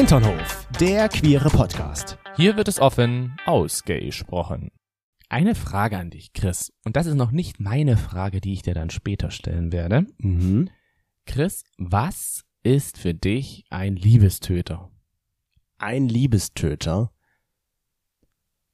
Hinternhof, 0.00 0.66
der 0.80 1.10
queere 1.10 1.50
Podcast. 1.50 2.16
Hier 2.34 2.56
wird 2.56 2.68
es 2.68 2.80
offen 2.80 3.36
ausgesprochen. 3.44 4.70
Eine 5.28 5.54
Frage 5.54 5.98
an 5.98 6.08
dich, 6.08 6.32
Chris. 6.32 6.72
Und 6.86 6.96
das 6.96 7.04
ist 7.04 7.16
noch 7.16 7.32
nicht 7.32 7.60
meine 7.60 7.98
Frage, 7.98 8.40
die 8.40 8.54
ich 8.54 8.62
dir 8.62 8.72
dann 8.72 8.88
später 8.88 9.30
stellen 9.30 9.72
werde. 9.72 10.06
Mhm. 10.16 10.70
Chris, 11.26 11.64
was 11.76 12.46
ist 12.62 12.96
für 12.96 13.12
dich 13.12 13.66
ein 13.68 13.94
Liebestöter? 13.94 14.90
Ein 15.76 16.08
Liebestöter. 16.08 17.12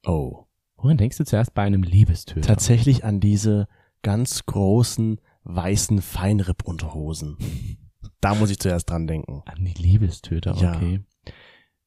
Oh. 0.05 0.45
Woran 0.77 0.95
denkst 0.95 1.17
du 1.17 1.25
zuerst 1.25 1.53
bei 1.53 1.63
einem 1.63 1.83
Liebestöter? 1.83 2.47
Tatsächlich 2.47 3.03
an 3.03 3.19
diese 3.19 3.67
ganz 4.01 4.45
großen 4.45 5.19
weißen 5.43 6.01
Feinripp-Unterhosen. 6.01 7.37
Da 8.19 8.33
muss 8.33 8.49
ich 8.49 8.57
zuerst 8.57 8.89
dran 8.89 9.05
denken. 9.05 9.43
An 9.45 9.63
die 9.63 9.79
Liebestöter, 9.79 10.55
Ja. 10.55 10.79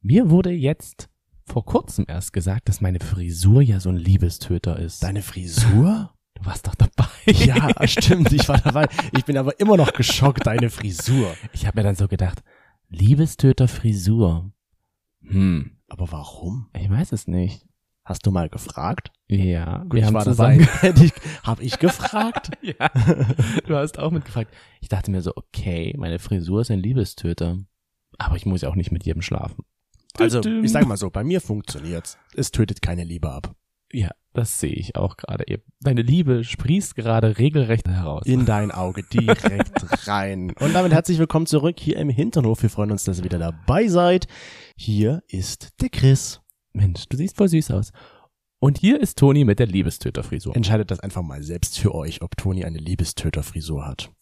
Mir 0.02 0.30
wurde 0.30 0.50
jetzt 0.50 1.08
vor 1.44 1.64
kurzem 1.64 2.04
erst 2.08 2.32
gesagt, 2.32 2.68
dass 2.68 2.80
meine 2.80 3.00
Frisur 3.00 3.60
ja 3.60 3.80
so 3.80 3.90
ein 3.90 3.96
Liebestöter 3.96 4.78
ist. 4.78 5.02
Deine 5.02 5.22
Frisur? 5.22 6.14
du 6.34 6.44
warst 6.46 6.66
doch 6.66 6.74
dabei. 6.74 7.06
Ja, 7.26 7.68
stimmt, 7.86 8.32
ich 8.32 8.48
war 8.48 8.58
dabei. 8.58 8.88
Ich 9.16 9.24
bin 9.24 9.36
aber 9.36 9.58
immer 9.60 9.76
noch 9.76 9.92
geschockt, 9.92 10.46
deine 10.46 10.70
Frisur. 10.70 11.34
Ich 11.52 11.66
habe 11.66 11.78
mir 11.78 11.84
dann 11.84 11.96
so 11.96 12.08
gedacht, 12.08 12.42
Liebestöter 12.88 13.68
Frisur. 13.68 14.50
Hm, 15.22 15.76
Aber 15.88 16.10
warum? 16.10 16.68
ich 16.72 16.88
weiß 16.90 17.12
es 17.12 17.26
nicht. 17.28 17.66
Hast 18.04 18.26
du 18.26 18.30
mal 18.32 18.48
gefragt? 18.48 19.12
Ja, 19.28 19.78
Gut, 19.84 19.92
wir 19.92 20.00
ich 20.00 20.06
haben 20.06 20.14
war 20.14 20.24
zusammen. 20.24 20.66
dabei. 20.82 21.10
Hab 21.44 21.60
ich 21.60 21.78
gefragt? 21.78 22.50
ja, 22.62 22.88
du 23.66 23.76
hast 23.76 23.98
auch 23.98 24.10
mitgefragt. 24.10 24.52
Ich 24.80 24.88
dachte 24.88 25.10
mir 25.10 25.20
so, 25.20 25.32
okay, 25.36 25.94
meine 25.98 26.18
Frisur 26.18 26.62
ist 26.62 26.70
ein 26.70 26.80
Liebestöter. 26.80 27.58
Aber 28.18 28.34
ich 28.36 28.46
muss 28.46 28.62
ja 28.62 28.68
auch 28.70 28.74
nicht 28.74 28.90
mit 28.90 29.04
jedem 29.04 29.22
schlafen. 29.22 29.64
Also, 30.18 30.40
ich 30.40 30.72
sag 30.72 30.86
mal 30.86 30.96
so, 30.96 31.10
bei 31.10 31.24
mir 31.24 31.40
funktioniert's. 31.40 32.18
Es 32.34 32.50
tötet 32.50 32.82
keine 32.82 33.04
Liebe 33.04 33.30
ab. 33.30 33.54
Ja, 33.92 34.10
das 34.32 34.60
sehe 34.60 34.72
ich 34.72 34.94
auch 34.94 35.16
gerade 35.16 35.48
eben. 35.48 35.62
Deine 35.80 36.02
Liebe 36.02 36.44
sprießt 36.44 36.94
gerade 36.94 37.38
regelrecht 37.38 37.88
heraus. 37.88 38.24
In 38.24 38.46
dein 38.46 38.70
Auge 38.70 39.02
direkt 39.02 39.72
rein. 40.06 40.52
Und 40.60 40.74
damit 40.74 40.92
herzlich 40.92 41.18
willkommen 41.18 41.46
zurück 41.46 41.80
hier 41.80 41.96
im 41.96 42.08
Hinternhof. 42.08 42.62
Wir 42.62 42.70
freuen 42.70 42.92
uns, 42.92 43.04
dass 43.04 43.18
ihr 43.18 43.24
wieder 43.24 43.38
dabei 43.38 43.88
seid. 43.88 44.28
Hier 44.76 45.22
ist 45.26 45.80
der 45.80 45.88
Chris. 45.88 46.40
Mensch, 46.72 47.08
du 47.08 47.16
siehst 47.16 47.36
voll 47.36 47.48
süß 47.48 47.72
aus. 47.72 47.90
Und 48.60 48.78
hier 48.78 49.00
ist 49.00 49.18
Toni 49.18 49.44
mit 49.44 49.58
der 49.58 49.66
Liebestöterfrisur. 49.66 50.54
Entscheidet 50.54 50.90
das 50.90 51.00
einfach 51.00 51.22
mal 51.22 51.42
selbst 51.42 51.78
für 51.78 51.94
euch, 51.94 52.22
ob 52.22 52.36
Toni 52.36 52.64
eine 52.64 52.78
Liebestöterfrisur 52.78 53.86
hat. 53.86 54.12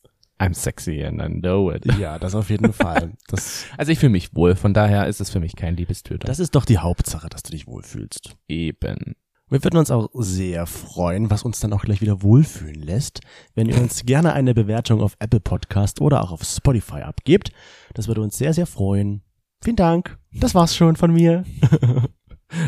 I'm 0.41 0.55
sexy 0.55 1.03
and 1.05 1.20
I 1.20 1.28
know 1.28 1.70
it. 1.72 1.84
Ja, 1.98 2.19
das 2.19 2.34
auf 2.34 2.50
jeden 2.50 2.72
Fall. 2.72 3.12
Das, 3.28 3.64
Also 3.77 3.92
ich 3.92 3.98
fühle 3.98 4.11
mich 4.12 4.34
wohl, 4.34 4.55
von 4.55 4.72
daher 4.75 5.06
ist 5.06 5.20
es 5.20 5.30
für 5.30 5.41
mich 5.41 5.56
kein 5.56 5.77
Liebestöter. 5.77 6.27
das 6.27 6.39
ist 6.39 6.55
doch 6.55 6.64
die 6.64 6.78
Hauptsache, 6.78 7.28
dass 7.28 7.42
du 7.42 7.50
dich 7.53 7.67
wohlfühlst. 7.67 8.36
eben. 8.47 9.14
Wir 9.50 9.64
würden 9.64 9.78
uns 9.78 9.91
auch 9.91 10.11
sehr 10.12 10.67
freuen, 10.67 11.30
was 11.30 11.42
uns 11.42 11.58
dann 11.58 11.72
auch 11.72 11.80
gleich 11.80 12.03
wieder 12.03 12.22
wohlfühlen 12.22 12.83
lässt, 12.83 13.20
wenn 13.55 13.67
ihr 13.67 13.80
uns 13.80 14.05
gerne 14.05 14.34
eine 14.34 14.53
Bewertung 14.53 15.00
auf 15.00 15.17
Apple 15.20 15.41
Podcast 15.41 16.03
oder 16.03 16.22
auch 16.22 16.33
auf 16.33 16.42
Spotify 16.45 17.00
abgebt. 17.00 17.50
Das 17.95 18.08
würde 18.08 18.20
uns 18.20 18.36
sehr, 18.36 18.52
sehr 18.52 18.67
freuen. 18.67 19.23
Vielen 19.64 19.77
Dank. 19.77 20.19
Das 20.34 20.55
war's 20.55 20.77
schon 20.77 20.97
von 20.97 21.12
mir. 21.12 21.45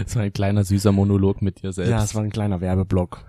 Das 0.05 0.15
war 0.15 0.25
ein 0.25 0.33
kleiner 0.35 0.63
süßer 0.63 0.93
Monolog 0.93 1.41
mit 1.41 1.63
dir 1.63 1.73
selbst. 1.73 1.91
Ja, 1.91 2.05
es 2.05 2.15
war 2.15 2.23
ein 2.23 2.29
kleiner 2.31 2.61
Werbeblock. 2.61 3.25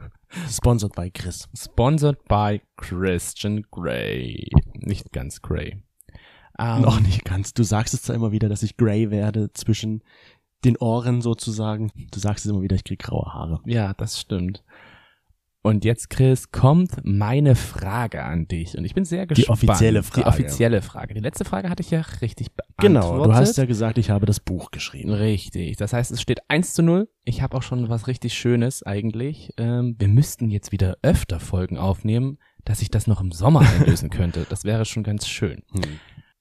Sponsored 0.50 0.94
by 0.96 1.10
Chris. 1.10 1.48
Sponsored 1.56 2.24
by 2.28 2.62
Christian 2.78 3.64
Grey. 3.72 4.48
Nicht 4.76 5.12
ganz 5.12 5.42
Grey. 5.42 5.84
Ähm, 6.60 6.82
Noch 6.82 7.00
nicht 7.00 7.26
ganz. 7.26 7.54
Du 7.54 7.64
sagst 7.64 7.94
es 7.94 8.04
zwar 8.04 8.16
immer 8.16 8.32
wieder, 8.32 8.50
dass 8.50 8.64
ich 8.64 8.78
grey 8.78 9.10
werde 9.10 9.52
zwischen 9.54 10.04
den 10.64 10.78
Ohren 10.78 11.22
sozusagen. 11.22 11.92
Du 12.12 12.20
sagst 12.20 12.46
es 12.46 12.52
immer 12.52 12.62
wieder, 12.62 12.76
ich 12.76 12.84
krieg 12.84 13.00
graue 13.00 13.34
Haare. 13.34 13.62
Ja, 13.66 13.94
das 13.94 14.20
stimmt. 14.20 14.64
Und 15.64 15.86
jetzt, 15.86 16.10
Chris, 16.10 16.52
kommt 16.52 16.94
meine 17.04 17.56
Frage 17.56 18.24
an 18.24 18.48
dich. 18.48 18.76
Und 18.76 18.84
ich 18.84 18.96
bin 18.96 19.06
sehr 19.06 19.28
gespannt. 19.28 19.50
offizielle 19.50 20.02
Frage. 20.02 20.22
Die 20.22 20.28
offizielle 20.28 20.82
Frage. 20.82 21.14
Die 21.14 21.20
letzte 21.20 21.46
Frage 21.46 21.70
hatte 21.70 21.84
ich 21.84 21.92
ja 21.92 22.02
richtig 22.22 22.52
beantwortet. 22.54 22.82
Genau, 22.82 23.24
du 23.24 23.34
hast 23.34 23.58
ja 23.58 23.66
gesagt, 23.66 24.00
ich 24.00 24.10
habe 24.10 24.26
das 24.26 24.40
Buch 24.40 24.72
geschrieben. 24.72 25.12
Richtig. 25.12 25.78
Das 25.78 25.94
heißt, 25.94 26.12
es 26.12 26.20
steht 26.20 26.40
1 26.50 26.74
zu 26.74 26.82
0. 26.82 27.08
Ich 27.26 27.44
habe 27.44 27.56
auch 27.56 27.62
schon 27.62 27.90
was 27.90 28.08
richtig 28.08 28.34
Schönes 28.34 28.82
eigentlich. 28.82 29.54
Ähm, 29.58 29.96
wir 30.00 30.08
müssten 30.08 30.50
jetzt 30.50 30.72
wieder 30.72 30.98
öfter 31.04 31.40
Folgen 31.40 31.78
aufnehmen, 31.78 32.40
dass 32.66 32.82
ich 32.82 32.90
das 32.90 33.06
noch 33.06 33.22
im 33.22 33.32
Sommer 33.32 33.60
einlösen 33.60 34.10
könnte. 34.12 34.48
Das 34.50 34.64
wäre 34.64 34.86
schon 34.86 35.04
ganz 35.04 35.28
schön. 35.28 35.62
Hm. 35.74 36.00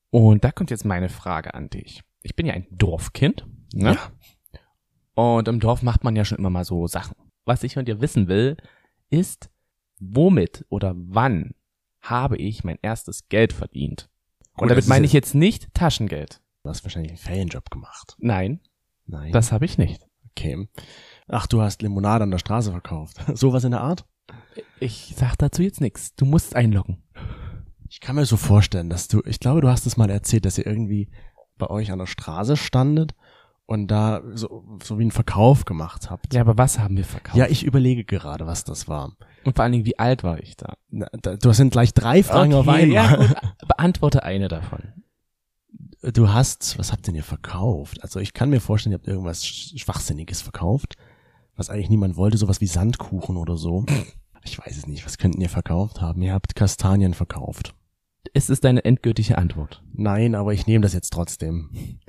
Und 0.09 0.44
da 0.44 0.50
kommt 0.50 0.70
jetzt 0.70 0.86
meine 0.86 1.10
Frage 1.10 1.53
an 1.53 1.69
dich. 1.69 2.00
Ich 2.22 2.36
bin 2.36 2.47
ja 2.47 2.54
ein 2.54 2.66
Dorfkind. 2.70 3.47
Ne? 3.75 3.97
Ja. 3.97 4.10
Und 5.14 5.47
im 5.47 5.60
Dorf 5.60 5.82
macht 5.82 6.04
man 6.04 6.16
ja 6.16 6.25
schon 6.25 6.38
immer 6.38 6.50
mal 6.50 6.64
so 6.64 6.86
Sachen. 6.86 7.16
Was 7.44 7.62
ich 7.64 7.75
von 7.75 7.84
dir 7.84 8.00
wissen 8.00 8.28
will, 8.28 8.56
ist, 9.10 9.50
womit 9.98 10.65
oder 10.69 10.94
wann 10.97 11.54
habe 12.00 12.37
ich 12.37 12.65
mein 12.65 12.78
erstes 12.82 13.28
Geld 13.28 13.53
verdient? 13.53 14.09
Gut, 14.54 14.62
Und 14.62 14.69
damit 14.71 14.87
meine 14.88 15.06
ich 15.06 15.12
jetzt 15.12 15.34
nicht 15.34 15.72
Taschengeld. 15.75 16.41
Du 16.62 16.71
hast 16.71 16.84
wahrscheinlich 16.84 17.10
einen 17.12 17.19
Ferienjob 17.19 17.71
gemacht. 17.71 18.16
Nein, 18.19 18.60
Nein. 19.06 19.32
das 19.32 19.53
habe 19.53 19.65
ich 19.65 19.78
nicht. 19.78 20.06
okay. 20.31 20.69
Ach, 21.28 21.47
du 21.47 21.60
hast 21.62 21.82
Limonade 21.82 22.25
an 22.25 22.31
der 22.31 22.38
Straße 22.38 22.71
verkauft. 22.71 23.19
Sowas 23.34 23.65
in 23.65 23.71
der 23.71 23.81
Art? 23.82 24.04
Ich 24.81 25.15
sag 25.16 25.37
dazu 25.37 25.62
jetzt 25.62 25.81
nichts. 25.81 26.15
Du 26.15 26.25
musst 26.25 26.56
einloggen. 26.56 27.03
Ich 27.88 28.00
kann 28.00 28.16
mir 28.16 28.25
so 28.27 28.37
vorstellen, 28.37 28.88
dass 28.91 29.09
du, 29.09 29.22
ich 29.25 29.41
glaube, 29.41 29.60
du 29.60 29.69
hast 29.69 29.87
es 29.87 29.97
mal 29.97 30.10
erzählt, 30.10 30.44
dass 30.44 30.59
ihr 30.59 30.66
irgendwie 30.66 31.10
bei 31.56 31.69
euch 31.69 31.91
an 31.92 31.98
der 31.98 32.06
Straße 32.06 32.56
standet 32.56 33.15
und 33.70 33.86
da 33.86 34.20
so, 34.34 34.64
so 34.82 34.98
wie 34.98 35.03
einen 35.03 35.12
Verkauf 35.12 35.64
gemacht 35.64 36.10
habt. 36.10 36.34
Ja, 36.34 36.41
aber 36.41 36.58
was 36.58 36.81
haben 36.81 36.97
wir 36.97 37.04
verkauft? 37.04 37.36
Ja, 37.36 37.47
ich 37.47 37.62
überlege 37.64 38.04
gerade, 38.04 38.44
was 38.47 38.64
das 38.64 38.88
war. 38.88 39.12
Und 39.44 39.54
vor 39.54 39.62
allen 39.62 39.70
Dingen, 39.72 39.84
wie 39.86 39.97
alt 39.98 40.25
war 40.25 40.41
ich 40.41 40.56
da? 40.56 40.75
Na, 40.88 41.06
da 41.22 41.36
du 41.36 41.53
sind 41.53 41.70
gleich 41.70 41.94
drei 41.94 42.25
Fragen 42.25 42.53
auf 42.53 42.66
einmal. 42.66 42.88
ja, 42.88 43.14
gut. 43.14 43.34
Beantworte 43.69 44.25
eine 44.25 44.48
davon. 44.48 44.92
Du 46.03 46.30
hast, 46.32 46.78
was 46.78 46.91
habt 46.92 47.06
denn 47.06 47.14
ihr 47.14 47.22
verkauft? 47.22 48.03
Also 48.03 48.19
ich 48.19 48.32
kann 48.34 48.50
mir 48.50 48.60
vorstellen, 48.60 48.92
ihr 48.92 48.98
habt 48.98 49.06
irgendwas 49.06 49.44
Sch- 49.44 49.78
Schwachsinniges 49.78 50.42
verkauft, 50.42 50.97
was 51.56 51.70
eigentlich 51.70 51.91
niemand 51.91 52.16
wollte, 52.16 52.38
sowas 52.38 52.60
wie 52.60 52.66
Sandkuchen 52.66 53.36
oder 53.36 53.56
so. 53.56 53.84
Ich 54.42 54.59
weiß 54.59 54.76
es 54.78 54.86
nicht, 54.88 55.04
was 55.06 55.16
könnten 55.19 55.41
ihr 55.42 55.48
verkauft 55.50 56.00
haben? 56.00 56.22
Ihr 56.22 56.32
habt 56.32 56.56
Kastanien 56.56 57.14
verkauft. 57.14 57.75
Ist 58.32 58.50
es 58.50 58.60
deine 58.60 58.84
endgültige 58.84 59.38
Antwort? 59.38 59.82
Nein, 59.92 60.34
aber 60.34 60.54
ich 60.54 60.66
nehme 60.66 60.82
das 60.82 60.92
jetzt 60.92 61.12
trotzdem. 61.12 62.00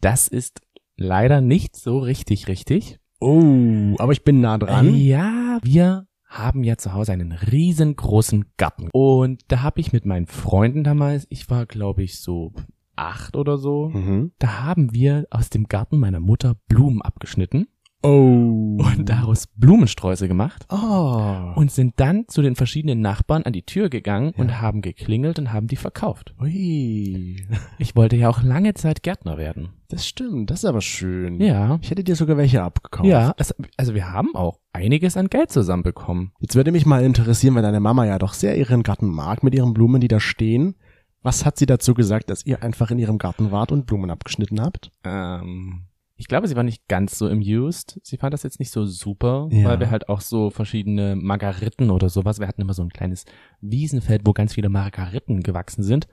Das 0.00 0.26
ist 0.28 0.60
leider 0.96 1.40
nicht 1.40 1.76
so 1.76 1.98
richtig 1.98 2.48
richtig. 2.48 2.98
Oh, 3.20 3.94
aber 3.98 4.12
ich 4.12 4.24
bin 4.24 4.40
nah 4.40 4.58
dran. 4.58 4.94
Ja, 4.96 5.58
wir 5.62 6.06
haben 6.26 6.64
ja 6.64 6.76
zu 6.78 6.92
Hause 6.92 7.12
einen 7.12 7.32
riesengroßen 7.32 8.46
Garten. 8.56 8.88
Und 8.92 9.42
da 9.48 9.62
habe 9.62 9.80
ich 9.80 9.92
mit 9.92 10.06
meinen 10.06 10.26
Freunden 10.26 10.82
damals, 10.82 11.26
ich 11.30 11.48
war 11.50 11.66
glaube 11.66 12.02
ich 12.02 12.20
so 12.20 12.52
acht 12.96 13.36
oder 13.36 13.58
so, 13.58 13.90
Mhm. 13.90 14.32
da 14.38 14.62
haben 14.62 14.92
wir 14.92 15.26
aus 15.30 15.50
dem 15.50 15.64
Garten 15.68 15.98
meiner 15.98 16.20
Mutter 16.20 16.56
Blumen 16.68 17.00
abgeschnitten 17.02 17.66
Oh. 18.02 18.78
und 18.82 19.08
daraus 19.08 19.46
Blumensträuße 19.56 20.26
gemacht. 20.28 20.66
Oh. 20.70 21.52
Und 21.54 21.70
sind 21.70 21.94
dann 21.98 22.24
zu 22.28 22.42
den 22.42 22.56
verschiedenen 22.56 23.00
Nachbarn 23.00 23.44
an 23.44 23.52
die 23.52 23.62
Tür 23.62 23.88
gegangen 23.90 24.32
Ja. 24.36 24.42
und 24.42 24.60
haben 24.60 24.82
geklingelt 24.82 25.38
und 25.38 25.52
haben 25.52 25.66
die 25.68 25.76
verkauft. 25.76 26.34
Ui. 26.40 27.36
Ich 27.78 27.94
wollte 27.96 28.16
ja 28.16 28.28
auch 28.28 28.42
lange 28.42 28.74
Zeit 28.74 29.02
Gärtner 29.02 29.38
werden. 29.38 29.70
Das 29.88 30.06
stimmt, 30.06 30.50
das 30.50 30.60
ist 30.60 30.64
aber 30.64 30.80
schön. 30.80 31.40
Ja. 31.40 31.78
Ich 31.82 31.90
hätte 31.90 32.02
dir 32.02 32.16
sogar 32.16 32.36
welche 32.36 32.62
abgekauft. 32.62 33.08
Ja, 33.08 33.34
es, 33.36 33.54
also 33.76 33.94
wir 33.94 34.10
haben 34.10 34.34
auch 34.34 34.58
einiges 34.72 35.16
an 35.16 35.28
Geld 35.28 35.50
zusammenbekommen. 35.50 36.32
Jetzt 36.40 36.54
würde 36.56 36.72
mich 36.72 36.86
mal 36.86 37.04
interessieren, 37.04 37.54
weil 37.54 37.62
deine 37.62 37.80
Mama 37.80 38.06
ja 38.06 38.18
doch 38.18 38.32
sehr 38.34 38.56
ihren 38.56 38.82
Garten 38.82 39.06
mag 39.08 39.42
mit 39.42 39.54
ihren 39.54 39.74
Blumen, 39.74 40.00
die 40.00 40.08
da 40.08 40.18
stehen. 40.18 40.74
Was 41.22 41.44
hat 41.44 41.56
sie 41.56 41.66
dazu 41.66 41.94
gesagt, 41.94 42.30
dass 42.30 42.44
ihr 42.46 42.62
einfach 42.64 42.90
in 42.90 42.98
ihrem 42.98 43.18
Garten 43.18 43.52
wart 43.52 43.70
und 43.70 43.86
Blumen 43.86 44.10
abgeschnitten 44.10 44.60
habt? 44.60 44.90
Ähm, 45.04 45.82
ich 46.22 46.28
glaube, 46.28 46.46
sie 46.46 46.54
war 46.54 46.62
nicht 46.62 46.86
ganz 46.86 47.18
so 47.18 47.26
amused. 47.26 47.98
Sie 48.04 48.16
fand 48.16 48.32
das 48.32 48.44
jetzt 48.44 48.60
nicht 48.60 48.70
so 48.70 48.86
super, 48.86 49.48
Ja. 49.50 49.64
weil 49.68 49.80
wir 49.80 49.90
halt 49.90 50.08
auch 50.08 50.20
so 50.20 50.50
verschiedene 50.50 51.16
Margariten 51.16 51.90
oder 51.90 52.08
sowas, 52.08 52.38
wir 52.38 52.46
hatten 52.46 52.60
immer 52.60 52.74
so 52.74 52.82
ein 52.84 52.90
kleines 52.90 53.24
Wiesenfeld, 53.60 54.22
wo 54.24 54.32
ganz 54.32 54.54
viele 54.54 54.68
Margariten 54.68 55.42
gewachsen 55.42 55.82
sind. 55.82 56.06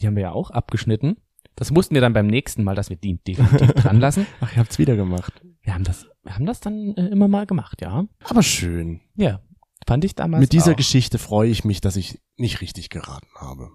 Die 0.00 0.06
haben 0.06 0.16
wir 0.16 0.22
ja 0.22 0.32
auch 0.32 0.50
abgeschnitten. 0.50 1.18
Das 1.54 1.70
mussten 1.70 1.94
wir 1.94 2.00
dann 2.00 2.14
beim 2.14 2.28
nächsten 2.28 2.64
Mal, 2.64 2.74
dass 2.74 2.88
wir 2.88 2.96
die 2.96 3.18
definitiv 3.22 3.72
dran 3.74 4.00
lassen. 4.00 4.26
Ach, 4.40 4.50
ihr 4.54 4.58
habt's 4.60 4.78
wieder 4.78 4.96
gemacht. 4.96 5.42
Wir 5.60 5.74
haben 5.74 5.84
das, 5.84 6.08
wir 6.22 6.34
haben 6.34 6.46
das 6.46 6.60
dann 6.60 6.94
äh, 6.96 7.08
immer 7.08 7.28
mal 7.28 7.44
gemacht, 7.44 7.82
ja. 7.82 8.06
Aber 8.24 8.42
schön. 8.42 9.02
Ja, 9.16 9.42
fand 9.86 10.02
ich 10.06 10.14
damals 10.14 10.40
Mit 10.40 10.54
dieser 10.54 10.72
auch. 10.72 10.76
Geschichte 10.76 11.18
freue 11.18 11.50
ich 11.50 11.62
mich, 11.66 11.82
dass 11.82 11.96
ich 11.96 12.18
nicht 12.38 12.62
richtig 12.62 12.88
geraten 12.88 13.28
habe. 13.38 13.68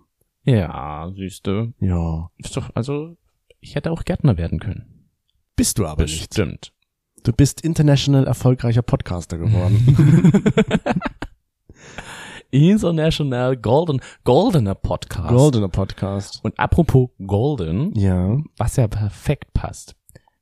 Ja, 0.43 1.11
siehste. 1.15 1.73
Ja. 1.79 2.31
Ist 2.37 2.57
doch, 2.57 2.71
also, 2.73 3.15
ich 3.59 3.75
hätte 3.75 3.91
auch 3.91 4.05
Gärtner 4.05 4.37
werden 4.39 4.59
können. 4.59 4.96
Bist 5.57 5.77
du 5.79 5.85
aber 5.85 6.03
nicht. 6.03 6.29
Bestimmt. 6.29 6.71
Du 7.23 7.33
bist 7.33 7.59
international 7.61 8.25
erfolgreicher 8.27 8.83
Podcaster 8.83 9.37
geworden. 9.37 10.43
International 12.51 13.57
Golden, 13.57 13.99
Goldener 14.23 14.75
Podcast. 14.75 15.29
Goldener 15.29 15.67
Podcast. 15.67 16.39
Und 16.43 16.57
apropos 16.57 17.09
Golden, 17.25 17.93
Ja. 17.95 18.37
was 18.57 18.77
ja 18.77 18.87
perfekt 18.87 19.53
passt. 19.53 19.95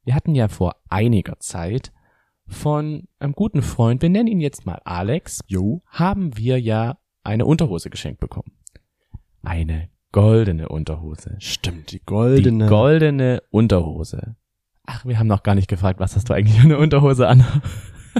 Wir 0.03 0.13
hatten 0.13 0.35
ja 0.35 0.47
vor 0.47 0.75
einiger 0.89 1.39
Zeit 1.39 1.91
von 2.47 3.07
einem 3.17 3.33
guten 3.33 3.63
Freund, 3.63 4.03
wir 4.03 4.09
nennen 4.09 4.27
ihn 4.27 4.41
jetzt 4.41 4.67
mal 4.67 4.79
Alex, 4.85 5.39
Jo. 5.47 5.81
haben 5.87 6.37
wir 6.37 6.59
ja 6.61 6.97
eine 7.23 7.45
Unterhose 7.45 7.89
geschenkt 7.89 8.19
bekommen. 8.19 8.51
Eine 9.41 9.89
goldene 10.11 10.69
Unterhose. 10.69 11.37
Stimmt, 11.39 11.91
die 11.91 12.01
goldene. 12.05 12.65
Die 12.65 12.69
goldene 12.69 13.41
Unterhose. 13.49 14.35
Ach, 14.85 15.05
wir 15.05 15.17
haben 15.19 15.27
noch 15.27 15.43
gar 15.43 15.55
nicht 15.55 15.67
gefragt, 15.67 15.99
was 15.99 16.15
hast 16.15 16.29
du 16.29 16.33
eigentlich 16.33 16.57
für 16.59 16.65
eine 16.65 16.77
Unterhose 16.77 17.27
an? 17.27 17.45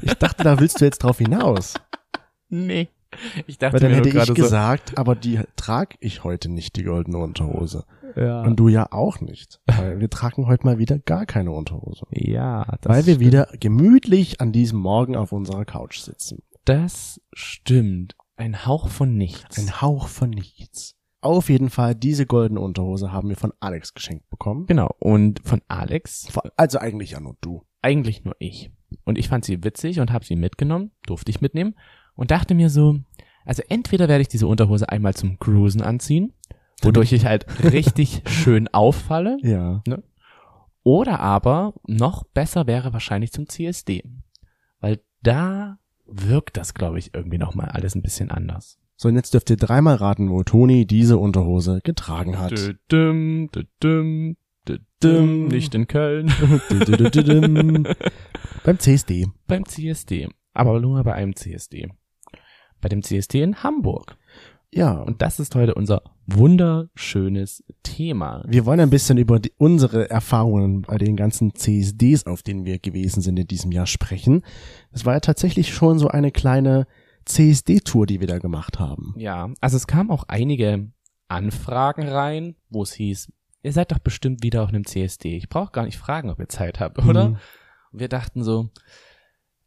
ich 0.02 0.14
dachte, 0.16 0.44
da 0.44 0.60
willst 0.60 0.82
du 0.82 0.86
jetzt 0.86 1.00
drauf 1.00 1.18
hinaus. 1.20 1.76
nee. 2.50 2.90
Ich 3.48 3.58
dachte 3.58 3.74
Weil 3.76 3.80
dann 3.80 3.94
hätte 3.94 4.10
ich 4.10 4.34
gesagt, 4.34 4.98
aber 4.98 5.16
die 5.16 5.40
trag 5.56 5.96
ich 6.02 6.26
heute 6.26 6.50
nicht, 6.52 6.76
die 6.76 6.84
goldene 6.84 7.18
Unterhose. 7.18 7.86
so. 8.16 8.22
Ja. 8.22 8.42
Und 8.42 8.58
du 8.58 8.68
ja 8.68 8.92
auch 8.92 9.22
nicht. 9.22 9.62
Weil 9.68 10.00
wir 10.00 10.10
tragen 10.10 10.48
heute 10.48 10.66
mal 10.66 10.80
wieder 10.80 11.00
gar 11.00 11.26
keine 11.26 11.52
Unterhose. 11.52 12.06
ja, 12.12 12.66
das 12.82 12.90
weil 12.90 13.06
wir 13.06 13.14
stimmt. 13.16 13.20
wieder 13.20 13.50
gemütlich 13.60 14.42
an 14.42 14.52
diesem 14.52 14.80
Morgen 14.80 15.16
auf 15.16 15.32
unserer 15.32 15.64
Couch 15.64 16.00
sitzen. 16.00 16.44
Das 16.66 17.22
stimmt. 17.34 18.16
Ein 18.36 18.66
Hauch 18.66 18.90
von 18.90 19.16
nichts. 19.16 19.58
Ein 19.58 19.82
Hauch 19.82 20.08
von 20.08 20.30
nichts. 20.30 20.96
Auf 21.26 21.50
jeden 21.50 21.70
Fall, 21.72 21.96
diese 21.96 22.26
goldene 22.28 22.60
Unterhose 22.60 23.12
haben 23.12 23.30
wir 23.30 23.36
von 23.36 23.52
Alex 23.60 23.94
geschenkt 23.96 24.30
bekommen. 24.30 24.68
genau. 24.68 24.92
Und 25.00 25.42
von 25.44 25.62
Alex 25.68 26.28
Also 26.56 26.78
eigentlich 26.80 27.12
ja 27.12 27.20
nur 27.20 27.36
du. 27.42 27.64
eigentlich 27.82 28.24
nur 28.24 28.36
ich. 28.40 28.72
Und 29.06 29.18
ich 29.18 29.28
fand 29.28 29.44
sie 29.44 29.64
witzig 29.64 30.00
und 30.00 30.12
habe 30.12 30.24
sie 30.24 30.36
mitgenommen, 30.36 30.92
durfte 31.08 31.32
ich 31.32 31.42
mitnehmen 31.42 31.76
und 32.16 32.30
dachte 32.32 32.54
mir 32.54 32.70
so, 32.70 33.00
also 33.44 33.64
entweder 33.70 34.08
werde 34.08 34.22
ich 34.22 34.28
diese 34.28 34.48
Unterhose 34.48 34.88
einmal 34.90 35.14
zum 35.16 35.40
Cruisen 35.40 35.82
anziehen, 35.82 36.34
wodurch 36.82 37.12
ich 37.12 37.26
halt 37.26 37.46
richtig 37.64 38.22
schön 38.28 38.68
auffalle, 38.68 39.38
Ja. 39.42 39.82
oder 40.84 41.20
aber 41.20 41.74
noch 41.88 42.24
besser 42.24 42.68
wäre 42.68 42.94
wahrscheinlich 42.94 43.32
zum 43.32 43.50
CSD, 43.50 44.04
weil 44.80 45.02
da 45.24 45.78
wirkt 46.06 46.58
das, 46.58 46.74
glaube 46.76 47.00
ich, 47.00 47.14
irgendwie 47.16 47.40
noch 47.40 47.56
mal 47.56 47.68
alles 47.70 47.96
ein 47.96 48.04
bisschen 48.04 48.30
anders. 48.30 48.78
So, 48.98 49.10
und 49.10 49.16
jetzt 49.16 49.34
dürft 49.34 49.50
ihr 49.50 49.58
dreimal 49.58 49.96
raten, 49.96 50.30
wo 50.30 50.44
Toni 50.44 50.86
diese 50.86 51.18
Unterhose 51.18 51.82
getragen 51.84 52.40
hat. 52.40 52.54
Düm, 52.92 53.50
düm, 53.84 54.38
düm, 55.04 55.48
nicht 55.48 55.76
in 55.76 55.88
Köln. 55.88 56.28
Beim 58.64 58.80
CSD. 58.80 59.28
beim 59.48 59.66
CSD, 59.66 60.28
aber 60.54 60.80
nur 60.80 61.04
bei 61.04 61.14
einem 61.14 61.36
CSD. 61.36 61.90
Bei 62.82 62.90
dem 62.90 63.04
CSD 63.04 63.42
in 63.42 63.62
Hamburg. 63.64 64.18
Ja. 64.74 64.94
Und 64.94 65.22
das 65.22 65.40
ist 65.40 65.56
heute 65.56 65.76
unser 65.76 66.02
wunderschönes 66.26 67.64
Thema. 67.84 68.44
Wir 68.48 68.66
wollen 68.66 68.80
ein 68.80 68.90
bisschen 68.90 69.18
über 69.18 69.40
die, 69.40 69.54
unsere 69.58 70.10
Erfahrungen 70.10 70.82
bei 70.82 70.98
den 70.98 71.16
ganzen 71.16 71.54
CSDs, 71.54 72.26
auf 72.26 72.44
denen 72.44 72.66
wir 72.66 72.80
gewesen 72.80 73.22
sind 73.22 73.38
in 73.40 73.48
diesem 73.48 73.72
Jahr 73.72 73.86
sprechen. 73.86 74.44
Es 74.92 75.06
war 75.06 75.14
ja 75.14 75.20
tatsächlich 75.20 75.74
schon 75.74 76.00
so 76.00 76.08
eine 76.08 76.32
kleine 76.32 76.88
CSD-Tour, 77.26 78.06
die 78.06 78.20
wir 78.20 78.28
da 78.28 78.40
gemacht 78.40 78.80
haben. 78.80 79.14
Ja, 79.18 79.50
also 79.62 79.78
es 79.78 79.88
kamen 79.88 80.12
auch 80.12 80.26
einige 80.28 80.90
Anfragen 81.28 82.08
rein, 82.08 82.56
wo 82.70 82.84
es 82.84 82.94
hieß, 82.94 83.32
ihr 83.64 83.74
seid 83.74 83.92
doch 83.92 84.00
bestimmt 84.00 84.44
wieder 84.44 84.62
auf 84.64 84.70
einem 84.70 84.86
CSD. 84.86 85.36
Ich 85.38 85.50
brauche 85.50 85.72
gar 85.72 85.86
nicht 85.86 85.98
fragen, 85.98 86.30
ob 86.30 86.40
ihr 86.40 86.50
Zeit 86.50 86.80
habt, 86.80 87.00
oder? 87.00 87.30
Mhm. 87.30 87.38
Und 87.92 88.00
wir 88.00 88.10
dachten 88.10 88.44
so, 88.44 88.70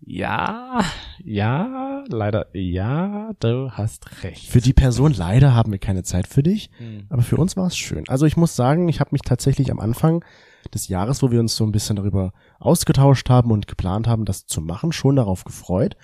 ja, 0.01 0.81
ja, 1.25 2.05
leider, 2.09 2.47
ja, 2.57 3.33
du 3.41 3.73
hast 3.73 4.23
recht. 4.23 4.49
Für 4.49 4.61
die 4.61 4.73
Person 4.73 5.13
leider 5.13 5.55
haben 5.55 5.73
wir 5.73 5.81
keine 5.81 6.05
Zeit 6.05 6.29
für 6.29 6.45
dich, 6.45 6.71
Hm. 6.79 7.07
aber 7.09 7.23
für 7.23 7.37
uns 7.37 7.57
war 7.57 7.67
es 7.67 7.77
schön. 7.77 8.05
Also 8.09 8.25
ich 8.25 8.37
muss 8.37 8.55
sagen, 8.55 8.89
ich 8.89 9.01
habe 9.01 9.11
mich 9.13 9.23
tatsächlich 9.23 9.73
am 9.73 9.81
Anfang 9.81 10.25
des 10.73 10.87
Jahres, 10.87 11.21
wo 11.23 11.33
wir 11.33 11.41
uns 11.41 11.57
so 11.57 11.65
ein 11.65 11.73
bisschen 11.73 11.97
darüber 11.97 12.33
ausgetauscht 12.61 13.29
haben 13.29 13.51
und 13.51 13.67
geplant 13.67 14.07
haben, 14.07 14.25
das 14.25 14.47
zu 14.47 14.61
machen, 14.61 14.93
schon 14.93 15.17
darauf 15.17 15.43
gefreut, 15.43 15.97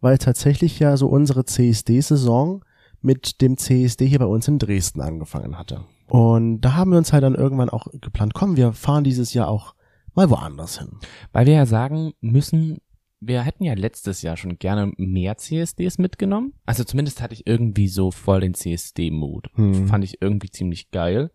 weil 0.00 0.18
tatsächlich 0.18 0.78
ja 0.78 0.96
so 0.96 1.08
unsere 1.08 1.44
CSD-Saison 1.44 2.64
mit 3.02 3.40
dem 3.40 3.56
CSD 3.56 4.06
hier 4.06 4.18
bei 4.18 4.26
uns 4.26 4.48
in 4.48 4.58
Dresden 4.58 5.00
angefangen 5.00 5.58
hatte. 5.58 5.84
Und 6.06 6.60
da 6.60 6.74
haben 6.74 6.90
wir 6.90 6.98
uns 6.98 7.12
halt 7.12 7.22
dann 7.22 7.34
irgendwann 7.34 7.70
auch 7.70 7.86
geplant, 7.92 8.34
komm, 8.34 8.56
wir 8.56 8.72
fahren 8.72 9.04
dieses 9.04 9.32
Jahr 9.32 9.48
auch 9.48 9.74
mal 10.14 10.28
woanders 10.28 10.78
hin. 10.78 10.98
Weil 11.32 11.46
wir 11.46 11.54
ja 11.54 11.66
sagen 11.66 12.12
müssen, 12.20 12.78
wir 13.20 13.42
hätten 13.42 13.64
ja 13.64 13.74
letztes 13.74 14.22
Jahr 14.22 14.36
schon 14.36 14.58
gerne 14.58 14.92
mehr 14.96 15.36
CSDs 15.36 15.98
mitgenommen. 15.98 16.54
Also 16.66 16.84
zumindest 16.84 17.20
hatte 17.20 17.34
ich 17.34 17.46
irgendwie 17.46 17.88
so 17.88 18.10
voll 18.10 18.40
den 18.40 18.54
CSD-Mood. 18.54 19.50
Hm. 19.54 19.86
Fand 19.86 20.04
ich 20.04 20.20
irgendwie 20.20 20.50
ziemlich 20.50 20.90
geil. 20.90 21.30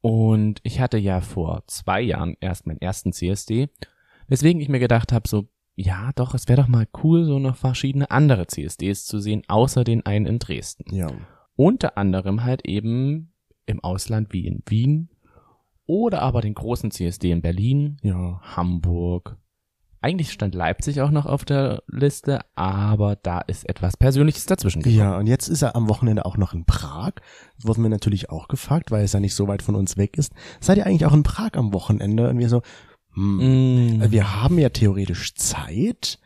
Und 0.00 0.60
ich 0.64 0.80
hatte 0.80 0.98
ja 0.98 1.20
vor 1.20 1.62
zwei 1.66 2.00
Jahren 2.00 2.36
erst 2.40 2.66
meinen 2.66 2.80
ersten 2.80 3.12
CSD, 3.12 3.68
weswegen 4.26 4.60
ich 4.60 4.68
mir 4.68 4.80
gedacht 4.80 5.12
habe, 5.12 5.28
so, 5.28 5.48
ja 5.82 6.10
doch, 6.14 6.34
es 6.34 6.48
wäre 6.48 6.62
doch 6.62 6.68
mal 6.68 6.86
cool, 7.02 7.24
so 7.24 7.38
noch 7.38 7.56
verschiedene 7.56 8.10
andere 8.10 8.46
CSDs 8.46 9.04
zu 9.06 9.18
sehen, 9.18 9.42
außer 9.48 9.84
den 9.84 10.06
einen 10.06 10.26
in 10.26 10.38
Dresden. 10.38 10.94
Ja. 10.94 11.08
Unter 11.56 11.98
anderem 11.98 12.44
halt 12.44 12.66
eben 12.66 13.32
im 13.66 13.80
Ausland 13.82 14.32
wie 14.32 14.46
in 14.46 14.62
Wien 14.66 15.10
oder 15.86 16.22
aber 16.22 16.40
den 16.40 16.54
großen 16.54 16.90
CSD 16.90 17.30
in 17.30 17.42
Berlin, 17.42 17.96
Ja. 18.02 18.40
Hamburg. 18.42 19.36
Eigentlich 20.00 20.32
stand 20.32 20.56
Leipzig 20.56 21.00
auch 21.00 21.12
noch 21.12 21.26
auf 21.26 21.44
der 21.44 21.84
Liste, 21.86 22.40
aber 22.56 23.14
da 23.14 23.40
ist 23.40 23.68
etwas 23.68 23.96
Persönliches 23.96 24.46
dazwischen 24.46 24.82
gekommen. 24.82 24.98
Ja, 24.98 25.16
und 25.16 25.28
jetzt 25.28 25.46
ist 25.46 25.62
er 25.62 25.76
am 25.76 25.88
Wochenende 25.88 26.26
auch 26.26 26.36
noch 26.36 26.54
in 26.54 26.64
Prag. 26.64 27.12
Das 27.56 27.66
wurden 27.66 27.82
wir 27.84 27.88
natürlich 27.88 28.28
auch 28.28 28.48
gefragt, 28.48 28.90
weil 28.90 29.04
es 29.04 29.12
ja 29.12 29.20
nicht 29.20 29.36
so 29.36 29.46
weit 29.46 29.62
von 29.62 29.76
uns 29.76 29.96
weg 29.96 30.18
ist. 30.18 30.32
Seid 30.60 30.78
ihr 30.78 30.86
eigentlich 30.86 31.06
auch 31.06 31.12
in 31.12 31.22
Prag 31.22 31.50
am 31.54 31.72
Wochenende? 31.72 32.28
Und 32.28 32.38
wir 32.38 32.48
so, 32.48 32.62
hm, 33.14 33.98
Mm. 33.98 34.10
wir 34.10 34.40
haben 34.42 34.58
ja 34.58 34.68
theoretisch 34.70 35.34
Zeit, 35.34 36.18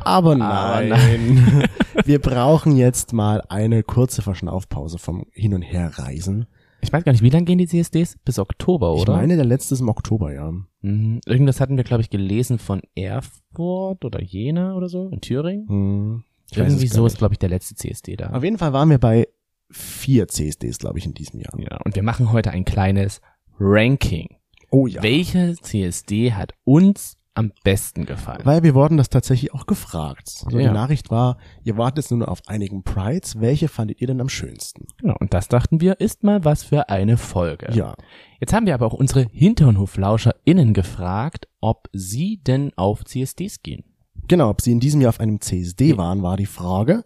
aber 0.00 0.32
Aber 0.32 0.82
nein. 0.82 1.64
wir 2.04 2.18
brauchen 2.20 2.76
jetzt 2.76 3.12
mal 3.12 3.42
eine 3.48 3.82
kurze 3.82 4.22
Verschnaufpause 4.22 4.98
vom 4.98 5.26
Hin- 5.32 5.54
und 5.54 5.62
Herreisen. 5.62 6.46
Ich 6.80 6.92
weiß 6.92 7.02
gar 7.04 7.12
nicht, 7.12 7.22
wie 7.22 7.30
lange 7.30 7.44
gehen 7.44 7.58
die 7.58 7.66
CSDs? 7.66 8.18
Bis 8.24 8.38
Oktober, 8.38 8.94
Ich 8.96 9.02
oder? 9.02 9.16
meine, 9.16 9.34
der 9.36 9.44
letzte 9.44 9.74
ist 9.74 9.80
im 9.80 9.88
Oktober, 9.88 10.32
ja. 10.32 10.52
Mhm. 10.82 11.20
Irgendwas 11.26 11.60
hatten 11.60 11.76
wir, 11.76 11.82
glaube 11.84 12.02
ich, 12.02 12.10
gelesen 12.10 12.58
von 12.58 12.80
Erfurt 12.94 14.04
oder 14.04 14.22
Jena 14.22 14.74
oder 14.74 14.88
so 14.88 15.08
in 15.08 15.20
Thüringen. 15.20 15.68
Hm, 15.68 16.24
ich 16.50 16.58
weiß 16.58 16.68
Irgendwie 16.72 16.86
so 16.86 17.04
ist, 17.06 17.18
glaube 17.18 17.34
ich, 17.34 17.38
der 17.38 17.48
letzte 17.48 17.74
CSD 17.74 18.16
da. 18.16 18.30
Auf 18.30 18.44
jeden 18.44 18.58
Fall 18.58 18.72
waren 18.72 18.90
wir 18.90 18.98
bei 18.98 19.26
vier 19.70 20.28
CSDs, 20.28 20.78
glaube 20.78 20.98
ich, 20.98 21.06
in 21.06 21.14
diesem 21.14 21.40
Jahr. 21.40 21.52
ja, 21.58 21.78
und 21.84 21.94
wir 21.96 22.02
machen 22.02 22.32
heute 22.32 22.52
ein 22.52 22.64
kleines 22.64 23.20
Ranking. 23.60 24.28
Oh 24.70 24.86
ja. 24.86 25.02
Welche 25.02 25.56
CSD 25.60 26.32
hat 26.32 26.52
uns 26.64 27.16
am 27.34 27.52
besten 27.62 28.04
gefallen? 28.04 28.40
Weil 28.44 28.64
wir 28.64 28.74
wurden 28.74 28.96
das 28.96 29.10
tatsächlich 29.10 29.54
auch 29.54 29.66
gefragt. 29.66 30.42
Also 30.44 30.58
Ja. 30.58 30.68
Die 30.68 30.74
Nachricht 30.74 31.10
war, 31.10 31.38
ihr 31.62 31.76
wartet 31.76 32.10
nur 32.10 32.28
auf 32.28 32.40
einigen 32.46 32.82
Prides. 32.82 33.40
Welche 33.40 33.68
fandet 33.68 34.00
ihr 34.00 34.08
denn 34.08 34.20
am 34.20 34.28
schönsten? 34.28 34.86
Genau, 34.98 35.14
und 35.20 35.32
das 35.32 35.48
dachten 35.48 35.80
wir, 35.80 36.00
ist 36.00 36.24
mal 36.24 36.44
was 36.44 36.64
für 36.64 36.88
eine 36.88 37.16
Folge. 37.16 37.68
Ja. 37.72 37.94
Jetzt 38.40 38.52
haben 38.52 38.66
wir 38.66 38.74
aber 38.74 38.86
auch 38.86 38.94
unsere 38.94 39.26
HinternhoflauscherInnen 39.30 40.74
gefragt, 40.74 41.48
ob 41.60 41.88
sie 41.92 42.38
denn 42.38 42.72
auf 42.76 43.04
CSDs 43.04 43.62
gehen. 43.62 43.84
Genau, 44.26 44.50
ob 44.50 44.60
sie 44.60 44.72
in 44.72 44.80
diesem 44.80 45.00
Jahr 45.00 45.10
auf 45.10 45.20
einem 45.20 45.40
CSD 45.40 45.96
waren, 45.96 46.22
war 46.22 46.36
die 46.36 46.46
Frage. 46.46 47.04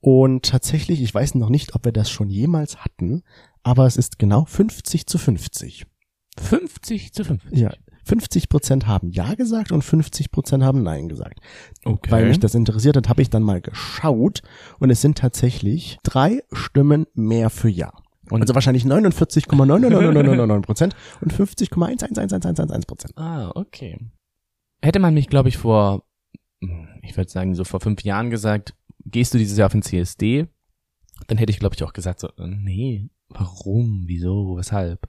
Und 0.00 0.44
tatsächlich, 0.44 1.02
ich 1.02 1.12
weiß 1.12 1.34
noch 1.34 1.48
nicht, 1.48 1.74
ob 1.74 1.84
wir 1.84 1.92
das 1.92 2.08
schon 2.10 2.30
jemals 2.30 2.84
hatten, 2.84 3.22
aber 3.62 3.86
es 3.86 3.96
ist 3.96 4.18
genau 4.18 4.44
50 4.44 5.06
zu 5.06 5.18
50. 5.18 5.86
50 6.38 7.12
zu 7.12 7.24
50. 7.24 7.58
Ja. 7.58 7.72
50 8.04 8.48
Prozent 8.48 8.86
haben 8.88 9.10
Ja 9.10 9.34
gesagt 9.34 9.70
und 9.70 9.82
50 9.82 10.32
Prozent 10.32 10.64
haben 10.64 10.82
Nein 10.82 11.08
gesagt. 11.08 11.38
Okay. 11.84 12.10
Weil 12.10 12.26
mich 12.28 12.40
das 12.40 12.54
interessiert 12.54 12.96
hat, 12.96 13.08
habe 13.08 13.22
ich 13.22 13.30
dann 13.30 13.42
mal 13.44 13.60
geschaut 13.60 14.42
und 14.80 14.90
es 14.90 15.00
sind 15.00 15.18
tatsächlich 15.18 15.98
drei 16.02 16.42
Stimmen 16.52 17.06
mehr 17.14 17.48
für 17.50 17.68
Ja. 17.68 17.92
Und- 18.30 18.40
also 18.40 18.54
wahrscheinlich 18.54 18.84
49,99999 18.84 20.62
Prozent 20.62 20.96
und 21.20 21.32
50,111111 21.32 22.86
Prozent. 22.86 23.12
Ah, 23.16 23.50
okay. 23.54 23.98
Hätte 24.80 24.98
man 24.98 25.14
mich, 25.14 25.28
glaube 25.28 25.48
ich, 25.48 25.58
vor, 25.58 26.04
hm, 26.60 26.88
ich 27.02 27.16
würde 27.16 27.30
sagen, 27.30 27.54
so 27.54 27.64
vor 27.64 27.80
fünf 27.80 28.02
Jahren 28.02 28.30
gesagt, 28.30 28.74
gehst 29.04 29.34
du 29.34 29.38
dieses 29.38 29.58
Jahr 29.58 29.66
auf 29.66 29.72
den 29.72 29.82
CSD? 29.82 30.48
Dann 31.28 31.38
hätte 31.38 31.50
ich, 31.50 31.58
glaube 31.60 31.74
ich, 31.76 31.84
auch 31.84 31.92
gesagt, 31.92 32.20
so, 32.20 32.28
äh, 32.28 32.46
nee, 32.48 33.10
warum, 33.28 34.04
wieso, 34.06 34.56
weshalb? 34.56 35.06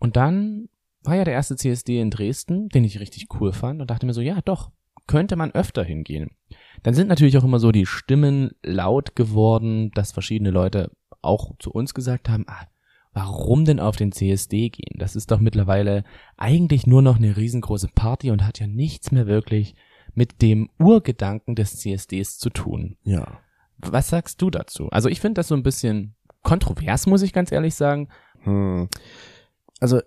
Und 0.00 0.16
dann 0.16 0.68
war 1.02 1.14
ja 1.14 1.24
der 1.24 1.34
erste 1.34 1.56
CSD 1.56 2.00
in 2.00 2.10
Dresden, 2.10 2.68
den 2.70 2.84
ich 2.84 2.98
richtig 2.98 3.28
cool 3.40 3.52
fand 3.52 3.80
und 3.80 3.90
dachte 3.90 4.06
mir 4.06 4.12
so, 4.12 4.20
ja, 4.20 4.40
doch, 4.44 4.72
könnte 5.06 5.36
man 5.36 5.52
öfter 5.52 5.84
hingehen. 5.84 6.30
Dann 6.82 6.94
sind 6.94 7.08
natürlich 7.08 7.38
auch 7.38 7.44
immer 7.44 7.58
so 7.58 7.72
die 7.72 7.86
Stimmen 7.86 8.50
laut 8.62 9.16
geworden, 9.16 9.90
dass 9.92 10.12
verschiedene 10.12 10.50
Leute 10.50 10.90
auch 11.22 11.56
zu 11.58 11.70
uns 11.70 11.94
gesagt 11.94 12.28
haben, 12.28 12.44
ah, 12.48 12.66
warum 13.12 13.64
denn 13.64 13.80
auf 13.80 13.96
den 13.96 14.12
CSD 14.12 14.70
gehen? 14.70 14.98
Das 14.98 15.16
ist 15.16 15.30
doch 15.30 15.40
mittlerweile 15.40 16.04
eigentlich 16.36 16.86
nur 16.86 17.02
noch 17.02 17.16
eine 17.16 17.36
riesengroße 17.36 17.88
Party 17.94 18.30
und 18.30 18.46
hat 18.46 18.60
ja 18.60 18.66
nichts 18.66 19.10
mehr 19.10 19.26
wirklich 19.26 19.74
mit 20.14 20.42
dem 20.42 20.70
Urgedanken 20.78 21.54
des 21.54 21.76
CSDs 21.78 22.38
zu 22.38 22.50
tun. 22.50 22.96
Ja. 23.02 23.40
Was 23.78 24.08
sagst 24.08 24.40
du 24.42 24.50
dazu? 24.50 24.88
Also 24.90 25.08
ich 25.08 25.20
finde 25.20 25.40
das 25.40 25.48
so 25.48 25.54
ein 25.54 25.62
bisschen 25.62 26.14
kontrovers, 26.42 27.06
muss 27.06 27.22
ich 27.22 27.32
ganz 27.32 27.52
ehrlich 27.52 27.74
sagen. 27.74 28.08
Hm. 28.42 28.88
Also 29.80 30.00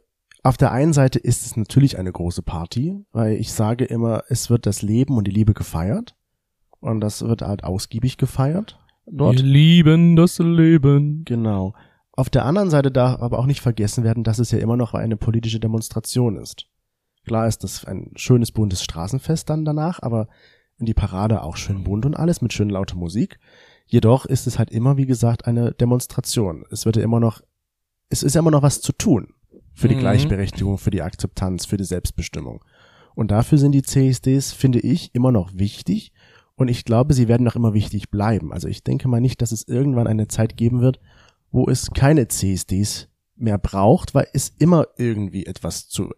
auf 0.43 0.57
der 0.57 0.71
einen 0.71 0.93
Seite 0.93 1.19
ist 1.19 1.45
es 1.45 1.57
natürlich 1.57 1.97
eine 1.97 2.11
große 2.11 2.43
Party, 2.43 2.95
weil 3.11 3.33
ich 3.33 3.51
sage 3.53 3.85
immer, 3.85 4.23
es 4.29 4.49
wird 4.49 4.65
das 4.65 4.81
Leben 4.81 5.17
und 5.17 5.25
die 5.25 5.31
Liebe 5.31 5.53
gefeiert. 5.53 6.15
Und 6.79 6.99
das 6.99 7.21
wird 7.21 7.41
halt 7.41 7.63
ausgiebig 7.63 8.17
gefeiert 8.17 8.77
dort. 9.05 9.37
Wir 9.37 9.43
lieben 9.43 10.15
das 10.15 10.39
Leben. 10.39 11.23
Genau. 11.23 11.73
Auf 12.11 12.29
der 12.29 12.45
anderen 12.45 12.69
Seite 12.69 12.91
darf 12.91 13.21
aber 13.21 13.39
auch 13.39 13.45
nicht 13.45 13.61
vergessen 13.61 14.03
werden, 14.03 14.23
dass 14.23 14.39
es 14.39 14.51
ja 14.51 14.59
immer 14.59 14.77
noch 14.77 14.93
eine 14.93 15.17
politische 15.17 15.59
Demonstration 15.59 16.37
ist. 16.37 16.67
Klar 17.25 17.47
ist 17.47 17.63
das 17.63 17.85
ein 17.85 18.11
schönes 18.15 18.51
buntes 18.51 18.83
Straßenfest 18.83 19.49
dann 19.49 19.63
danach, 19.63 20.01
aber 20.01 20.27
in 20.77 20.85
die 20.85 20.93
Parade 20.93 21.41
auch 21.41 21.55
schön 21.55 21.85
bunt 21.85 22.05
und 22.05 22.15
alles 22.15 22.41
mit 22.41 22.51
schön 22.51 22.69
lauter 22.69 22.97
Musik. 22.97 23.39
Jedoch 23.85 24.25
ist 24.25 24.45
es 24.45 24.59
halt 24.59 24.71
immer, 24.71 24.97
wie 24.97 25.05
gesagt, 25.05 25.45
eine 25.45 25.71
Demonstration. 25.71 26.65
Es 26.69 26.85
wird 26.85 26.97
ja 26.97 27.03
immer 27.03 27.21
noch, 27.21 27.41
es 28.09 28.23
ist 28.23 28.35
ja 28.35 28.39
immer 28.39 28.51
noch 28.51 28.61
was 28.61 28.81
zu 28.81 28.91
tun 28.91 29.33
für 29.73 29.87
die 29.87 29.95
Mhm. 29.95 29.99
Gleichberechtigung, 29.99 30.77
für 30.77 30.91
die 30.91 31.01
Akzeptanz, 31.01 31.65
für 31.65 31.77
die 31.77 31.83
Selbstbestimmung. 31.83 32.63
Und 33.15 33.31
dafür 33.31 33.57
sind 33.57 33.73
die 33.73 33.83
CSDs, 33.83 34.53
finde 34.53 34.79
ich, 34.79 35.13
immer 35.13 35.31
noch 35.31 35.53
wichtig. 35.53 36.11
Und 36.55 36.67
ich 36.67 36.85
glaube, 36.85 37.13
sie 37.13 37.27
werden 37.27 37.43
noch 37.43 37.55
immer 37.55 37.73
wichtig 37.73 38.09
bleiben. 38.09 38.53
Also 38.53 38.67
ich 38.67 38.83
denke 38.83 39.07
mal 39.07 39.21
nicht, 39.21 39.41
dass 39.41 39.51
es 39.51 39.67
irgendwann 39.67 40.07
eine 40.07 40.27
Zeit 40.27 40.57
geben 40.57 40.81
wird, 40.81 40.99
wo 41.51 41.67
es 41.67 41.91
keine 41.91 42.27
CSDs 42.27 43.09
mehr 43.35 43.57
braucht, 43.57 44.13
weil 44.15 44.27
es 44.33 44.49
immer 44.49 44.87
irgendwie 44.97 45.45
etwas 45.45 45.89
zu 45.89 46.11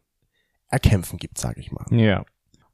erkämpfen 0.70 1.18
gibt, 1.18 1.38
sage 1.38 1.60
ich 1.62 1.72
mal. 1.72 1.86
Ja. 1.92 2.26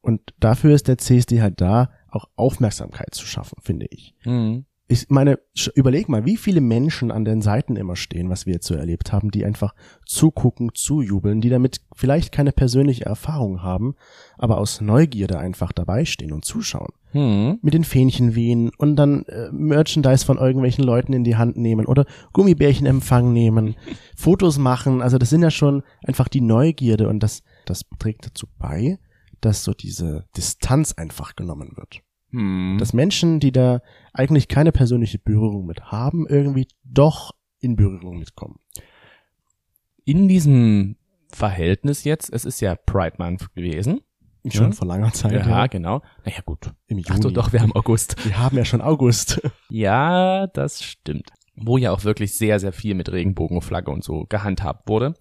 Und 0.01 0.33
dafür 0.39 0.73
ist 0.73 0.87
der 0.87 0.97
CSD 0.97 1.41
halt 1.41 1.61
da, 1.61 1.91
auch 2.09 2.25
Aufmerksamkeit 2.35 3.13
zu 3.13 3.25
schaffen, 3.25 3.57
finde 3.61 3.85
ich. 3.89 4.15
Mhm. 4.25 4.65
Ich 4.91 5.05
meine, 5.07 5.39
überleg 5.73 6.09
mal, 6.09 6.25
wie 6.25 6.35
viele 6.35 6.59
Menschen 6.59 7.11
an 7.11 7.23
den 7.23 7.41
Seiten 7.41 7.77
immer 7.77 7.95
stehen, 7.95 8.29
was 8.29 8.45
wir 8.45 8.55
jetzt 8.55 8.67
so 8.67 8.75
erlebt 8.75 9.13
haben, 9.13 9.31
die 9.31 9.45
einfach 9.45 9.73
zugucken, 10.05 10.71
zujubeln, 10.73 11.39
die 11.39 11.47
damit 11.47 11.79
vielleicht 11.95 12.33
keine 12.33 12.51
persönliche 12.51 13.05
Erfahrung 13.05 13.63
haben, 13.63 13.95
aber 14.37 14.57
aus 14.57 14.81
Neugierde 14.81 15.39
einfach 15.39 15.71
dabei 15.71 16.03
stehen 16.03 16.33
und 16.33 16.43
zuschauen. 16.43 16.91
Mhm. 17.13 17.59
Mit 17.61 17.73
den 17.73 17.85
Fähnchen 17.85 18.35
wehen 18.35 18.69
und 18.77 18.97
dann 18.97 19.23
äh, 19.27 19.49
Merchandise 19.53 20.25
von 20.25 20.37
irgendwelchen 20.37 20.83
Leuten 20.83 21.13
in 21.13 21.23
die 21.23 21.37
Hand 21.37 21.55
nehmen 21.55 21.85
oder 21.85 22.05
Gummibärchen 22.33 22.85
empfangen 22.85 23.31
nehmen, 23.31 23.75
Fotos 24.17 24.57
machen. 24.57 25.01
Also 25.01 25.17
das 25.17 25.29
sind 25.29 25.41
ja 25.41 25.51
schon 25.51 25.83
einfach 26.05 26.27
die 26.27 26.41
Neugierde 26.41 27.07
und 27.07 27.23
das, 27.23 27.43
das 27.65 27.85
trägt 27.97 28.25
dazu 28.25 28.45
bei, 28.59 28.99
dass 29.39 29.63
so 29.63 29.73
diese 29.73 30.25
Distanz 30.35 30.91
einfach 30.91 31.37
genommen 31.37 31.77
wird 31.77 32.01
Mhm. 32.31 32.77
dass 32.79 32.93
Menschen, 32.93 33.39
die 33.39 33.51
da 33.51 33.81
eigentlich 34.13 34.47
keine 34.47 34.71
persönliche 34.71 35.19
Berührung 35.19 35.65
mit 35.65 35.91
haben, 35.91 36.25
irgendwie 36.27 36.67
doch 36.83 37.31
in 37.59 37.75
Berührung 37.75 38.17
mitkommen. 38.19 38.59
In 40.05 40.27
diesem 40.27 40.95
Verhältnis 41.29 42.03
jetzt, 42.03 42.31
es 42.33 42.45
ist 42.45 42.59
ja 42.61 42.75
Pride 42.75 43.15
Month 43.19 43.53
gewesen. 43.53 44.01
Schon 44.49 44.67
Ja. 44.67 44.71
vor 44.71 44.87
langer 44.87 45.13
Zeit. 45.13 45.33
Ja, 45.33 45.47
Ja, 45.47 45.67
genau. 45.67 46.01
Naja, 46.25 46.39
gut. 46.43 46.71
Im 46.87 46.97
Juni. 46.97 47.05
Ach 47.11 47.21
so, 47.21 47.29
doch, 47.29 47.53
wir 47.53 47.61
haben 47.61 47.75
August. 47.75 48.15
Wir 48.25 48.39
haben 48.39 48.57
ja 48.57 48.65
schon 48.65 48.81
August. 48.81 49.39
Ja, 49.69 50.47
das 50.47 50.83
stimmt. 50.83 51.31
Wo 51.55 51.77
ja 51.77 51.91
auch 51.91 52.03
wirklich 52.05 52.35
sehr, 52.35 52.59
sehr 52.59 52.73
viel 52.73 52.95
mit 52.95 53.11
Regenbogenflagge 53.11 53.91
und 53.91 54.03
so 54.03 54.25
gehandhabt 54.27 54.89
wurde. 54.89 55.13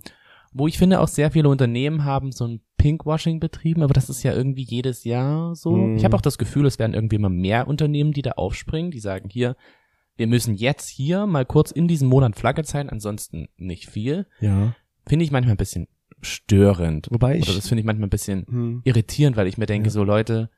Wo 0.53 0.67
ich 0.67 0.79
finde, 0.79 1.01
auch 1.01 1.09
sehr 1.09 1.31
viele 1.31 1.49
Unternehmen 1.49 2.05
haben 2.05 2.33
so 2.33 2.45
ein 2.47 2.61
Pinkwashing 2.77 3.39
betrieben, 3.41 3.83
aber 3.83 3.93
das 3.95 4.09
ist 4.11 4.23
ja 4.23 4.33
irgendwie 4.35 4.63
jedes 4.65 5.05
Jahr 5.05 5.55
so. 5.55 5.77
Mhm. 5.77 5.97
Ich 5.97 6.05
habe 6.05 6.17
auch 6.17 6.21
das 6.23 6.39
Gefühl, 6.39 6.67
es 6.67 6.79
werden 6.79 6.95
irgendwie 6.95 7.17
immer 7.17 7.29
mehr 7.29 7.69
Unternehmen, 7.69 8.13
die 8.13 8.23
da 8.23 8.33
aufspringen, 8.33 8.91
die 8.91 9.01
sagen 9.01 9.29
hier, 9.31 9.55
wir 10.17 10.27
müssen 10.27 10.55
jetzt 10.55 10.89
hier 10.89 11.27
mal 11.27 11.45
kurz 11.47 11.71
in 11.71 11.89
diesem 11.89 12.09
Monat 12.09 12.37
Flagge 12.37 12.65
zeigen, 12.65 12.91
ansonsten 12.91 13.49
nicht 13.57 13.89
viel. 13.89 14.27
Ja. 14.41 14.75
Finde 15.07 15.25
ich 15.25 15.31
manchmal 15.31 15.55
ein 15.55 15.59
bisschen 15.59 15.89
störend. 16.21 17.09
Wobei 17.11 17.37
ich- 17.39 17.45
Oder 17.49 17.55
das 17.57 17.69
finde 17.69 17.81
ich 17.81 17.87
manchmal 17.87 18.07
ein 18.07 18.11
bisschen 18.11 18.47
Hm. 18.49 18.81
irritierend, 18.85 19.37
weil 19.37 19.47
ich 19.47 19.59
mir 19.59 19.67
denke, 19.67 19.89
Ja. 19.89 19.93
so 19.93 20.05
Leute, 20.05 20.51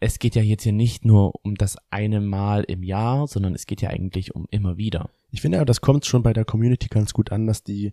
es 0.00 0.18
geht 0.18 0.34
ja 0.34 0.42
jetzt 0.42 0.62
hier 0.64 0.72
nicht 0.72 1.04
nur 1.04 1.32
um 1.44 1.54
das 1.54 1.76
eine 1.90 2.20
Mal 2.20 2.64
im 2.64 2.82
Jahr, 2.82 3.26
sondern 3.26 3.54
es 3.54 3.66
geht 3.66 3.80
ja 3.80 3.88
eigentlich 3.90 4.34
um 4.34 4.46
immer 4.50 4.76
wieder. 4.76 5.08
Ich 5.30 5.40
finde 5.40 5.58
aber, 5.58 5.64
das 5.64 5.80
kommt 5.80 6.04
schon 6.04 6.22
bei 6.22 6.32
der 6.32 6.44
Community 6.44 6.88
ganz 6.88 7.12
gut 7.14 7.32
an, 7.32 7.46
dass 7.46 7.62
die 7.64 7.92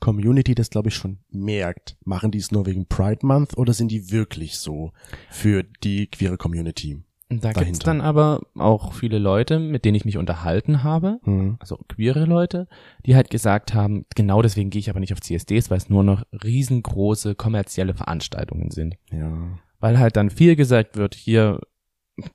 Community 0.00 0.54
das, 0.54 0.70
glaube 0.70 0.88
ich, 0.88 0.94
schon 0.94 1.18
merkt. 1.30 1.96
Machen 2.04 2.30
die 2.30 2.38
es 2.38 2.52
nur 2.52 2.66
wegen 2.66 2.86
Pride 2.86 3.24
Month 3.26 3.56
oder 3.56 3.72
sind 3.72 3.90
die 3.90 4.10
wirklich 4.10 4.58
so 4.58 4.92
für 5.30 5.62
die 5.82 6.06
queere 6.08 6.36
Community? 6.36 7.02
Da 7.30 7.36
Dahinter. 7.38 7.64
gibt's 7.64 7.78
dann 7.80 8.00
aber 8.02 8.42
auch 8.54 8.92
viele 8.92 9.18
Leute, 9.18 9.58
mit 9.58 9.84
denen 9.84 9.94
ich 9.94 10.04
mich 10.04 10.18
unterhalten 10.18 10.84
habe, 10.84 11.18
Hm. 11.24 11.56
also 11.58 11.78
queere 11.88 12.26
Leute, 12.26 12.68
die 13.06 13.16
halt 13.16 13.30
gesagt 13.30 13.72
haben, 13.72 14.04
genau 14.14 14.42
deswegen 14.42 14.68
gehe 14.70 14.78
ich 14.80 14.90
aber 14.90 15.00
nicht 15.00 15.12
auf 15.14 15.20
CSDs, 15.22 15.70
weil 15.70 15.78
es 15.78 15.88
nur 15.88 16.04
noch 16.04 16.22
riesengroße 16.32 17.34
kommerzielle 17.34 17.94
Veranstaltungen 17.94 18.70
sind. 18.70 18.96
Ja. 19.10 19.58
Weil 19.80 19.98
halt 19.98 20.16
dann 20.16 20.30
viel 20.30 20.54
gesagt 20.54 20.96
wird, 20.96 21.14
hier, 21.14 21.60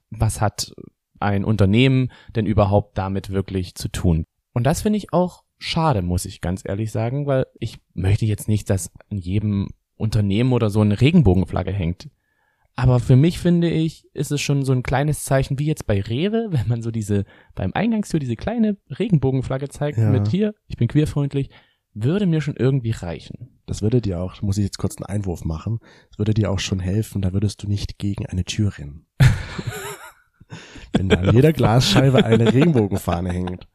was 0.09 0.41
hat 0.41 0.73
ein 1.19 1.45
Unternehmen 1.45 2.11
denn 2.35 2.45
überhaupt 2.47 2.97
damit 2.97 3.29
wirklich 3.29 3.75
zu 3.75 3.89
tun? 3.89 4.25
Und 4.53 4.63
das 4.63 4.81
finde 4.81 4.97
ich 4.97 5.13
auch 5.13 5.43
schade, 5.59 6.01
muss 6.01 6.25
ich 6.25 6.41
ganz 6.41 6.63
ehrlich 6.65 6.91
sagen, 6.91 7.27
weil 7.27 7.45
ich 7.59 7.77
möchte 7.93 8.25
jetzt 8.25 8.47
nicht, 8.47 8.69
dass 8.69 8.91
in 9.09 9.17
jedem 9.17 9.69
Unternehmen 9.95 10.53
oder 10.53 10.69
so 10.69 10.81
eine 10.81 10.99
Regenbogenflagge 10.99 11.71
hängt. 11.71 12.09
Aber 12.75 13.01
für 13.01 13.17
mich 13.17 13.39
finde 13.39 13.69
ich, 13.69 14.05
ist 14.13 14.31
es 14.31 14.39
schon 14.39 14.63
so 14.63 14.71
ein 14.71 14.83
kleines 14.83 15.25
Zeichen, 15.25 15.59
wie 15.59 15.65
jetzt 15.65 15.85
bei 15.85 15.99
Rewe, 15.99 16.47
wenn 16.51 16.67
man 16.67 16.81
so 16.81 16.91
diese, 16.91 17.25
beim 17.53 17.73
Eingangstür 17.73 18.19
diese 18.21 18.37
kleine 18.37 18.77
Regenbogenflagge 18.97 19.67
zeigt 19.69 19.97
Ja. 19.97 20.09
mit 20.09 20.29
hier, 20.29 20.55
ich 20.67 20.77
bin 20.77 20.87
queerfreundlich, 20.87 21.49
würde 21.93 22.25
mir 22.25 22.39
schon 22.39 22.55
irgendwie 22.55 22.91
reichen. 22.91 23.59
Das 23.65 23.81
würde 23.81 23.99
dir 23.99 24.21
auch, 24.21 24.41
muss 24.41 24.57
ich 24.57 24.63
jetzt 24.63 24.77
kurz 24.77 24.95
einen 24.97 25.07
Einwurf 25.07 25.43
machen, 25.43 25.79
das 26.09 26.19
würde 26.19 26.33
dir 26.33 26.49
auch 26.51 26.59
schon 26.59 26.79
helfen, 26.79 27.21
da 27.21 27.33
würdest 27.33 27.61
du 27.61 27.67
nicht 27.67 27.97
gegen 27.97 28.25
eine 28.27 28.45
Tür 28.45 28.77
rennen. 28.77 29.05
Wenn 30.93 31.09
da 31.09 31.17
an 31.17 31.35
jeder 31.35 31.51
Glasscheibe 31.53 32.23
eine 32.25 32.53
Regenbogenfahne 32.53 33.31
hängt, 33.31 33.67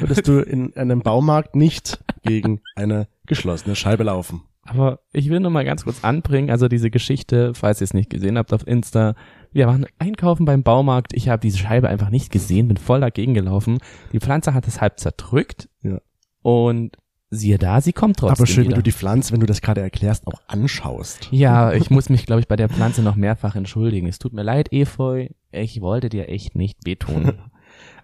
würdest 0.00 0.26
du 0.28 0.40
in 0.40 0.74
einem 0.76 1.00
Baumarkt 1.00 1.54
nicht 1.56 1.98
gegen 2.22 2.60
eine 2.76 3.08
geschlossene 3.26 3.76
Scheibe 3.76 4.04
laufen. 4.04 4.42
Aber 4.64 5.00
ich 5.12 5.30
will 5.30 5.40
nur 5.40 5.50
mal 5.50 5.64
ganz 5.64 5.84
kurz 5.84 6.04
anbringen, 6.04 6.50
also 6.50 6.68
diese 6.68 6.90
Geschichte, 6.90 7.54
falls 7.54 7.80
ihr 7.80 7.84
es 7.84 7.94
nicht 7.94 8.10
gesehen 8.10 8.36
habt 8.36 8.52
auf 8.52 8.66
Insta. 8.66 9.14
Wir 9.50 9.66
waren 9.66 9.86
einkaufen 9.98 10.44
beim 10.44 10.62
Baumarkt, 10.62 11.14
ich 11.14 11.30
habe 11.30 11.40
diese 11.40 11.56
Scheibe 11.56 11.88
einfach 11.88 12.10
nicht 12.10 12.30
gesehen, 12.30 12.68
bin 12.68 12.76
voll 12.76 13.00
dagegen 13.00 13.32
gelaufen. 13.32 13.78
Die 14.12 14.20
Pflanze 14.20 14.52
hat 14.52 14.68
es 14.68 14.80
halb 14.82 14.98
zerdrückt 15.00 15.70
Ja. 15.82 16.00
und 16.42 16.96
siehe 17.30 17.56
da, 17.58 17.80
sie 17.80 17.92
kommt 17.94 18.18
trotzdem 18.18 18.42
Aber 18.42 18.46
schön, 18.46 18.64
wieder. 18.64 18.72
wenn 18.72 18.76
du 18.80 18.82
die 18.82 18.92
Pflanze, 18.92 19.32
wenn 19.32 19.40
du 19.40 19.46
das 19.46 19.62
gerade 19.62 19.80
erklärst, 19.80 20.26
auch 20.26 20.40
anschaust. 20.48 21.28
ja, 21.30 21.72
ich 21.72 21.90
muss 21.90 22.10
mich, 22.10 22.26
glaube 22.26 22.40
ich, 22.40 22.48
bei 22.48 22.56
der 22.56 22.68
Pflanze 22.68 23.02
noch 23.02 23.16
mehrfach 23.16 23.54
entschuldigen. 23.56 24.06
Es 24.06 24.18
tut 24.18 24.34
mir 24.34 24.42
leid, 24.42 24.70
Efeu, 24.72 25.28
ich 25.50 25.80
wollte 25.80 26.10
dir 26.10 26.28
echt 26.28 26.54
nicht 26.56 26.84
wehtun. 26.84 27.32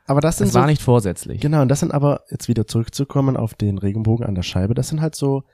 Aber 0.07 0.21
das 0.21 0.39
sind 0.39 0.49
Das 0.49 0.55
war 0.55 0.63
so, 0.63 0.69
nicht 0.69 0.83
vorsätzlich. 0.83 1.41
genau, 1.41 1.63
und 1.63 1.69
das 1.69 1.81
sind 1.81 1.93
aber, 1.93 2.25
jetzt 2.31 2.49
wieder 2.49 2.67
zurückzukommen 2.67 3.37
auf 3.37 3.55
den 3.55 3.79
Regenbogen 3.79 4.27
an 4.27 4.35
der 4.35 4.43
Scheibe, 4.43 4.75
das 4.75 4.89
sind 4.89 5.01
halt 5.01 5.15
so 5.15 5.45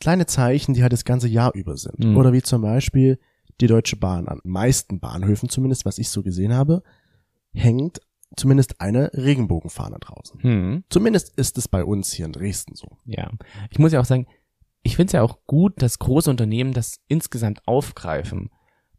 kleine 0.00 0.26
Zeichen, 0.26 0.74
die 0.74 0.82
halt 0.82 0.92
das 0.92 1.04
ganze 1.04 1.28
Jahr 1.28 1.54
über 1.54 1.76
sind. 1.76 1.98
Mhm. 2.00 2.16
Oder 2.16 2.32
wie 2.32 2.42
zum 2.42 2.62
Beispiel 2.62 3.18
die 3.60 3.66
Deutsche 3.66 3.96
Bahn 3.96 4.28
an 4.28 4.40
meisten 4.44 5.00
Bahnhöfen 5.00 5.48
zumindest, 5.48 5.84
was 5.84 5.98
ich 5.98 6.10
so 6.10 6.22
gesehen 6.22 6.52
habe, 6.54 6.82
hängt 7.52 8.00
zumindest 8.36 8.80
eine 8.80 9.12
Regenbogenfahne 9.14 9.98
draußen. 10.00 10.42
Hm. 10.42 10.84
Zumindest 10.90 11.36
ist 11.36 11.56
es 11.56 11.68
bei 11.68 11.84
uns 11.84 12.12
hier 12.12 12.26
in 12.26 12.32
Dresden 12.32 12.74
so. 12.74 12.98
Ja, 13.04 13.30
ich 13.70 13.78
muss 13.78 13.92
ja 13.92 14.00
auch 14.00 14.04
sagen, 14.04 14.26
ich 14.82 14.96
finde 14.96 15.06
es 15.06 15.12
ja 15.12 15.22
auch 15.22 15.38
gut, 15.46 15.80
dass 15.80 16.00
große 16.00 16.28
Unternehmen 16.28 16.72
das 16.72 16.98
insgesamt 17.06 17.66
aufgreifen. 17.66 18.50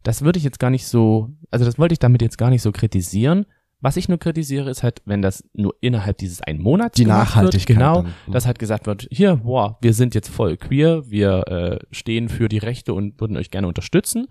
Das 0.02 0.22
würde 0.22 0.38
ich 0.38 0.44
jetzt 0.44 0.58
gar 0.58 0.70
nicht 0.70 0.86
so, 0.86 1.30
also 1.50 1.64
das 1.64 1.78
wollte 1.78 1.92
ich 1.92 1.98
damit 1.98 2.22
jetzt 2.22 2.38
gar 2.38 2.50
nicht 2.50 2.62
so 2.62 2.72
kritisieren. 2.72 3.44
Was 3.80 3.96
ich 3.98 4.08
nur 4.08 4.18
kritisiere, 4.18 4.70
ist 4.70 4.82
halt, 4.82 5.02
wenn 5.04 5.20
das 5.20 5.44
nur 5.52 5.74
innerhalb 5.80 6.16
dieses 6.18 6.40
einen 6.40 6.60
Monats 6.62 6.96
Die 6.96 7.04
Nachhaltigkeit 7.04 7.68
Wird, 7.68 7.78
genau, 7.78 8.02
dann. 8.02 8.32
Dass 8.32 8.46
halt 8.46 8.58
gesagt 8.58 8.86
wird, 8.86 9.06
hier, 9.10 9.36
boah, 9.36 9.78
wir 9.82 9.92
sind 9.92 10.14
jetzt 10.14 10.28
voll 10.28 10.56
queer, 10.56 11.02
wir 11.10 11.46
äh, 11.48 11.78
stehen 11.90 12.28
für 12.30 12.48
die 12.48 12.58
Rechte 12.58 12.94
und 12.94 13.20
würden 13.20 13.36
euch 13.36 13.50
gerne 13.50 13.68
unterstützen. 13.68 14.28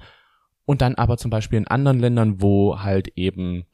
Und 0.66 0.82
dann 0.82 0.96
aber 0.96 1.18
zum 1.18 1.30
Beispiel 1.30 1.58
in 1.60 1.68
anderen 1.68 2.00
Ländern, 2.00 2.42
wo 2.42 2.80
halt 2.82 3.10
eben 3.16 3.66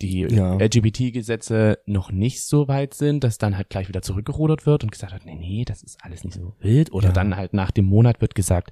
die 0.00 0.22
Ja. 0.22 0.56
LGBT-Gesetze 0.56 1.78
noch 1.86 2.10
nicht 2.10 2.42
so 2.44 2.66
weit 2.66 2.94
sind, 2.94 3.22
dass 3.24 3.36
dann 3.38 3.56
halt 3.56 3.68
gleich 3.68 3.88
wieder 3.88 4.02
zurückgerudert 4.02 4.64
wird 4.66 4.82
und 4.84 4.90
gesagt 4.90 5.12
wird, 5.12 5.26
nee, 5.26 5.36
nee, 5.36 5.64
das 5.66 5.82
ist 5.82 6.02
alles 6.02 6.24
nicht 6.24 6.34
so 6.34 6.56
wild. 6.60 6.92
Oder 6.92 7.08
Ja. 7.08 7.12
dann 7.12 7.36
halt 7.36 7.52
nach 7.52 7.70
dem 7.70 7.84
Monat 7.84 8.20
wird 8.22 8.34
gesagt, 8.34 8.70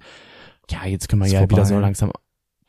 ja, 0.71 0.87
jetzt 0.87 1.09
können 1.09 1.21
wir 1.23 1.26
Ist 1.26 1.33
ja 1.35 1.42
wieder 1.49 1.64
so 1.66 1.75
vorbei. 1.75 1.83
langsam 1.87 2.11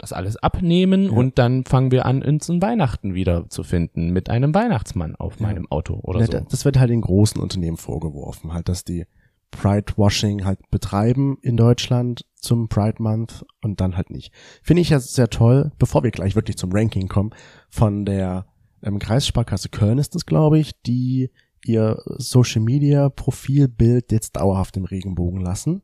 das 0.02 0.14
alles 0.14 0.36
abnehmen 0.38 1.04
Ja. 1.06 1.12
und 1.12 1.38
dann 1.38 1.64
fangen 1.64 1.92
wir 1.92 2.06
an, 2.06 2.24
uns 2.24 2.50
ein 2.50 2.62
Weihnachten 2.62 3.14
wieder 3.14 3.48
zu 3.50 3.64
finden 3.64 4.10
mit 4.12 4.30
einem 4.30 4.54
Weihnachtsmann 4.54 5.16
auf 5.16 5.40
Ja. 5.40 5.48
meinem 5.48 5.70
Auto 5.70 6.00
oder 6.04 6.20
Ne, 6.20 6.26
so. 6.26 6.32
da- 6.34 6.42
Das 6.42 6.66
wird 6.66 6.80
halt 6.80 6.90
den 6.90 7.02
großen 7.02 7.40
Unternehmen 7.42 7.78
vorgeworfen, 7.78 8.52
halt, 8.54 8.68
dass 8.68 8.84
die 8.84 9.06
Pride-Washing 9.52 10.44
halt 10.46 10.60
betreiben 10.72 11.38
in 11.42 11.56
Deutschland 11.58 12.26
zum 12.36 12.68
Pride 12.68 13.02
Month 13.04 13.46
und 13.62 13.80
dann 13.82 13.96
halt 13.96 14.10
nicht. 14.10 14.34
Finde 14.64 14.82
ich 14.82 14.90
ja 14.90 15.00
sehr 15.00 15.30
toll, 15.30 15.72
bevor 15.78 16.04
wir 16.04 16.12
gleich 16.12 16.36
wirklich 16.36 16.58
zum 16.58 16.72
Ranking 16.72 17.08
kommen, 17.08 17.32
von 17.70 18.06
der 18.06 18.46
ähm, 18.84 18.98
Kreissparkasse 18.98 19.70
Köln 19.70 20.00
ist 20.00 20.16
das, 20.16 20.26
glaube 20.26 20.58
ich, 20.58 20.72
die 20.82 21.30
ihr 21.66 22.02
Social 22.18 22.62
Media 22.62 23.10
Profilbild 23.10 24.12
jetzt 24.12 24.36
dauerhaft 24.38 24.78
im 24.78 24.86
Regenbogen 24.86 25.42
lassen 25.42 25.84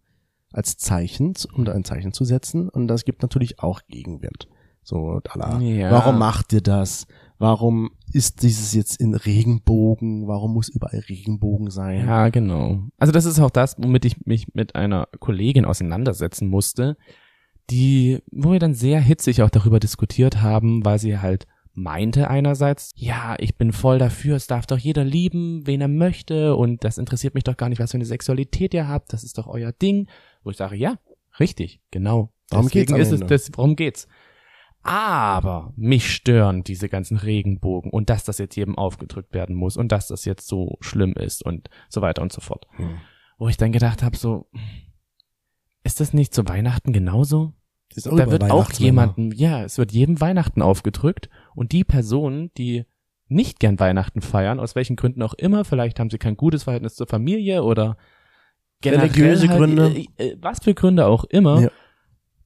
als 0.57 0.77
Zeichen, 0.77 1.33
um 1.53 1.63
da 1.65 1.73
ein 1.73 1.83
Zeichen 1.85 2.11
zu 2.13 2.25
setzen. 2.25 2.67
Und 2.69 2.87
das 2.87 3.05
gibt 3.05 3.21
natürlich 3.21 3.59
auch 3.59 3.81
Gegenwind. 3.87 4.47
So, 4.83 5.21
Allah, 5.29 5.59
Ja. 5.59 5.91
warum 5.91 6.17
macht 6.17 6.53
ihr 6.53 6.61
das? 6.61 7.07
Warum 7.39 7.91
ist 8.13 8.41
dieses 8.41 8.73
jetzt 8.73 8.99
in 8.99 9.13
Regenbogen? 9.13 10.27
Warum 10.27 10.53
muss 10.53 10.69
überall 10.69 10.99
Regenbogen 11.07 11.69
sein? 11.69 12.05
Ja, 12.07 12.29
genau. 12.29 12.79
Also 12.97 13.11
das 13.13 13.25
ist 13.25 13.39
auch 13.39 13.51
das, 13.51 13.75
womit 13.77 14.05
ich 14.05 14.25
mich 14.25 14.53
mit 14.55 14.75
einer 14.75 15.07
Kollegin 15.19 15.65
auseinandersetzen 15.65 16.47
musste, 16.47 16.97
die, 17.69 18.19
wo 18.31 18.53
wir 18.53 18.59
dann 18.59 18.73
sehr 18.73 18.99
hitzig 18.99 19.41
auch 19.41 19.49
darüber 19.49 19.79
diskutiert 19.79 20.41
haben, 20.41 20.85
weil 20.85 20.99
sie 20.99 21.19
halt 21.19 21.45
meinte 21.73 22.27
einerseits, 22.29 22.91
ja, 22.95 23.35
ich 23.37 23.55
bin 23.55 23.71
voll 23.71 23.99
dafür, 23.99 24.35
es 24.35 24.47
darf 24.47 24.65
doch 24.65 24.79
jeder 24.79 25.03
lieben, 25.03 25.67
wen 25.67 25.81
er 25.81 25.87
möchte 25.87 26.55
und 26.55 26.83
das 26.83 26.97
interessiert 26.97 27.35
mich 27.35 27.43
doch 27.43 27.55
gar 27.55 27.69
nicht, 27.69 27.79
was 27.79 27.91
für 27.91 27.97
eine 27.97 28.05
Sexualität 28.05 28.73
ihr 28.73 28.87
habt, 28.87 29.13
das 29.13 29.23
ist 29.23 29.37
doch 29.37 29.45
euer 29.45 29.71
Ding. 29.73 30.07
Wo 30.43 30.49
ich 30.49 30.57
sage, 30.57 30.75
ja, 30.75 30.97
richtig, 31.39 31.81
genau. 31.91 32.33
Darum 32.49 32.67
Deswegen 32.67 32.95
geht's 32.95 33.11
ist 33.11 33.21
es, 33.21 33.27
das, 33.27 33.51
worum 33.55 33.75
geht's? 33.75 34.07
Aber 34.83 35.73
mich 35.75 36.13
stören 36.13 36.63
diese 36.63 36.87
ganzen 36.87 37.17
Regenbogen 37.17 37.91
und 37.91 38.09
dass 38.09 38.23
das 38.23 38.37
jetzt 38.37 38.55
jedem 38.55 38.77
aufgedrückt 38.77 39.33
werden 39.33 39.55
muss 39.55 39.75
und 39.75 39.91
dass 39.91 40.07
das 40.07 40.23
jetzt 40.23 40.47
so 40.47 40.77
schlimm 40.79 41.13
ist 41.13 41.43
und 41.43 41.69
so 41.89 42.01
weiter 42.01 42.21
und 42.21 42.31
so 42.31 42.39
fort. 42.39 42.67
Hm. 42.77 42.97
Wo 43.37 43.49
ich 43.49 43.57
dann 43.57 43.73
gedacht 43.73 44.01
habe, 44.01 44.15
so, 44.15 44.49
ist 45.83 45.99
das 45.99 46.13
nicht 46.13 46.33
zu 46.33 46.47
Weihnachten 46.47 46.93
genauso? 46.93 47.53
Da 47.95 48.31
wird 48.31 48.43
auch 48.43 48.49
Weihnachtsmänner. 48.49 48.85
jemanden, 48.85 49.31
ja, 49.31 49.63
es 49.63 49.77
wird 49.77 49.91
jedem 49.91 50.21
Weihnachten 50.21 50.61
aufgedrückt 50.61 51.29
und 51.55 51.71
die 51.71 51.83
Personen, 51.83 52.51
die 52.57 52.85
nicht 53.27 53.59
gern 53.59 53.79
Weihnachten 53.79 54.21
feiern, 54.21 54.59
aus 54.59 54.75
welchen 54.75 54.95
Gründen 54.95 55.21
auch 55.21 55.33
immer, 55.33 55.65
vielleicht 55.65 55.99
haben 55.99 56.09
sie 56.09 56.17
kein 56.17 56.37
gutes 56.37 56.63
Verhältnis 56.63 56.95
zur 56.95 57.07
Familie 57.07 57.63
oder 57.63 57.97
generell 58.81 59.07
Religiöse 59.09 59.47
halt, 59.49 59.57
Gründe. 59.59 59.95
äh, 60.17 60.27
äh, 60.29 60.37
was 60.41 60.59
für 60.63 60.73
Gründe 60.73 61.05
auch 61.07 61.23
immer, 61.25 61.61
Ja. 61.61 61.69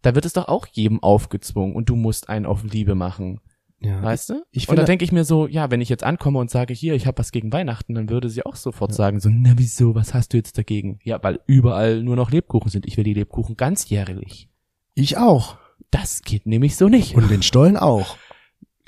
da 0.01 0.15
wird 0.15 0.25
es 0.25 0.33
doch 0.33 0.47
auch 0.47 0.67
jedem 0.67 1.01
aufgezwungen 1.03 1.75
und 1.75 1.89
du 1.89 1.95
musst 1.95 2.29
einen 2.29 2.45
auf 2.45 2.63
Liebe 2.63 2.95
machen, 2.95 3.39
Ja. 3.79 4.01
weißt 4.01 4.29
du? 4.29 4.43
ich 4.51 4.69
und 4.69 4.75
da 4.77 4.83
denke 4.83 5.03
ich 5.03 5.11
mir 5.11 5.23
so, 5.25 5.47
ja, 5.47 5.71
wenn 5.71 5.81
ich 5.81 5.89
jetzt 5.89 6.03
ankomme 6.03 6.39
und 6.39 6.50
sage, 6.50 6.73
hier, 6.73 6.93
ich 6.95 7.07
habe 7.07 7.17
was 7.19 7.31
gegen 7.31 7.51
Weihnachten, 7.51 7.93
dann 7.95 8.09
würde 8.09 8.29
sie 8.29 8.45
auch 8.45 8.55
sofort 8.55 8.93
sagen, 8.93 9.19
so, 9.19 9.29
na 9.31 9.53
wieso, 9.57 9.95
was 9.95 10.13
hast 10.13 10.33
du 10.33 10.38
jetzt 10.38 10.57
dagegen? 10.57 11.00
Ja, 11.03 11.21
weil 11.23 11.39
überall 11.47 12.03
nur 12.03 12.15
noch 12.15 12.31
Lebkuchen 12.31 12.69
sind. 12.71 12.85
Ich 12.85 12.97
will 12.97 13.03
die 13.03 13.13
Lebkuchen 13.13 13.57
ganzjährlich. 13.57 14.50
Ich 14.93 15.17
auch. 15.17 15.57
Das 15.89 16.21
geht 16.21 16.45
nämlich 16.45 16.75
so 16.77 16.88
nicht. 16.89 17.15
Und 17.15 17.29
den 17.31 17.41
Stollen 17.41 17.75
auch. 17.77 18.17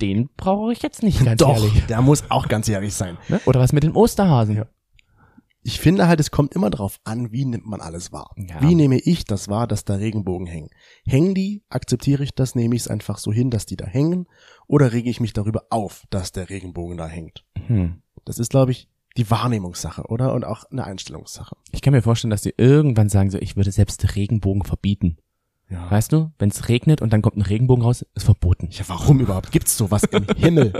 den 0.01 0.29
brauche 0.37 0.73
ich 0.73 0.81
jetzt 0.81 1.01
nicht 1.03 1.23
ganz 1.23 1.39
Doch, 1.39 1.55
ehrlich. 1.55 1.85
der 1.87 2.01
muss 2.01 2.23
auch 2.29 2.47
ganz 2.47 2.67
ehrlich 2.69 2.93
sein. 2.93 3.17
Ne? 3.29 3.39
Oder 3.45 3.59
was 3.59 3.73
mit 3.73 3.83
den 3.83 3.91
Osterhasen? 3.93 4.55
Ja. 4.55 4.65
Ich 5.63 5.79
finde 5.79 6.07
halt, 6.07 6.19
es 6.19 6.29
kommt 6.29 6.53
immer 6.53 6.69
drauf 6.69 6.99
an, 7.05 7.31
wie 7.31 7.45
nimmt 7.45 7.65
man 7.65 7.79
alles 7.79 8.11
wahr. 8.11 8.35
Ja. 8.35 8.61
Wie 8.61 8.75
nehme 8.75 8.99
ich 8.99 9.23
das 9.23 9.47
wahr, 9.47 9.65
dass 9.65 9.85
da 9.85 9.95
Regenbogen 9.95 10.45
hängen? 10.45 10.69
Hängen 11.05 11.33
die, 11.33 11.63
akzeptiere 11.69 12.23
ich 12.23 12.35
das, 12.35 12.53
nehme 12.55 12.75
ich 12.75 12.81
es 12.83 12.87
einfach 12.89 13.17
so 13.17 13.31
hin, 13.31 13.49
dass 13.49 13.65
die 13.65 13.77
da 13.77 13.85
hängen, 13.85 14.27
oder 14.67 14.91
rege 14.91 15.09
ich 15.09 15.21
mich 15.21 15.31
darüber 15.33 15.63
auf, 15.69 16.03
dass 16.09 16.33
der 16.33 16.49
Regenbogen 16.49 16.97
da 16.97 17.07
hängt? 17.07 17.45
Hm. 17.67 18.01
Das 18.25 18.39
ist, 18.39 18.49
glaube 18.49 18.71
ich, 18.71 18.89
die 19.15 19.29
Wahrnehmungssache, 19.29 20.03
oder? 20.07 20.33
Und 20.33 20.43
auch 20.43 20.65
eine 20.71 20.83
Einstellungssache. 20.83 21.55
Ich 21.71 21.81
kann 21.81 21.93
mir 21.93 22.01
vorstellen, 22.01 22.31
dass 22.31 22.41
die 22.41 22.53
irgendwann 22.57 23.09
sagen 23.09 23.29
so, 23.29 23.37
ich 23.37 23.55
würde 23.55 23.71
selbst 23.71 24.15
Regenbogen 24.15 24.63
verbieten. 24.63 25.17
Ja. 25.69 25.89
Weißt 25.89 26.11
du, 26.11 26.31
wenn 26.39 26.49
es 26.49 26.67
regnet 26.67 27.01
und 27.01 27.13
dann 27.13 27.21
kommt 27.21 27.37
ein 27.37 27.41
Regenbogen 27.41 27.83
raus, 27.83 28.05
ist 28.15 28.23
verboten. 28.23 28.69
Ja, 28.71 28.83
warum 28.87 29.19
überhaupt? 29.21 29.51
Gibt's 29.51 29.77
sowas 29.77 30.03
im 30.05 30.25
Himmel? 30.35 30.73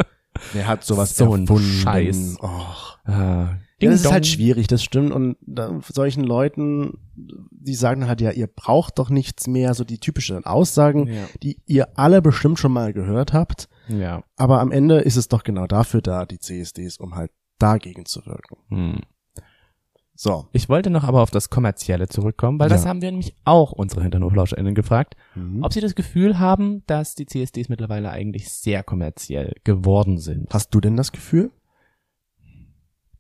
Wer 0.52 0.68
hat 0.68 0.84
sowas 0.84 1.16
So 1.16 1.34
ein 1.34 1.42
erfunden? 1.42 1.64
Scheiß. 1.64 2.38
Och. 2.42 2.98
Äh, 3.06 3.46
Ja, 3.84 3.90
Ding 3.90 3.92
das 3.92 4.00
ist 4.02 4.06
dong. 4.06 4.14
halt 4.14 4.28
schwierig, 4.28 4.68
das 4.68 4.84
stimmt. 4.84 5.12
Und 5.12 5.38
da, 5.42 5.80
solchen 5.92 6.24
Leuten, 6.24 6.98
die 7.16 7.76
sagen 7.76 8.08
halt 8.08 8.22
ja, 8.22 8.32
ihr 8.32 8.48
braucht 8.48 9.00
doch 9.00 9.10
nichts 9.10 9.48
mehr, 9.48 9.74
so 9.74 9.84
die 9.84 10.00
typischen 10.00 10.46
Aussagen, 10.46 11.08
Ja. 11.08 11.26
die 11.42 11.62
ihr 11.66 11.98
alle 11.98 12.22
bestimmt 12.22 12.60
schon 12.60 12.72
mal 12.74 12.94
gehört 12.94 13.34
habt. 13.34 13.70
Ja. 13.88 14.24
Aber 14.36 14.60
am 14.62 14.72
Ende 14.72 15.00
ist 15.00 15.18
es 15.18 15.28
doch 15.28 15.44
genau 15.44 15.68
dafür 15.68 16.02
da, 16.02 16.26
die 16.26 16.40
CSDs, 16.40 16.98
um 16.98 17.16
halt 17.16 17.32
dagegen 17.60 18.06
zu 18.06 18.26
wirken. 18.26 18.58
Hm. 18.70 19.00
So. 20.16 20.46
Ich 20.52 20.70
wollte 20.70 20.90
noch 20.92 21.04
aber 21.04 21.22
auf 21.22 21.32
das 21.32 21.50
Kommerzielle 21.50 22.08
zurückkommen, 22.08 22.60
weil 22.60 22.70
das 22.70 22.84
Ja. 22.84 22.90
haben 22.90 23.02
wir 23.02 23.10
nämlich 23.10 23.36
auch 23.46 23.72
unsere 23.72 24.04
HinternhoflauscherInnen 24.04 24.76
gefragt, 24.76 25.16
Mhm. 25.36 25.64
ob 25.64 25.74
sie 25.74 25.82
das 25.82 25.96
Gefühl 25.96 26.38
haben, 26.40 26.84
dass 26.86 27.16
die 27.16 27.26
CSDs 27.26 27.68
mittlerweile 27.68 28.12
eigentlich 28.12 28.50
sehr 28.50 28.84
kommerziell 28.84 29.54
geworden 29.64 30.20
sind. 30.20 30.54
Hast 30.54 30.74
du 30.74 30.80
denn 30.82 30.96
das 30.96 31.12
Gefühl? 31.12 31.52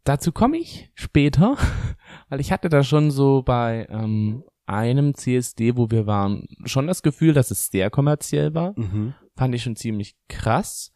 Dazu 0.03 0.31
komme 0.31 0.57
ich 0.57 0.91
später, 0.95 1.57
weil 2.29 2.39
ich 2.39 2.51
hatte 2.51 2.69
da 2.69 2.83
schon 2.83 3.11
so 3.11 3.41
bei 3.43 3.87
ähm, 3.89 4.43
einem 4.65 5.13
CSD, 5.13 5.75
wo 5.77 5.91
wir 5.91 6.07
waren, 6.07 6.47
schon 6.65 6.87
das 6.87 7.03
Gefühl, 7.03 7.33
dass 7.33 7.51
es 7.51 7.67
sehr 7.67 7.89
kommerziell 7.89 8.53
war. 8.53 8.77
Mhm. 8.77 9.13
Fand 9.35 9.55
ich 9.55 9.63
schon 9.63 9.75
ziemlich 9.75 10.15
krass. 10.27 10.91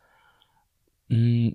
Mm, 1.09 1.49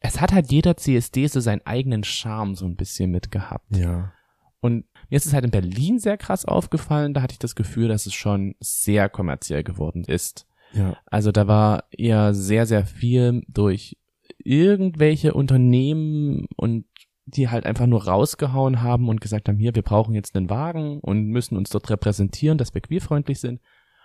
Es 0.00 0.20
hat 0.20 0.32
halt 0.32 0.50
jeder 0.50 0.76
CSD 0.76 1.26
so 1.26 1.40
seinen 1.40 1.64
eigenen 1.66 2.04
Charme 2.04 2.54
so 2.54 2.66
ein 2.66 2.76
bisschen 2.76 3.10
mitgehabt. 3.10 3.76
Ja. 3.76 4.12
Und 4.60 4.84
mir 5.08 5.16
ist 5.16 5.26
es 5.26 5.32
halt 5.32 5.44
in 5.44 5.50
Berlin 5.50 5.98
sehr 5.98 6.16
krass 6.18 6.44
aufgefallen, 6.44 7.14
da 7.14 7.22
hatte 7.22 7.32
ich 7.32 7.38
das 7.38 7.54
Gefühl, 7.54 7.88
dass 7.88 8.06
es 8.06 8.14
schon 8.14 8.54
sehr 8.60 9.08
kommerziell 9.08 9.62
geworden 9.64 10.04
ist. 10.04 10.46
Ja. 10.72 10.96
Also 11.06 11.32
da 11.32 11.46
war 11.48 11.84
eher 11.90 12.32
sehr, 12.34 12.66
sehr 12.66 12.86
viel 12.86 13.42
durch 13.48 13.96
irgendwelche 14.38 15.34
Unternehmen 15.34 16.46
und 16.56 16.84
die 17.30 17.48
halt 17.48 17.66
einfach 17.66 17.86
nur 17.86 18.04
rausgehauen 18.06 18.82
haben 18.82 19.08
und 19.08 19.20
gesagt 19.20 19.48
haben, 19.48 19.58
hier, 19.58 19.74
wir 19.74 19.82
brauchen 19.82 20.14
jetzt 20.14 20.36
einen 20.36 20.50
Wagen 20.50 21.00
und 21.00 21.26
müssen 21.28 21.56
uns 21.56 21.70
dort 21.70 21.88
repräsentieren, 21.90 22.58
dass 22.58 22.74
wir 22.74 22.80
queerfreundlich 22.80 23.40
sind. 23.40 23.60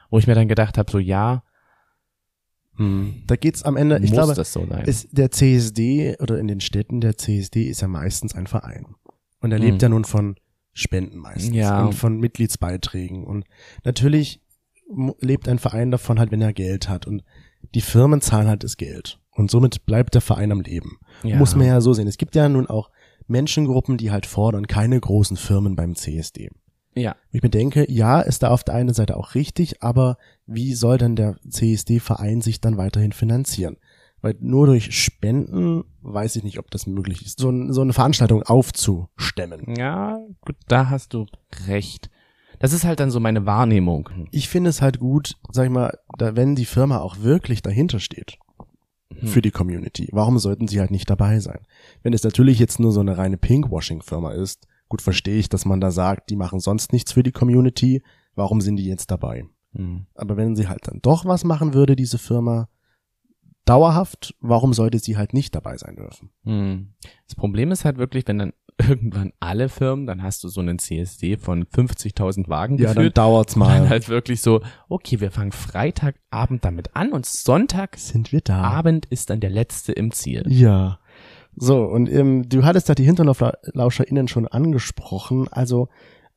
Wo 0.09 0.19
ich 0.19 0.27
mir 0.27 0.35
dann 0.35 0.47
gedacht 0.47 0.77
habe, 0.77 0.91
so 0.91 0.99
ja, 0.99 1.43
Mhm. 2.77 3.23
Da 3.27 3.35
geht's 3.37 3.63
am 3.63 3.77
Ende, 3.77 3.95
ich 3.97 4.09
muss 4.09 4.11
glaube, 4.11 4.33
das 4.33 4.51
so 4.51 4.65
sein. 4.67 4.83
ist 4.85 5.07
der 5.17 5.31
CSD 5.31 6.17
oder 6.19 6.39
in 6.39 6.47
den 6.49 6.59
Städten 6.59 6.99
der 6.99 7.17
CSD 7.17 7.63
ist 7.69 7.81
ja 7.81 7.87
meistens 7.87 8.35
ein 8.35 8.47
Verein. 8.47 8.95
Und 9.39 9.51
er 9.53 9.59
Mhm. 9.59 9.65
lebt 9.65 9.81
ja 9.81 9.89
nun 9.89 10.03
von 10.03 10.35
Spenden 10.73 11.19
meistens 11.19 11.55
Ja. 11.55 11.85
und 11.85 11.93
von 11.93 12.19
Mitgliedsbeiträgen. 12.19 13.23
Und 13.23 13.45
natürlich 13.85 14.41
lebt 15.21 15.47
ein 15.47 15.57
Verein 15.59 15.89
davon 15.89 16.19
halt, 16.19 16.31
wenn 16.31 16.41
er 16.41 16.51
Geld 16.51 16.89
hat. 16.89 17.07
Und 17.07 17.23
die 17.73 17.79
Firmen 17.81 18.19
zahlen 18.19 18.47
halt 18.49 18.63
das 18.65 18.75
Geld. 18.75 19.19
Und 19.31 19.49
somit 19.49 19.85
bleibt 19.85 20.13
der 20.13 20.21
Verein 20.21 20.51
am 20.51 20.59
Leben. 20.61 20.97
Ja. 21.23 21.37
Muss 21.37 21.55
man 21.55 21.67
ja 21.67 21.79
so 21.79 21.93
sehen. 21.93 22.07
Es 22.07 22.17
gibt 22.17 22.35
ja 22.35 22.49
nun 22.49 22.67
auch 22.67 22.89
Menschengruppen, 23.27 23.97
die 23.97 24.11
halt 24.11 24.25
fordern, 24.25 24.67
keine 24.67 24.99
großen 24.99 25.37
Firmen 25.37 25.75
beim 25.75 25.95
CSD. 25.95 26.49
ja, 26.95 27.11
Und 27.11 27.17
ich 27.31 27.43
mir 27.43 27.49
denke, 27.49 27.89
ja, 27.91 28.21
ist 28.21 28.43
da 28.43 28.49
auf 28.49 28.63
der 28.63 28.75
einen 28.75 28.93
Seite 28.93 29.17
auch 29.17 29.35
richtig, 29.35 29.81
aber 29.83 30.17
wie 30.45 30.73
soll 30.73 30.97
denn 30.97 31.15
der 31.15 31.37
CSD-Verein 31.49 32.41
sich 32.41 32.61
dann 32.61 32.77
weiterhin 32.77 33.11
finanzieren? 33.11 33.77
Weil 34.21 34.35
nur 34.39 34.65
durch 34.65 34.95
Spenden 34.97 35.83
weiß 36.01 36.35
ich 36.37 36.43
nicht, 36.43 36.57
ob 36.57 36.71
das 36.71 36.87
möglich 36.87 37.25
ist, 37.25 37.39
so, 37.39 37.49
ein, 37.49 37.73
so 37.73 37.81
eine 37.81 37.93
Veranstaltung 37.93 38.43
aufzustemmen. 38.43 39.75
ja, 39.75 40.17
gut, 40.41 40.55
da 40.67 40.89
hast 40.89 41.13
du 41.13 41.25
recht. 41.67 42.09
Das 42.59 42.71
ist 42.71 42.85
halt 42.85 43.01
dann 43.01 43.11
so 43.11 43.19
meine 43.19 43.45
Wahrnehmung. 43.45 44.09
Ich 44.31 44.47
finde 44.47 44.69
es 44.69 44.81
halt 44.81 44.99
gut, 44.99 45.35
sag 45.51 45.65
ich 45.65 45.71
mal, 45.71 45.99
da, 46.17 46.35
wenn 46.35 46.55
die 46.55 46.65
Firma 46.65 46.99
auch 46.99 47.19
wirklich 47.19 47.61
dahinter 47.61 47.99
steht 47.99 48.37
Hm. 49.19 49.27
für 49.27 49.41
die 49.41 49.51
Community, 49.51 50.09
warum 50.11 50.39
sollten 50.39 50.67
sie 50.67 50.79
halt 50.79 50.91
nicht 50.91 51.09
dabei 51.09 51.39
sein? 51.39 51.59
Wenn 52.03 52.13
es 52.13 52.23
natürlich 52.23 52.59
jetzt 52.59 52.79
nur 52.79 52.91
so 52.91 52.99
eine 52.99 53.17
reine 53.17 53.37
Pinkwashing-Firma 53.37 54.31
ist, 54.31 54.67
gut 54.89 55.01
verstehe 55.01 55.37
ich, 55.37 55.49
dass 55.49 55.65
man 55.65 55.81
da 55.81 55.91
sagt, 55.91 56.29
die 56.29 56.35
machen 56.35 56.59
sonst 56.59 56.93
nichts 56.93 57.11
für 57.11 57.23
die 57.23 57.31
Community, 57.31 58.03
warum 58.35 58.61
sind 58.61 58.77
die 58.77 58.85
jetzt 58.85 59.11
dabei? 59.11 59.45
Hm. 59.73 60.05
Aber 60.15 60.37
wenn 60.37 60.55
sie 60.55 60.67
halt 60.67 60.87
dann 60.87 60.99
doch 61.01 61.25
was 61.25 61.43
machen 61.43 61.73
würde, 61.73 61.95
diese 61.95 62.17
Firma, 62.17 62.69
dauerhaft, 63.65 64.35
warum 64.39 64.73
sollte 64.73 64.99
sie 64.99 65.17
halt 65.17 65.33
nicht 65.33 65.55
dabei 65.55 65.77
sein 65.77 65.95
dürfen? 65.95 66.29
Hm. 66.43 66.93
Das 67.27 67.35
Problem 67.35 67.71
ist 67.71 67.83
halt 67.83 67.97
wirklich, 67.97 68.27
wenn 68.27 68.37
dann 68.37 68.53
irgendwann 68.79 69.31
alle 69.39 69.69
Firmen, 69.69 70.05
dann 70.05 70.21
hast 70.21 70.43
du 70.43 70.47
so 70.49 70.59
einen 70.61 70.79
CSD 70.79 71.37
von 71.37 71.63
50.000 71.65 72.49
Wagen 72.49 72.77
Ja, 72.77 72.87
dann 72.87 72.95
geführt. 72.97 73.17
dauert's 73.17 73.53
Dann 73.53 73.59
mal. 73.59 73.89
halt 73.89 74.09
wirklich 74.09 74.41
so, 74.41 74.61
okay, 74.89 75.19
wir 75.21 75.31
fangen 75.31 75.51
Freitagabend 75.51 76.65
damit 76.65 76.95
an 76.95 77.11
und 77.13 77.25
Sonntagabend 77.25 77.99
Sind 77.99 78.31
wir 78.31 78.41
da? 78.41 78.81
ist 79.09 79.29
dann 79.29 79.39
der 79.39 79.49
letzte 79.49 79.91
im 79.93 80.11
Ziel. 80.11 80.43
Ja. 80.47 80.99
So, 81.55 81.83
und 81.85 82.11
ähm, 82.11 82.49
du 82.49 82.65
hattest 82.65 82.89
da 82.89 82.95
die 82.95 83.05
HinterlauscherInnen 83.05 84.27
schon 84.27 84.45
angesprochen. 84.47 85.47
Also 85.49 85.87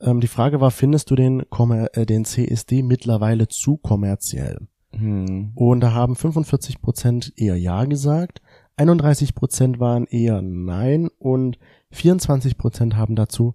ähm, 0.01 0.20
die 0.20 0.29
Frage 0.29 0.61
war, 0.61 0.70
findest 0.70 1.11
du 1.11 1.16
den, 1.16 1.51
Kommer 1.51 1.88
äh, 1.96 2.07
den 2.07 2.24
CSD 2.24 2.83
mittlerweile 2.85 3.48
zu 3.48 3.79
kommerziell? 3.79 4.68
Hm. 4.92 5.51
Und 5.57 5.81
da 5.81 5.92
haben 5.92 6.14
45 6.14 6.81
Prozent 6.81 7.33
eher 7.37 7.57
Ja 7.57 7.85
gesagt, 7.85 8.40
31 8.77 9.35
Prozent 9.35 9.81
waren 9.81 10.05
eher 10.07 10.40
Nein 10.40 11.09
und 11.18 11.59
24 11.90 12.59
Prozent 12.59 12.96
haben 12.96 13.16
dazu 13.16 13.55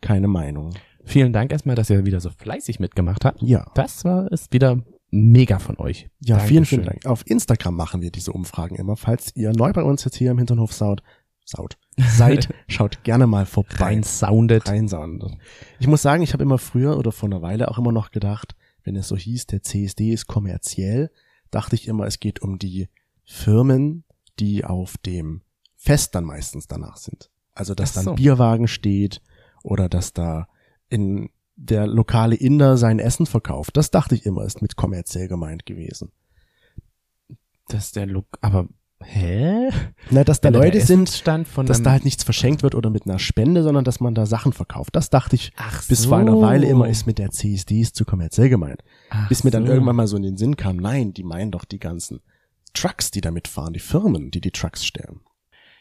keine 0.00 0.28
Meinung. 0.28 0.74
Vielen 1.04 1.32
Dank 1.32 1.52
erstmal, 1.52 1.76
dass 1.76 1.90
ihr 1.90 2.04
wieder 2.04 2.20
so 2.20 2.30
fleißig 2.30 2.80
mitgemacht 2.80 3.24
habt. 3.24 3.40
Ja. 3.42 3.70
Das 3.74 4.04
war 4.04 4.30
ist 4.32 4.52
wieder 4.52 4.82
mega 5.10 5.58
von 5.58 5.78
euch. 5.78 6.10
Ja, 6.20 6.38
vielen, 6.38 6.62
Dankeschön. 6.62 6.64
vielen 6.64 6.84
Dank. 6.84 7.06
Auf 7.06 7.26
Instagram 7.26 7.76
machen 7.76 8.02
wir 8.02 8.10
diese 8.10 8.32
Umfragen 8.32 8.76
immer. 8.76 8.96
Falls 8.96 9.34
ihr 9.36 9.52
neu 9.52 9.72
bei 9.72 9.82
uns 9.82 10.04
jetzt 10.04 10.16
hier 10.16 10.32
im 10.32 10.38
Hinternhof 10.38 10.72
saut, 10.72 11.02
saut, 11.44 11.78
seid, 11.96 12.52
schaut 12.68 13.04
gerne 13.04 13.26
mal 13.26 13.46
vorbei. 13.46 13.76
Rein 13.76 14.02
sounded. 14.02 14.68
Reinsauen. 14.68 15.38
Ich 15.78 15.86
muss 15.86 16.02
sagen, 16.02 16.22
ich 16.22 16.32
habe 16.32 16.42
immer 16.42 16.58
früher 16.58 16.98
oder 16.98 17.12
vor 17.12 17.28
einer 17.28 17.42
Weile 17.42 17.68
auch 17.68 17.78
immer 17.78 17.92
noch 17.92 18.10
gedacht, 18.10 18.56
wenn 18.82 18.96
es 18.96 19.08
so 19.08 19.16
hieß, 19.16 19.46
der 19.46 19.62
CSD 19.62 20.12
ist 20.12 20.26
kommerziell, 20.26 21.10
dachte 21.50 21.76
ich 21.76 21.88
immer, 21.88 22.06
es 22.06 22.20
geht 22.20 22.42
um 22.42 22.58
die 22.58 22.88
Firmen, 23.24 24.04
die 24.38 24.64
auf 24.64 24.96
dem 24.98 25.42
Fest 25.76 26.14
dann 26.14 26.24
meistens 26.24 26.66
danach 26.68 26.96
sind. 26.96 27.30
Also, 27.56 27.74
dass 27.74 27.90
Ach 27.90 27.94
dann 27.96 28.04
so. 28.04 28.14
Bierwagen 28.14 28.68
steht 28.68 29.20
oder 29.62 29.88
dass 29.88 30.12
da 30.12 30.46
in 30.88 31.30
der 31.56 31.86
lokale 31.86 32.36
Inder 32.36 32.76
sein 32.76 32.98
Essen 32.98 33.26
verkauft. 33.26 33.76
Das 33.76 33.90
dachte 33.90 34.14
ich 34.14 34.26
immer, 34.26 34.44
ist 34.44 34.62
mit 34.62 34.76
kommerziell 34.76 35.26
gemeint 35.26 35.66
gewesen. 35.66 36.12
Das 37.68 37.86
ist 37.86 37.96
der 37.96 38.06
Look, 38.06 38.26
aber, 38.42 38.68
hä? 39.02 39.70
Na, 40.10 40.22
dass 40.22 40.40
da 40.40 40.50
Leute 40.50 40.78
der 40.78 40.86
sind, 40.86 41.26
dass 41.26 41.82
da 41.82 41.90
halt 41.90 42.04
nichts 42.04 42.22
verschenkt 42.22 42.62
wird 42.62 42.74
oder 42.74 42.90
mit 42.90 43.06
einer 43.06 43.18
Spende, 43.18 43.62
sondern 43.62 43.84
dass 43.84 44.00
man 44.00 44.14
da 44.14 44.26
Sachen 44.26 44.52
verkauft. 44.52 44.94
Das 44.94 45.10
dachte 45.10 45.34
ich 45.34 45.52
Ach 45.56 45.82
bis 45.88 46.02
so. 46.02 46.10
vor 46.10 46.18
einer 46.18 46.40
Weile 46.40 46.66
immer 46.68 46.88
ist 46.88 47.06
mit 47.06 47.18
der 47.18 47.30
CSD 47.30 47.80
ist 47.80 47.96
zu 47.96 48.04
kommerziell 48.04 48.50
gemeint. 48.50 48.84
Ach 49.10 49.28
Bis 49.28 49.42
mir 49.42 49.50
dann 49.50 49.66
so. 49.66 49.72
irgendwann 49.72 49.96
mal 49.96 50.06
so 50.06 50.16
in 50.16 50.22
den 50.22 50.36
Sinn 50.36 50.56
kam, 50.56 50.76
nein, 50.76 51.12
die 51.14 51.24
meinen 51.24 51.50
doch 51.50 51.64
die 51.64 51.80
ganzen 51.80 52.20
Trucks, 52.74 53.10
die 53.10 53.22
damit 53.22 53.48
fahren, 53.48 53.72
die 53.72 53.80
Firmen, 53.80 54.30
die 54.30 54.42
die 54.42 54.50
Trucks 54.52 54.84
stellen. 54.84 55.20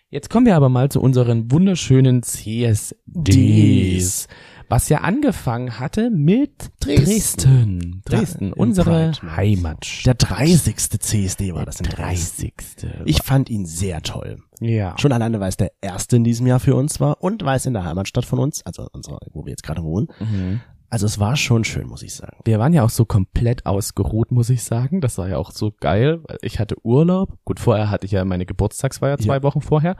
Jetzt 0.10 0.30
kommen 0.30 0.46
wir 0.46 0.56
aber 0.56 0.70
mal 0.70 0.90
zu 0.90 1.02
unseren 1.02 1.52
wunderschönen 1.52 2.24
CSDs. 2.24 4.28
Was 4.68 4.90
ja 4.90 5.00
angefangen 5.02 5.80
hatte 5.80 6.10
mit 6.10 6.72
Dresden. 6.80 7.06
Dresden. 7.06 8.02
Dresden, 8.06 8.54
unsere. 8.54 9.12
Heimatstadt. 9.36 10.22
Der 10.22 10.28
30. 10.28 10.76
CSD 11.00 11.54
war 11.54 11.66
das 11.66 11.78
Der 11.78 11.92
Dresden. 11.92 12.52
30. 12.78 13.02
Ich 13.06 13.22
fand 13.22 13.50
ihn 13.50 13.66
sehr 13.66 14.02
toll. 14.02 14.38
ja. 14.62 14.96
Schon 15.00 15.12
alleine, 15.12 15.40
weil 15.40 15.50
es 15.50 15.58
der 15.58 15.72
erste 15.82 16.16
in 16.16 16.24
diesem 16.24 16.48
Jahr 16.48 16.60
für 16.60 16.76
uns 16.76 17.00
war 17.00 17.22
und 17.22 17.44
weil 17.46 17.58
es 17.58 17.66
in 17.68 17.74
der 17.74 17.84
Heimatstadt 17.84 18.26
von 18.26 18.40
uns, 18.40 18.66
also 18.66 18.88
unserer, 18.92 19.20
wo 19.34 19.46
wir 19.46 19.52
jetzt 19.52 19.64
gerade 19.64 19.84
wohnen. 19.84 20.08
Mhm. 20.20 20.62
Also 20.90 21.06
es 21.06 21.20
war 21.20 21.36
schon 21.36 21.64
schön, 21.64 21.88
muss 21.88 22.04
ich 22.04 22.14
sagen. 22.14 22.38
Wir 22.46 22.60
waren 22.60 22.74
ja 22.74 22.84
auch 22.84 22.90
so 22.90 23.06
komplett 23.06 23.66
ausgeruht, 23.66 24.32
muss 24.32 24.50
ich 24.50 24.64
sagen. 24.64 25.02
Das 25.02 25.18
war 25.18 25.28
ja 25.28 25.38
auch 25.38 25.52
so 25.52 25.74
geil. 25.80 26.22
Ich 26.42 26.60
hatte 26.60 26.76
Urlaub. 26.84 27.38
Gut, 27.44 27.60
vorher 27.60 27.90
hatte 27.90 28.06
ich 28.06 28.12
ja 28.12 28.24
meine 28.26 28.46
Geburtstagsfeier 28.46 29.18
zwei 29.18 29.38
Ja. 29.38 29.44
Wochen 29.44 29.62
vorher 29.62 29.96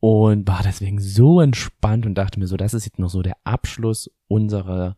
und 0.00 0.46
war 0.48 0.60
deswegen 0.64 1.00
so 1.00 1.40
entspannt 1.40 2.04
und 2.04 2.14
dachte 2.16 2.38
mir 2.38 2.46
so, 2.46 2.56
das 2.56 2.74
ist 2.74 2.84
jetzt 2.84 2.98
noch 2.98 3.08
so 3.08 3.22
der 3.22 3.36
Abschluss 3.44 4.10
unserer, 4.26 4.96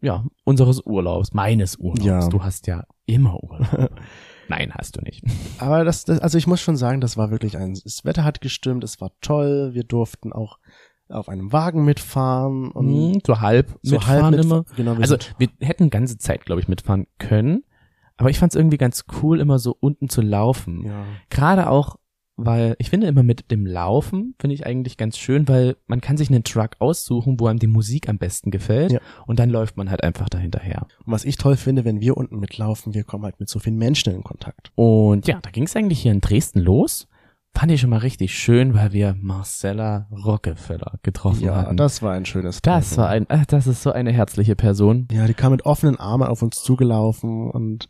ja, 0.00 0.24
unseres 0.44 0.80
Urlaubs, 0.84 1.32
meines 1.32 1.76
Urlaubs. 1.76 2.04
Ja. 2.04 2.28
Du 2.28 2.42
hast 2.42 2.66
ja 2.66 2.84
immer 3.06 3.42
Urlaub. 3.42 3.90
Nein, 4.48 4.72
hast 4.74 4.96
du 4.96 5.02
nicht. 5.02 5.24
Aber 5.58 5.84
das, 5.84 6.04
das, 6.04 6.20
also 6.20 6.38
ich 6.38 6.46
muss 6.46 6.60
schon 6.60 6.76
sagen, 6.76 7.00
das 7.00 7.16
war 7.16 7.30
wirklich 7.30 7.56
ein, 7.56 7.74
das 7.82 8.04
Wetter 8.04 8.24
hat 8.24 8.40
gestimmt, 8.40 8.84
es 8.84 9.00
war 9.00 9.10
toll, 9.20 9.74
wir 9.74 9.84
durften 9.84 10.32
auch 10.32 10.58
auf 11.10 11.28
einem 11.28 11.52
Wagen 11.52 11.84
mitfahren 11.84 12.70
und 12.70 12.86
Mhm, 12.86 13.20
so 13.26 13.40
halb 13.40 13.78
so 13.82 13.94
mitfahren 13.96 14.22
halb 14.24 14.34
immer. 14.44 14.56
mitfahren. 14.58 14.76
Genau, 14.76 14.92
wir 14.96 15.00
Also 15.02 15.16
wir 15.38 15.48
hätten 15.60 15.90
ganze 15.90 16.18
Zeit, 16.18 16.44
glaube 16.44 16.60
ich, 16.60 16.68
mitfahren 16.68 17.06
können. 17.18 17.64
Aber 18.16 18.30
ich 18.30 18.38
fand 18.38 18.52
es 18.52 18.56
irgendwie 18.56 18.78
ganz 18.78 19.04
cool, 19.22 19.40
immer 19.40 19.58
so 19.58 19.76
unten 19.78 20.08
zu 20.08 20.20
laufen. 20.22 20.84
ja. 20.84 21.04
Gerade 21.30 21.70
auch, 21.70 21.96
weil 22.36 22.74
ich 22.78 22.90
finde 22.90 23.06
immer 23.06 23.22
mit 23.22 23.50
dem 23.50 23.64
Laufen 23.66 24.34
finde 24.40 24.54
ich 24.54 24.66
eigentlich 24.66 24.96
ganz 24.96 25.18
schön, 25.18 25.48
weil 25.48 25.76
man 25.86 26.00
kann 26.00 26.16
sich 26.16 26.28
einen 26.30 26.44
Truck 26.44 26.70
aussuchen, 26.80 27.38
wo 27.40 27.46
einem 27.46 27.58
die 27.58 27.66
Musik 27.68 28.08
am 28.08 28.18
besten 28.18 28.50
gefällt 28.50 28.92
Ja. 28.92 29.00
und 29.26 29.38
dann 29.38 29.50
läuft 29.50 29.76
man 29.76 29.90
halt 29.90 30.02
einfach 30.04 30.28
dahinterher. 30.28 30.86
Und 31.04 31.12
was 31.12 31.24
ich 31.24 31.36
toll 31.36 31.56
finde, 31.56 31.84
wenn 31.84 32.00
wir 32.00 32.16
unten 32.16 32.38
mitlaufen, 32.38 32.94
wir 32.94 33.04
kommen 33.04 33.24
halt 33.24 33.38
mit 33.40 33.48
so 33.48 33.58
vielen 33.60 33.76
Menschen 33.76 34.12
in 34.14 34.22
Kontakt. 34.24 34.70
Und 34.76 35.26
ja, 35.26 35.38
da 35.40 35.50
ging 35.50 35.64
es 35.64 35.74
eigentlich 35.76 36.00
hier 36.00 36.12
in 36.12 36.20
Dresden 36.20 36.60
los. 36.60 37.08
Fand 37.58 37.72
ich 37.72 37.80
schon 37.80 37.90
mal 37.90 37.98
richtig 37.98 38.38
schön, 38.38 38.72
weil 38.74 38.92
wir 38.92 39.16
Marcella 39.20 40.06
Rockefeller 40.12 41.00
getroffen 41.02 41.42
Ja, 41.42 41.56
hatten. 41.56 41.76
das 41.76 42.02
war 42.02 42.12
ein 42.12 42.24
schönes 42.24 42.62
das 42.62 42.90
Treffen. 42.90 42.98
war 43.02 43.08
ein, 43.08 43.28
äh, 43.30 43.44
das 43.48 43.66
ist 43.66 43.82
so 43.82 43.90
eine 43.90 44.12
herzliche 44.12 44.54
Person. 44.54 45.08
Ja, 45.10 45.26
die 45.26 45.34
kam 45.34 45.50
mit 45.50 45.66
offenen 45.66 45.96
Armen 45.98 46.28
auf 46.28 46.40
uns 46.42 46.62
zugelaufen 46.62 47.50
und 47.50 47.88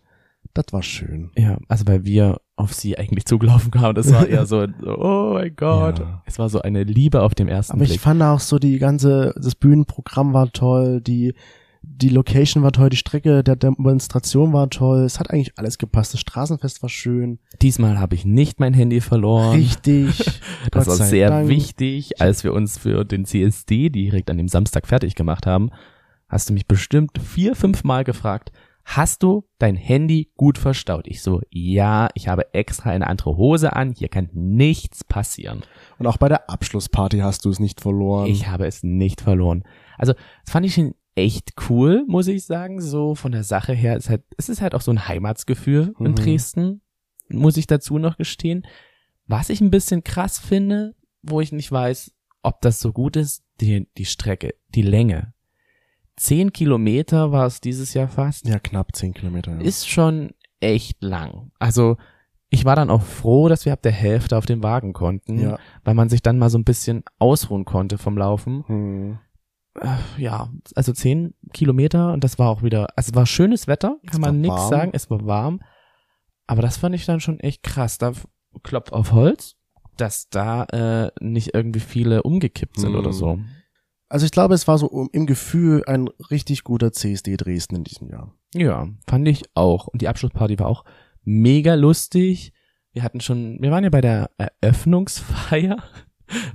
das 0.54 0.72
war 0.72 0.82
schön. 0.82 1.30
Ja, 1.36 1.58
also 1.68 1.86
weil 1.86 2.04
wir 2.06 2.40
auf 2.56 2.72
sie 2.72 2.96
eigentlich 2.96 3.26
zugelaufen 3.26 3.70
kamen, 3.70 3.94
das 3.94 4.10
war 4.10 4.26
eher 4.26 4.46
so, 4.46 4.66
oh 4.86 5.32
mein 5.34 5.54
Gott. 5.54 5.98
Ja. 5.98 6.22
Es 6.24 6.38
war 6.38 6.48
so 6.48 6.62
eine 6.62 6.82
Liebe 6.84 7.20
auf 7.22 7.34
dem 7.34 7.48
ersten 7.48 7.74
Aber 7.74 7.82
ich 7.82 7.90
Blick. 7.90 8.00
fand 8.00 8.22
auch 8.22 8.40
so 8.40 8.58
die 8.58 8.78
ganze, 8.78 9.34
das 9.36 9.54
Bühnenprogramm 9.54 10.32
war 10.32 10.50
toll, 10.50 11.02
die, 11.02 11.34
die 11.90 12.08
Location 12.10 12.62
war 12.62 12.72
toll, 12.72 12.90
die 12.90 12.96
Strecke 12.96 13.42
der 13.42 13.56
Demonstration 13.56 14.52
war 14.52 14.68
toll, 14.70 15.00
es 15.00 15.18
hat 15.18 15.30
eigentlich 15.30 15.52
alles 15.58 15.78
gepasst, 15.78 16.12
das 16.12 16.20
Straßenfest 16.20 16.82
war 16.82 16.88
schön, 16.88 17.38
Diesmal 17.62 17.98
habe 17.98 18.14
ich 18.14 18.24
nicht 18.24 18.60
mein 18.60 18.74
Handy 18.74 19.00
verloren. 19.00 19.56
richtig, 19.56 20.40
Das 20.70 20.86
war 20.86 20.96
sehr 20.96 21.30
Dank. 21.30 21.48
wichtig, 21.48 22.20
als 22.20 22.44
wir 22.44 22.52
uns 22.52 22.78
für 22.78 23.04
den 23.04 23.24
CSD 23.24 23.88
direkt 23.90 24.30
an 24.30 24.38
dem 24.38 24.48
Samstag 24.48 24.86
fertig 24.86 25.14
gemacht 25.14 25.46
haben. 25.46 25.70
Hast 26.28 26.50
du 26.50 26.52
mich 26.54 26.66
bestimmt 26.66 27.18
vier, 27.18 27.56
fünf 27.56 27.84
Mal 27.84 28.04
gefragt, 28.04 28.52
hast 28.84 29.22
du 29.22 29.44
dein 29.58 29.76
Handy 29.76 30.30
gut 30.36 30.58
verstaut? 30.58 31.06
Ich 31.06 31.22
so, 31.22 31.40
ja, 31.50 32.08
ich 32.14 32.28
habe 32.28 32.54
extra 32.54 32.90
eine 32.90 33.06
andere 33.06 33.36
Hose 33.36 33.74
an, 33.74 33.94
hier 33.96 34.08
kann 34.08 34.28
nichts 34.32 35.04
passieren. 35.04 35.62
Und 35.98 36.06
auch 36.06 36.16
bei 36.18 36.28
der 36.28 36.48
Abschlussparty 36.50 37.18
hast 37.18 37.44
du 37.44 37.50
es 37.50 37.60
nicht 37.60 37.80
verloren. 37.80 38.26
Ich 38.26 38.48
habe 38.48 38.66
es 38.66 38.82
nicht 38.82 39.20
verloren. 39.20 39.64
Also, 39.96 40.12
das 40.12 40.52
fand 40.52 40.64
ich 40.66 40.74
schon 40.74 40.94
echt 41.18 41.54
cool, 41.68 42.04
muss 42.06 42.28
ich 42.28 42.44
sagen, 42.44 42.80
so 42.80 43.14
von 43.14 43.32
der 43.32 43.44
Sache 43.44 43.72
her. 43.72 43.96
Es 43.96 44.04
ist 44.04 44.10
halt, 44.10 44.22
es 44.36 44.48
ist 44.48 44.60
halt 44.62 44.74
auch 44.74 44.80
so 44.80 44.90
ein 44.92 45.08
Heimatsgefühl 45.08 45.94
in 45.98 46.12
Mhm. 46.12 46.14
Dresden, 46.14 46.80
muss 47.28 47.56
ich 47.56 47.66
dazu 47.66 47.98
noch 47.98 48.16
gestehen. 48.16 48.66
Was 49.26 49.50
ich 49.50 49.60
ein 49.60 49.70
bisschen 49.70 50.04
krass 50.04 50.38
finde, 50.38 50.94
wo 51.22 51.40
ich 51.40 51.52
nicht 51.52 51.70
weiß, 51.70 52.12
ob 52.42 52.60
das 52.62 52.80
so 52.80 52.92
gut 52.92 53.16
ist, 53.16 53.42
die, 53.60 53.88
die 53.98 54.04
Strecke, 54.06 54.54
die 54.74 54.82
Länge. 54.82 55.34
Zehn 56.16 56.52
Kilometer 56.52 57.30
war 57.32 57.46
es 57.46 57.60
dieses 57.60 57.94
Jahr 57.94 58.08
fast. 58.08 58.46
ja, 58.48 58.58
knapp 58.58 58.94
zehn 58.96 59.12
Kilometer. 59.14 59.52
Ja. 59.52 59.60
Ist 59.60 59.88
schon 59.88 60.30
echt 60.60 61.02
lang. 61.02 61.50
Also, 61.58 61.96
ich 62.50 62.64
war 62.64 62.74
dann 62.76 62.90
auch 62.90 63.02
froh, 63.02 63.48
dass 63.48 63.66
wir 63.66 63.72
ab 63.72 63.82
der 63.82 63.92
Hälfte 63.92 64.36
auf 64.36 64.46
dem 64.46 64.62
Wagen 64.62 64.92
konnten, 64.94 65.38
ja. 65.38 65.58
weil 65.84 65.94
man 65.94 66.08
sich 66.08 66.22
dann 66.22 66.38
mal 66.38 66.48
so 66.50 66.58
ein 66.58 66.64
bisschen 66.64 67.04
ausruhen 67.18 67.64
konnte 67.64 67.98
vom 67.98 68.16
Laufen 68.16 68.64
Hm. 68.66 69.18
Äh, 69.82 70.22
ja, 70.22 70.50
also 70.74 70.92
zehn 70.92 71.34
Kilometer 71.52 72.12
und 72.12 72.24
das 72.24 72.38
war 72.38 72.48
auch 72.50 72.62
wieder, 72.62 72.88
also 72.96 73.10
es 73.10 73.14
war 73.14 73.26
schönes 73.26 73.66
Wetter, 73.66 73.96
kann 74.06 74.14
Es 74.14 74.18
man 74.18 74.46
warm. 74.46 74.70
sagen, 74.70 74.90
es 74.94 75.10
war 75.10 75.24
warm, 75.26 75.60
aber 76.46 76.62
das 76.62 76.76
fand 76.76 76.94
ich 76.94 77.04
dann 77.06 77.20
schon 77.20 77.40
echt 77.40 77.62
krass. 77.62 77.98
Da 77.98 78.10
f- 78.10 78.26
Klopf 78.62 78.92
auf 78.92 79.12
Holz, 79.12 79.56
dass 79.96 80.28
da 80.30 80.64
äh, 80.64 81.10
nicht 81.20 81.54
irgendwie 81.54 81.80
viele 81.80 82.22
umgekippt 82.22 82.78
sind 82.78 82.92
Hm. 82.92 82.98
oder 82.98 83.12
so. 83.12 83.38
Also 84.10 84.24
ich 84.24 84.32
glaube, 84.32 84.54
es 84.54 84.66
war 84.66 84.78
so 84.78 85.08
im 85.12 85.26
Gefühl 85.26 85.84
ein 85.86 86.08
richtig 86.30 86.64
guter 86.64 86.92
CSD 86.92 87.36
Dresden 87.36 87.76
in 87.76 87.84
diesem 87.84 88.08
Jahr. 88.08 88.34
Ja, 88.54 88.88
fand 89.06 89.28
ich 89.28 89.42
auch. 89.54 89.86
Und 89.86 90.00
die 90.00 90.08
Abschlussparty 90.08 90.58
war 90.58 90.66
auch 90.66 90.84
mega 91.24 91.74
lustig. 91.74 92.54
Wir 92.94 93.02
hatten 93.02 93.20
schon, 93.20 93.58
wir 93.60 93.70
waren 93.70 93.84
ja 93.84 93.90
bei 93.90 94.00
der 94.00 94.30
Eröffnungsfeier, 94.62 95.76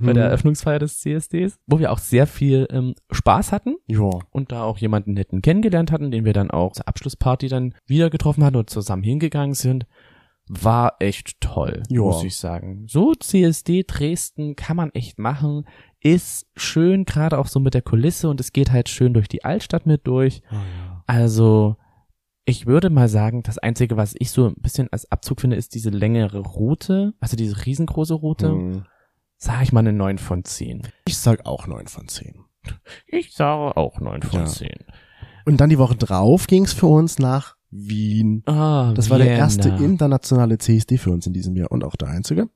bei 0.00 0.12
der 0.12 0.24
Hm. 0.24 0.30
Eröffnungsfeier 0.30 0.78
des 0.78 1.00
CSDs, 1.00 1.58
wo 1.66 1.78
wir 1.78 1.92
auch 1.92 1.98
sehr 1.98 2.26
viel 2.26 2.66
ähm, 2.70 2.94
Spaß 3.10 3.52
hatten. 3.52 3.76
Ja. 3.86 4.10
und 4.30 4.52
da 4.52 4.62
auch 4.64 4.78
jemanden 4.78 5.12
netten 5.14 5.42
kennengelernt 5.42 5.92
hatten, 5.92 6.10
den 6.10 6.24
wir 6.24 6.32
dann 6.32 6.50
auch 6.50 6.72
zur 6.72 6.88
Abschlussparty 6.88 7.48
dann 7.48 7.74
wieder 7.86 8.10
getroffen 8.10 8.44
hatten 8.44 8.56
und 8.56 8.70
zusammen 8.70 9.02
hingegangen 9.02 9.54
sind, 9.54 9.86
war 10.48 10.96
echt 10.98 11.40
toll, 11.40 11.82
Ja. 11.88 12.02
muss 12.02 12.22
ich 12.22 12.36
sagen. 12.36 12.84
So 12.86 13.14
CSD 13.14 13.84
Dresden 13.86 14.56
kann 14.56 14.76
man 14.76 14.90
echt 14.90 15.18
machen, 15.18 15.64
ist 16.00 16.46
schön, 16.54 17.04
gerade 17.06 17.38
auch 17.38 17.46
so 17.46 17.60
mit 17.60 17.72
der 17.72 17.80
Kulisse 17.82 18.28
und 18.28 18.40
es 18.40 18.52
geht 18.52 18.70
halt 18.70 18.88
schön 18.90 19.14
durch 19.14 19.26
die 19.28 19.44
Altstadt 19.44 19.86
mit 19.86 20.06
durch. 20.06 20.42
Oh, 20.50 20.54
ja. 20.54 21.02
Also 21.06 21.76
ich 22.44 22.66
würde 22.66 22.90
mal 22.90 23.08
sagen, 23.08 23.42
das 23.42 23.56
Einzige, 23.56 23.96
was 23.96 24.14
ich 24.18 24.30
so 24.30 24.48
ein 24.48 24.54
bisschen 24.58 24.88
als 24.92 25.10
Abzug 25.10 25.40
finde, 25.40 25.56
ist 25.56 25.74
diese 25.74 25.88
längere 25.88 26.40
Route, 26.40 27.14
also 27.20 27.38
diese 27.38 27.64
riesengroße 27.64 28.12
Route. 28.12 28.48
Hm. 28.48 28.84
Sag 29.44 29.62
ich 29.62 29.72
mal 29.72 29.80
eine 29.80 29.92
9 29.92 30.16
von 30.16 30.42
10. 30.42 30.82
Ich 31.06 31.18
sag 31.18 31.44
auch 31.44 31.66
neun 31.66 31.86
von 31.86 32.08
zehn. 32.08 32.44
Ich 33.06 33.34
sage 33.34 33.76
auch 33.76 34.00
9 34.00 34.22
von 34.22 34.40
Ja. 34.40 34.46
10. 34.46 34.70
Und 35.44 35.58
dann 35.60 35.68
die 35.68 35.76
Woche 35.78 35.96
drauf 35.96 36.46
ging's 36.46 36.72
für 36.72 36.86
uns 36.86 37.18
nach 37.18 37.56
Wien. 37.70 38.42
Ah, 38.46 38.94
Das 38.94 39.10
war 39.10 39.18
der 39.18 39.26
Vienna. 39.26 39.38
erste 39.40 39.68
internationale 39.68 40.56
CSD 40.56 40.96
für 40.96 41.10
uns 41.10 41.26
in 41.26 41.34
diesem 41.34 41.56
Jahr 41.56 41.70
und 41.72 41.84
auch 41.84 41.94
der 41.96 42.08
einzige. 42.08 42.48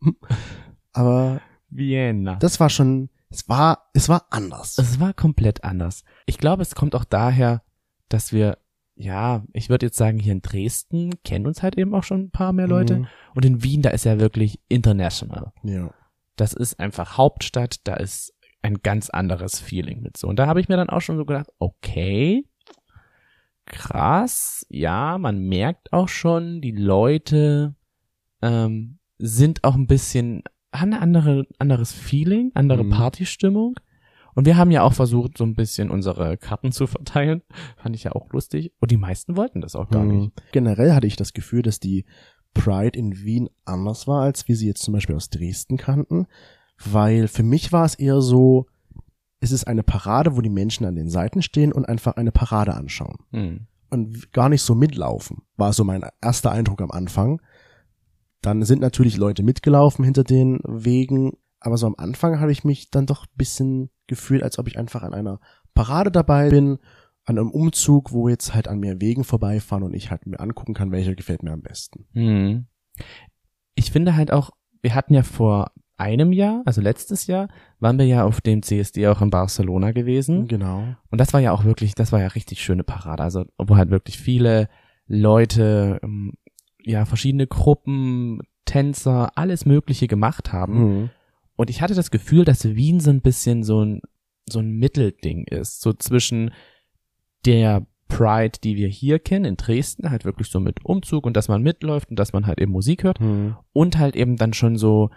Aber 0.95 1.43
Vienna. 1.69 2.37
das 2.37 2.59
war 2.59 2.71
schon, 2.71 3.11
es 3.29 3.47
war, 3.51 3.91
es 3.93 4.09
war 4.09 4.27
anders. 4.31 4.79
es 4.79 4.99
war 4.99 5.13
komplett 5.13 5.65
anders. 5.65 6.05
Ich 6.25 6.39
glaube, 6.39 6.63
es 6.63 6.75
kommt 6.75 6.95
auch 6.95 7.05
daher, 7.05 7.63
dass 8.09 8.33
wir, 8.33 8.57
ja, 8.95 9.45
ich 9.53 9.69
würde 9.69 9.85
jetzt 9.87 9.99
sagen, 9.99 10.19
hier 10.19 10.33
in 10.33 10.41
Dresden 10.41 11.13
kennen 11.23 11.47
uns 11.47 11.63
halt 11.63 11.77
eben 11.77 11.95
auch 11.95 12.05
schon 12.05 12.21
ein 12.23 12.31
paar 12.31 12.55
mehr 12.55 12.67
Leute. 12.67 13.01
Mhm. 13.01 13.07
Und 13.35 13.45
in 13.45 13.63
Wien, 13.63 13.83
da 13.83 13.91
ist 13.91 14.07
ja 14.07 14.19
wirklich 14.19 14.59
international. 14.69 15.53
Ja. 15.65 15.91
Das 16.39 16.53
ist 16.55 16.81
einfach 16.81 17.17
Hauptstadt, 17.19 17.81
da 17.85 17.95
ist 17.95 18.33
ein 18.63 18.79
ganz 18.83 19.11
anderes 19.11 19.61
Feeling 19.61 20.01
mit 20.03 20.17
so. 20.17 20.27
Und 20.29 20.39
da 20.39 20.47
habe 20.47 20.61
ich 20.61 20.69
mir 20.69 20.77
dann 20.77 20.89
auch 20.91 21.01
schon 21.01 21.17
so 21.17 21.25
gedacht, 21.25 21.49
okay, 21.59 22.45
krass. 23.67 24.67
Ja, 24.69 25.19
man 25.19 25.39
merkt 25.41 25.93
auch 25.93 26.09
schon, 26.09 26.61
die 26.61 26.73
Leute 26.73 27.75
ähm, 28.43 28.99
sind 29.19 29.65
auch 29.65 29.75
ein 29.75 29.87
bisschen, 29.87 30.43
haben 30.73 30.93
eine 30.93 31.03
andere, 31.03 31.47
anderes 31.59 31.93
Feeling, 31.93 32.51
andere 32.55 32.85
Mhm. 32.85 32.91
Partystimmung. 32.91 33.75
Und 34.35 34.45
wir 34.47 34.57
haben 34.57 34.71
ja 34.71 34.83
auch 34.83 34.93
versucht, 34.93 35.37
so 35.37 35.45
ein 35.45 35.55
bisschen 35.57 35.91
unsere 35.91 36.37
Karten 36.37 36.71
zu 36.71 36.87
verteilen. 36.87 37.43
Fand 37.77 37.97
ich 37.97 38.05
ja 38.05 38.13
auch 38.13 38.33
lustig. 38.33 38.73
Und 38.79 38.91
die 38.93 38.97
meisten 38.97 39.37
wollten 39.37 39.61
das 39.61 39.75
auch 39.75 39.89
gar 39.89 40.05
Mhm. 40.05 40.17
nicht. 40.19 40.33
Generell 40.53 40.93
hatte 40.93 41.09
ich 41.09 41.17
das 41.17 41.33
Gefühl, 41.33 41.63
dass 41.63 41.81
die 41.81 42.05
Pride 42.59 42.99
in 42.99 43.19
Wien 43.19 43.49
anders 43.65 44.07
war, 44.07 44.23
als 44.23 44.49
wir 44.49 44.57
sie 44.57 44.67
jetzt 44.67 44.83
zum 44.83 44.95
Beispiel 44.95 45.17
aus 45.17 45.31
Dresden 45.31 45.77
kannten. 45.77 46.27
Weil 46.85 47.29
für 47.29 47.43
mich 47.43 47.73
war 47.73 47.85
es 47.85 47.95
eher 47.95 48.21
so, 48.21 48.67
es 49.41 49.53
ist 49.53 49.67
eine 49.67 49.83
Parade, 49.83 50.37
wo 50.37 50.41
die 50.41 50.51
Menschen 50.51 50.85
an 50.85 50.97
den 50.97 51.09
Seiten 51.09 51.43
stehen 51.43 51.73
und 51.73 51.89
einfach 51.89 52.17
eine 52.17 52.33
Parade 52.33 52.75
anschauen. 52.75 53.19
Hm. 53.31 53.67
und 53.91 54.33
gar 54.33 54.49
nicht 54.49 54.63
so 54.63 54.75
mitlaufen, 54.75 55.43
war 55.57 55.73
so 55.73 55.85
mein 55.85 56.05
erster 56.21 56.51
Eindruck 56.51 56.83
am 56.83 56.91
Anfang. 56.91 57.41
Dann 58.43 58.63
sind 58.65 58.81
natürlich 58.81 59.17
Leute 59.17 59.43
mitgelaufen 59.43 60.05
hinter 60.05 60.25
den 60.25 60.61
Wegen, 60.65 61.33
aber 61.61 61.77
so 61.77 61.87
am 61.87 61.95
Anfang 61.97 62.41
habe 62.41 62.53
ich 62.53 62.65
mich 62.65 62.91
dann 62.91 63.07
doch 63.07 63.25
ein 63.25 63.37
bisschen 63.37 63.91
gefühlt, 64.07 64.43
als 64.43 64.59
ob 64.59 64.69
ich 64.69 64.79
einfach 64.79 65.03
an 65.03 65.15
einer 65.15 65.41
Parade 65.75 66.11
dabei 66.11 66.51
bin, 66.51 66.79
an 67.29 67.39
einem 67.39 67.51
Umzug, 67.51 68.13
wo 68.13 68.29
jetzt 68.29 68.55
halt 68.55 68.69
an 68.69 68.81
mir 68.81 69.01
Wegen 69.01 69.23
vorbeifahren 69.23 69.85
und 69.85 69.95
ich 69.95 70.11
halt 70.11 70.27
mir 70.27 70.41
angucken 70.41 70.73
kann, 70.73 70.93
welcher 70.93 71.15
gefällt 71.15 71.43
mir 71.43 71.53
am 71.53 71.61
besten. 71.61 72.07
Hm. 72.15 72.67
Ich 73.75 73.91
finde 73.91 74.17
halt 74.17 74.33
auch, 74.33 74.51
wir 74.81 74.95
hatten 74.95 75.15
ja 75.15 75.23
vor 75.23 75.73
einem 75.99 76.33
Jahr, 76.33 76.63
also 76.65 76.81
letztes 76.81 77.27
Jahr, 77.27 77.49
waren 77.81 77.99
wir 77.99 78.07
ja 78.07 78.25
auf 78.25 78.41
dem 78.41 78.63
CSD 78.63 79.09
auch 79.09 79.21
in 79.21 79.31
Barcelona 79.31 79.91
gewesen. 79.91 80.47
Genau. 80.47 80.85
Und 81.11 81.21
das 81.21 81.35
war 81.35 81.41
ja 81.41 81.53
auch 81.53 81.65
wirklich, 81.65 81.95
das 81.95 82.13
war 82.13 82.21
ja 82.21 82.29
richtig 82.29 82.63
schöne 82.63 82.85
Parade. 82.85 83.23
Also, 83.23 83.45
wo 83.59 83.77
halt 83.77 83.91
wirklich 83.91 84.19
viele 84.19 84.69
Leute, 85.07 86.01
ähm, 86.03 86.33
ja, 86.83 87.05
verschiedene 87.05 87.47
Gruppen, 87.47 88.41
Tänzer, 88.65 89.37
alles 89.37 89.67
Mögliche 89.67 90.07
gemacht 90.07 90.53
haben. 90.53 90.79
Mhm. 90.79 91.11
Und 91.57 91.69
ich 91.69 91.83
hatte 91.83 91.95
das 91.95 92.11
Gefühl, 92.11 92.45
dass 92.45 92.65
Wien 92.65 93.01
so 93.01 93.11
ein 93.11 93.21
bisschen 93.21 93.65
so 93.65 93.85
ein, 93.85 94.01
so 94.49 94.61
ein 94.61 94.71
Mittelding 94.71 95.45
ist. 95.45 95.81
So 95.81 95.93
zwischen 95.93 96.53
der 97.45 97.87
Pride, 98.09 98.59
die 98.65 98.77
wir 98.77 98.89
hier 98.89 99.19
kennen, 99.19 99.45
in 99.45 99.57
Dresden, 99.57 100.11
halt 100.11 100.25
wirklich 100.25 100.49
so 100.49 100.61
mit 100.61 100.85
Umzug 100.85 101.27
und 101.27 101.37
dass 101.37 101.49
man 101.49 101.63
mitläuft 101.63 102.11
und 102.11 102.19
dass 102.19 102.33
man 102.33 102.47
halt 102.47 102.59
eben 102.59 102.73
Musik 102.73 103.05
hört. 103.05 103.21
Mhm. 103.21 103.57
Und 103.73 103.99
halt 103.99 104.17
eben 104.17 104.37
dann 104.37 104.55
schon 104.55 104.77
so 104.77 105.11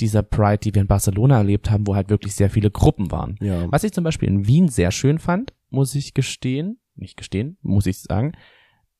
dieser 0.00 0.22
Pride, 0.22 0.58
die 0.58 0.74
wir 0.74 0.82
in 0.82 0.88
Barcelona 0.88 1.38
erlebt 1.38 1.70
haben, 1.70 1.86
wo 1.86 1.94
halt 1.94 2.10
wirklich 2.10 2.34
sehr 2.34 2.50
viele 2.50 2.70
Gruppen 2.70 3.10
waren. 3.10 3.36
Ja. 3.40 3.70
Was 3.70 3.84
ich 3.84 3.92
zum 3.92 4.04
Beispiel 4.04 4.28
in 4.28 4.46
Wien 4.46 4.68
sehr 4.68 4.90
schön 4.90 5.18
fand, 5.18 5.52
muss 5.70 5.94
ich 5.94 6.14
gestehen, 6.14 6.78
nicht 6.96 7.16
gestehen, 7.16 7.56
muss 7.62 7.86
ich 7.86 8.00
sagen, 8.00 8.32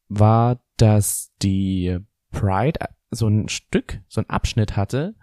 war, 0.08 0.60
dass 0.76 1.32
die 1.42 1.98
Pride 2.30 2.80
so 3.10 3.28
ein 3.28 3.48
Stück, 3.48 4.00
so 4.08 4.20
ein 4.20 4.30
Abschnitt 4.30 4.76
hatte, 4.76 5.14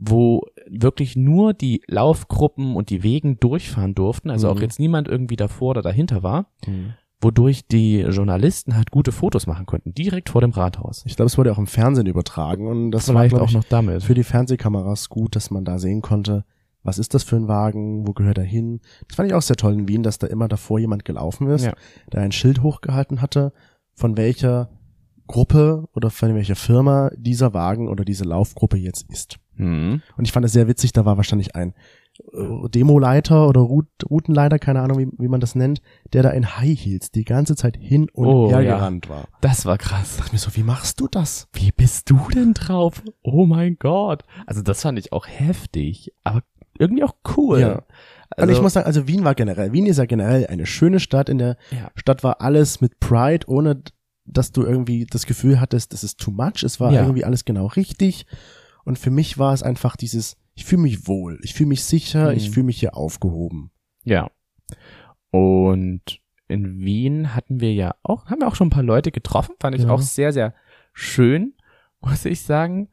wo 0.00 0.42
wirklich 0.68 1.16
nur 1.16 1.52
die 1.54 1.82
Laufgruppen 1.88 2.76
und 2.76 2.88
die 2.90 3.02
Wegen 3.02 3.40
durchfahren 3.40 3.94
durften, 3.96 4.30
also 4.30 4.48
auch 4.48 4.54
Mhm. 4.56 4.62
jetzt 4.62 4.78
niemand 4.78 5.08
irgendwie 5.08 5.34
davor 5.36 5.70
oder 5.70 5.82
dahinter 5.82 6.22
war, 6.22 6.46
Mhm. 6.66 6.94
wodurch 7.20 7.66
die 7.66 7.98
Journalisten 8.02 8.76
halt 8.76 8.92
gute 8.92 9.10
Fotos 9.10 9.48
machen 9.48 9.66
konnten, 9.66 9.92
direkt 9.94 10.28
vor 10.30 10.40
dem 10.40 10.52
Rathaus. 10.52 11.02
Ich 11.04 11.16
glaube, 11.16 11.26
es 11.26 11.36
wurde 11.36 11.50
auch 11.52 11.58
im 11.58 11.66
Fernsehen 11.66 12.06
übertragen 12.06 12.68
und 12.68 12.92
das 12.92 13.08
war, 13.08 13.14
Vielleicht 13.16 13.30
glaube 13.30 13.44
auch 13.44 13.48
ich, 13.48 13.54
noch 13.56 13.64
damit. 13.64 14.04
für 14.04 14.14
die 14.14 14.22
Fernsehkameras 14.22 15.08
gut, 15.08 15.34
dass 15.34 15.50
man 15.50 15.64
da 15.64 15.80
sehen 15.80 16.00
konnte, 16.00 16.44
was 16.84 16.98
ist 17.00 17.12
das 17.14 17.24
für 17.24 17.34
ein 17.34 17.48
Wagen, 17.48 18.06
wo 18.06 18.12
gehört 18.12 18.38
er 18.38 18.44
hin. 18.44 18.80
Das 19.08 19.16
fand 19.16 19.28
ich 19.28 19.34
auch 19.34 19.42
sehr 19.42 19.56
toll 19.56 19.72
in 19.74 19.88
Wien, 19.88 20.04
dass 20.04 20.18
da 20.20 20.28
immer 20.28 20.46
davor 20.46 20.78
jemand 20.78 21.04
gelaufen 21.04 21.48
ist, 21.48 21.64
Ja. 21.64 21.74
der 22.12 22.20
ein 22.20 22.30
Schild 22.30 22.62
hochgehalten 22.62 23.20
hatte, 23.20 23.52
von 23.94 24.16
welcher 24.16 24.70
Gruppe 25.26 25.88
oder 25.94 26.10
von 26.10 26.34
welcher 26.36 26.54
Firma 26.56 27.10
dieser 27.16 27.52
Wagen 27.52 27.88
oder 27.88 28.04
diese 28.04 28.24
Laufgruppe 28.24 28.76
jetzt 28.76 29.10
ist. 29.10 29.38
Hm. 29.58 30.02
Und 30.16 30.24
ich 30.24 30.32
fand 30.32 30.46
es 30.46 30.52
sehr 30.52 30.68
witzig, 30.68 30.92
da 30.92 31.04
war 31.04 31.16
wahrscheinlich 31.16 31.54
ein 31.56 31.74
äh, 32.32 32.68
Demoleiter 32.68 33.48
oder 33.48 33.60
Rout 33.60 33.86
Routenleiter, 34.08 34.58
keine 34.58 34.80
Ahnung, 34.80 34.98
wie, 34.98 35.08
wie 35.18 35.28
man 35.28 35.40
das 35.40 35.54
nennt, 35.54 35.82
der 36.12 36.22
da 36.22 36.30
in 36.30 36.56
High 36.56 36.78
Heels 36.78 37.10
die 37.10 37.24
ganze 37.24 37.56
Zeit 37.56 37.76
hin 37.80 38.08
und 38.12 38.26
Oh, 38.26 38.50
her 38.50 38.60
ja. 38.62 38.76
gerannt 38.76 39.08
war. 39.08 39.24
Das 39.40 39.66
war 39.66 39.78
krass. 39.78 40.12
Ich 40.12 40.16
dachte 40.18 40.32
mir 40.32 40.38
so, 40.38 40.54
wie 40.56 40.62
machst 40.62 41.00
du 41.00 41.08
das? 41.08 41.48
Wie 41.52 41.72
bist 41.72 42.08
du 42.10 42.18
denn 42.34 42.54
drauf? 42.54 43.02
Oh 43.22 43.46
mein 43.46 43.76
Gott. 43.78 44.24
Also 44.46 44.62
das 44.62 44.82
fand 44.82 44.98
ich 44.98 45.12
auch 45.12 45.26
heftig, 45.26 46.12
aber 46.24 46.42
irgendwie 46.78 47.02
auch 47.04 47.14
cool. 47.36 47.60
Ja. 47.60 47.82
Also, 48.30 48.50
und 48.50 48.56
ich 48.56 48.62
muss 48.62 48.74
sagen, 48.74 48.86
also 48.86 49.08
Wien 49.08 49.24
war 49.24 49.34
generell, 49.34 49.72
Wien 49.72 49.86
ist 49.86 49.96
ja 49.98 50.04
generell 50.04 50.46
eine 50.46 50.66
schöne 50.66 51.00
Stadt. 51.00 51.28
In 51.28 51.38
der 51.38 51.56
Ja. 51.70 51.90
Stadt 51.96 52.22
war 52.22 52.40
alles 52.40 52.80
mit 52.80 53.00
Pride, 53.00 53.46
ohne 53.48 53.82
dass 54.26 54.52
du 54.52 54.62
irgendwie 54.62 55.06
das 55.06 55.24
Gefühl 55.24 55.58
hattest, 55.60 55.92
das 55.94 56.04
ist 56.04 56.18
too 56.20 56.30
much. 56.30 56.62
Es 56.62 56.78
war 56.80 56.92
Ja. 56.92 57.00
irgendwie 57.00 57.24
alles 57.24 57.44
genau 57.46 57.66
richtig. 57.66 58.26
Und 58.88 58.98
für 58.98 59.10
mich 59.10 59.36
war 59.38 59.52
es 59.52 59.62
einfach 59.62 59.96
dieses, 59.96 60.36
ich 60.54 60.64
fühle 60.64 60.80
mich 60.82 61.06
wohl, 61.06 61.38
ich 61.42 61.52
fühle 61.52 61.68
mich 61.68 61.84
sicher, 61.84 62.30
Mhm. 62.30 62.36
ich 62.38 62.50
fühle 62.50 62.64
mich 62.66 62.80
hier 62.80 62.96
aufgehoben. 62.96 63.70
ja. 64.04 64.30
Und 65.30 66.20
in 66.48 66.78
Wien 66.80 67.34
hatten 67.34 67.60
wir 67.60 67.74
ja 67.74 67.94
auch, 68.02 68.26
haben 68.26 68.40
wir 68.40 68.48
auch 68.48 68.54
schon 68.54 68.68
ein 68.68 68.70
paar 68.70 68.82
Leute 68.82 69.12
getroffen, 69.12 69.54
fand 69.60 69.76
ich 69.76 69.82
Ja. 69.82 69.90
auch 69.90 70.00
sehr, 70.00 70.32
sehr 70.32 70.54
schön, 70.94 71.52
muss 72.00 72.24
ich 72.24 72.40
sagen. 72.42 72.88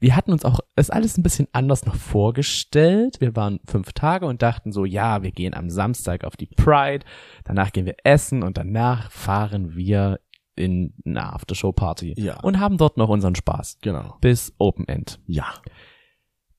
Wir 0.00 0.16
hatten 0.16 0.32
uns 0.32 0.44
auch 0.44 0.60
es 0.76 0.90
alles 0.90 1.16
ein 1.18 1.22
bisschen 1.22 1.46
anders 1.52 1.84
noch 1.86 1.94
vorgestellt. 1.96 3.20
Wir 3.20 3.36
waren 3.36 3.60
fünf 3.66 3.92
Tage 3.92 4.26
und 4.26 4.42
dachten 4.42 4.72
so, 4.72 4.84
ja, 4.84 5.22
wir 5.22 5.30
gehen 5.30 5.54
am 5.54 5.70
Samstag 5.70 6.24
auf 6.24 6.36
die 6.36 6.46
Pride, 6.46 7.04
danach 7.44 7.72
gehen 7.72 7.86
wir 7.86 7.96
essen 8.04 8.42
und 8.42 8.56
danach 8.58 9.10
fahren 9.10 9.74
wir 9.76 10.20
in 10.56 10.94
eine 11.04 11.32
Aftershow-Party 11.32 12.14
Ja. 12.16 12.40
und 12.40 12.60
haben 12.60 12.76
dort 12.78 12.96
noch 12.96 13.08
unseren 13.08 13.34
Spaß. 13.34 13.78
Genau. 13.82 14.16
bis 14.20 14.54
Open 14.58 14.86
End. 14.88 15.20
Ja. 15.26 15.46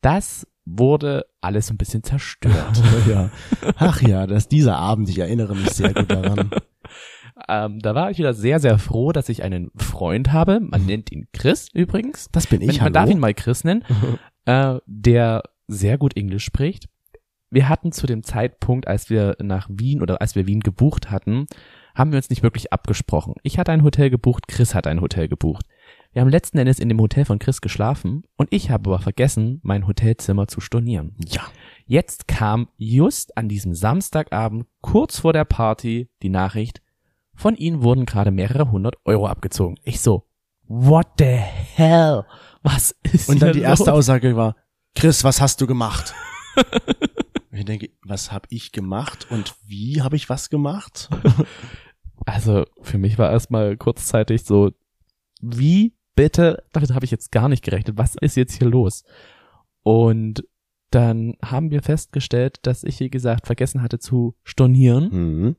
Das 0.01 0.47
wurde 0.65 1.25
alles 1.41 1.69
ein 1.69 1.77
bisschen 1.77 2.03
zerstört. 2.03 2.81
ja. 3.09 3.29
Ach 3.77 4.01
ja, 4.01 4.27
dass 4.27 4.47
dieser 4.47 4.77
Abend, 4.77 5.09
ich 5.09 5.19
erinnere 5.19 5.55
mich 5.55 5.69
sehr 5.71 5.93
gut 5.93 6.11
daran. 6.11 6.49
ähm, 7.49 7.79
da 7.79 7.95
war 7.95 8.11
ich 8.11 8.17
wieder 8.17 8.33
sehr, 8.33 8.59
sehr 8.59 8.77
froh, 8.77 9.11
dass 9.11 9.29
ich 9.29 9.43
einen 9.43 9.71
Freund 9.75 10.31
habe. 10.33 10.59
Man 10.59 10.85
nennt 10.85 11.11
ihn 11.11 11.27
Chris 11.33 11.69
übrigens. 11.73 12.27
Das 12.31 12.47
bin 12.47 12.61
ich, 12.61 12.77
Man, 12.77 12.85
man 12.85 12.93
darf 12.93 13.09
ihn 13.09 13.19
mal 13.19 13.33
Chris 13.33 13.63
nennen, 13.63 13.83
äh, 14.45 14.77
der 14.85 15.43
sehr 15.67 15.97
gut 15.97 16.15
Englisch 16.17 16.45
spricht. 16.45 16.89
Wir 17.51 17.69
hatten 17.69 17.91
zu 17.91 18.07
dem 18.07 18.23
Zeitpunkt, 18.23 18.87
als 18.87 19.09
wir 19.09 19.37
nach 19.41 19.69
Wien 19.71 20.01
oder 20.01 20.19
als 20.19 20.35
wir 20.35 20.45
Wien 20.47 20.59
gebucht 20.59 21.09
hatten, 21.11 21.45
haben 21.95 22.11
wir 22.11 22.17
uns 22.17 22.29
nicht 22.29 22.43
wirklich 22.43 22.71
abgesprochen. 22.73 23.35
Ich 23.43 23.57
hatte 23.57 23.71
ein 23.71 23.83
Hotel 23.83 24.09
gebucht, 24.09 24.47
Chris 24.47 24.75
hat 24.75 24.85
ein 24.87 25.01
Hotel 25.01 25.27
gebucht. 25.27 25.65
Wir 26.13 26.21
haben 26.21 26.29
letzten 26.29 26.57
Endes 26.57 26.79
in 26.79 26.89
dem 26.89 26.99
Hotel 27.01 27.25
von 27.25 27.39
Chris 27.39 27.59
geschlafen 27.61 28.23
und 28.37 28.47
ich 28.51 28.69
habe 28.69 28.89
aber 28.89 28.99
vergessen, 28.99 29.59
mein 29.63 29.87
Hotelzimmer 29.87 30.47
zu 30.47 30.61
stornieren. 30.61 31.15
ja. 31.27 31.41
Jetzt 31.87 32.27
kam 32.27 32.67
just 32.77 33.37
an 33.37 33.47
diesem 33.47 33.75
Samstagabend, 33.75 34.65
kurz 34.81 35.19
vor 35.19 35.33
der 35.33 35.45
Party, 35.45 36.09
die 36.23 36.29
Nachricht, 36.29 36.81
von 37.35 37.55
ihnen 37.55 37.83
wurden 37.83 38.05
gerade 38.07 38.31
mehrere 38.31 38.71
hundert 38.71 38.95
Euro 39.05 39.27
abgezogen. 39.27 39.77
Ich 39.83 39.99
so, 40.01 40.25
what 40.67 41.05
the 41.19 41.25
hell? 41.25 42.23
Was 42.63 42.95
ist 43.03 43.29
Und 43.29 43.39
dann 43.41 43.53
die 43.53 43.61
erste 43.61 43.91
los? 43.91 43.99
Aussage 43.99 44.35
war, 44.35 44.55
Chris, 44.95 45.23
was 45.23 45.41
hast 45.41 45.61
du 45.61 45.67
gemacht? 45.67 46.13
Ich 47.51 47.63
denke, 47.63 47.89
was 48.03 48.33
habe 48.33 48.47
ich 48.49 48.73
gemacht 48.73 49.27
und 49.29 49.55
wie 49.65 50.01
habe 50.01 50.17
ich 50.17 50.27
was 50.27 50.49
gemacht? 50.49 51.09
Also 52.25 52.65
für 52.81 52.97
mich 52.97 53.17
war 53.17 53.31
erstmal 53.31 53.77
kurzzeitig 53.77 54.43
so, 54.43 54.71
wie 55.41 55.95
bitte, 56.15 56.63
damit 56.71 56.93
habe 56.93 57.05
ich 57.05 57.11
jetzt 57.11 57.31
gar 57.31 57.49
nicht 57.49 57.63
gerechnet, 57.63 57.97
was 57.97 58.15
ist 58.19 58.35
jetzt 58.35 58.57
hier 58.57 58.67
los? 58.67 59.03
Und 59.83 60.43
dann 60.89 61.35
haben 61.43 61.71
wir 61.71 61.83
festgestellt, 61.83 62.59
dass 62.63 62.83
ich, 62.83 62.99
wie 62.99 63.09
gesagt, 63.09 63.45
vergessen 63.45 63.81
hatte 63.81 63.99
zu 63.99 64.35
stornieren. 64.43 65.09
Mhm. 65.11 65.55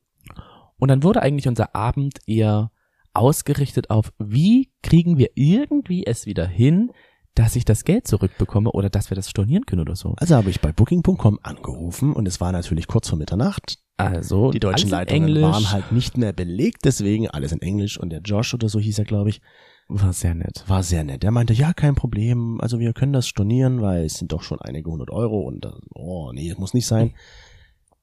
Und 0.79 0.89
dann 0.89 1.03
wurde 1.03 1.23
eigentlich 1.23 1.49
unser 1.49 1.75
Abend 1.75 2.19
eher 2.27 2.71
ausgerichtet 3.13 3.91
auf, 3.91 4.13
wie 4.19 4.71
kriegen 4.83 5.19
wir 5.19 5.31
irgendwie 5.35 6.05
es 6.07 6.27
wieder 6.27 6.47
hin, 6.47 6.91
dass 7.35 7.57
ich 7.57 7.65
das 7.65 7.85
Geld 7.85 8.07
zurückbekomme 8.07 8.71
oder 8.73 8.91
dass 8.91 9.11
wir 9.11 9.15
das 9.15 9.31
stornieren 9.31 9.67
können 9.67 9.83
oder 9.83 9.97
so. 9.97 10.15
Also 10.17 10.37
habe 10.37 10.51
ich 10.51 10.61
bei 10.61 10.73
Booking.com 10.73 11.39
angerufen 11.43 12.13
und 12.13 12.27
es 12.27 12.41
war 12.41 12.51
natürlich 12.53 12.87
kurz 12.87 13.09
vor 13.09 13.19
Mitternacht. 13.19 13.79
Also 13.97 14.51
Die 14.51 14.61
deutschen 14.61 14.91
Leitungen 14.91 15.29
Englisch. 15.29 15.43
waren 15.43 15.71
halt 15.71 15.91
nicht 15.93 16.19
mehr 16.19 16.33
belegt, 16.33 16.85
deswegen 16.85 17.29
alles 17.29 17.53
in 17.53 17.63
Englisch 17.63 17.99
und 17.99 18.11
der 18.11 18.21
Josh 18.21 18.53
oder 18.53 18.69
so 18.69 18.79
hieß 18.79 18.99
er, 18.99 19.05
glaube 19.07 19.31
ich, 19.31 19.41
war 19.89 20.13
sehr 20.13 20.35
nett. 20.35 20.65
war 20.67 20.83
sehr 20.83 21.05
nett. 21.05 21.23
Er 21.25 21.31
meinte, 21.31 21.53
ja, 21.55 21.73
kein 21.73 21.95
Problem, 21.95 22.61
also 22.61 22.79
wir 22.81 22.93
können 22.93 23.13
das 23.13 23.29
stornieren, 23.29 23.81
weil 23.81 24.05
es 24.05 24.15
sind 24.15 24.33
doch 24.33 24.43
schon 24.43 24.61
einige 24.61 24.91
hundert 24.91 25.11
Euro 25.11 25.41
und 25.43 25.65
äh, 25.65 25.71
oh 25.95 26.33
nee, 26.33 26.53
muss 26.59 26.75
nicht 26.75 26.87
sein. 26.87 27.15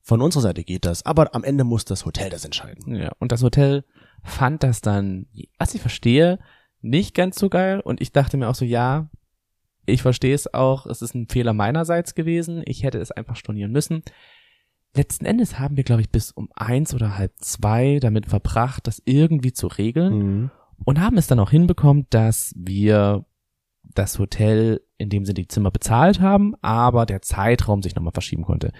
Von 0.01 0.21
unserer 0.21 0.41
Seite 0.43 0.63
geht 0.63 0.85
das, 0.85 1.05
aber 1.05 1.35
am 1.35 1.43
Ende 1.43 1.63
muss 1.63 1.85
das 1.85 2.05
Hotel 2.05 2.29
das 2.29 2.43
entscheiden. 2.45 2.95
Ja, 2.95 3.11
und 3.19 3.31
das 3.31 3.43
Hotel 3.43 3.83
fand 4.23 4.63
das 4.63 4.81
dann, 4.81 5.27
was 5.59 5.75
ich 5.75 5.81
verstehe, 5.81 6.39
nicht 6.81 7.13
ganz 7.13 7.37
so 7.37 7.49
geil 7.49 7.79
und 7.81 8.01
ich 8.01 8.11
dachte 8.11 8.37
mir 8.37 8.49
auch 8.49 8.55
so, 8.55 8.65
ja, 8.65 9.09
ich 9.85 10.01
verstehe 10.01 10.33
es 10.33 10.53
auch, 10.53 10.85
es 10.85 11.01
ist 11.01 11.13
ein 11.13 11.27
Fehler 11.27 11.53
meinerseits 11.53 12.15
gewesen, 12.15 12.63
ich 12.65 12.83
hätte 12.83 12.99
es 12.99 13.11
einfach 13.11 13.35
stornieren 13.35 13.71
müssen. 13.71 14.03
Letzten 14.95 15.25
Endes 15.25 15.59
haben 15.59 15.77
wir, 15.77 15.83
glaube 15.83 16.01
ich, 16.01 16.09
bis 16.09 16.31
um 16.31 16.49
eins 16.55 16.93
oder 16.93 17.17
halb 17.17 17.33
zwei 17.39 17.99
damit 17.99 18.27
verbracht, 18.27 18.87
das 18.87 19.01
irgendwie 19.05 19.53
zu 19.53 19.67
regeln 19.67 20.17
Mhm. 20.17 20.51
und 20.85 20.99
haben 21.01 21.17
es 21.17 21.27
dann 21.27 21.39
auch 21.39 21.49
hinbekommen, 21.51 22.05
dass 22.09 22.53
wir 22.55 23.25
das 23.95 24.17
Hotel, 24.19 24.81
in 24.97 25.09
dem 25.09 25.25
sie 25.25 25.33
die 25.33 25.47
Zimmer 25.47 25.71
bezahlt 25.71 26.19
haben, 26.21 26.55
aber 26.61 27.05
der 27.05 27.21
Zeitraum 27.21 27.81
sich 27.83 27.95
nochmal 27.95 28.13
verschieben 28.13 28.43
konnte. 28.43 28.71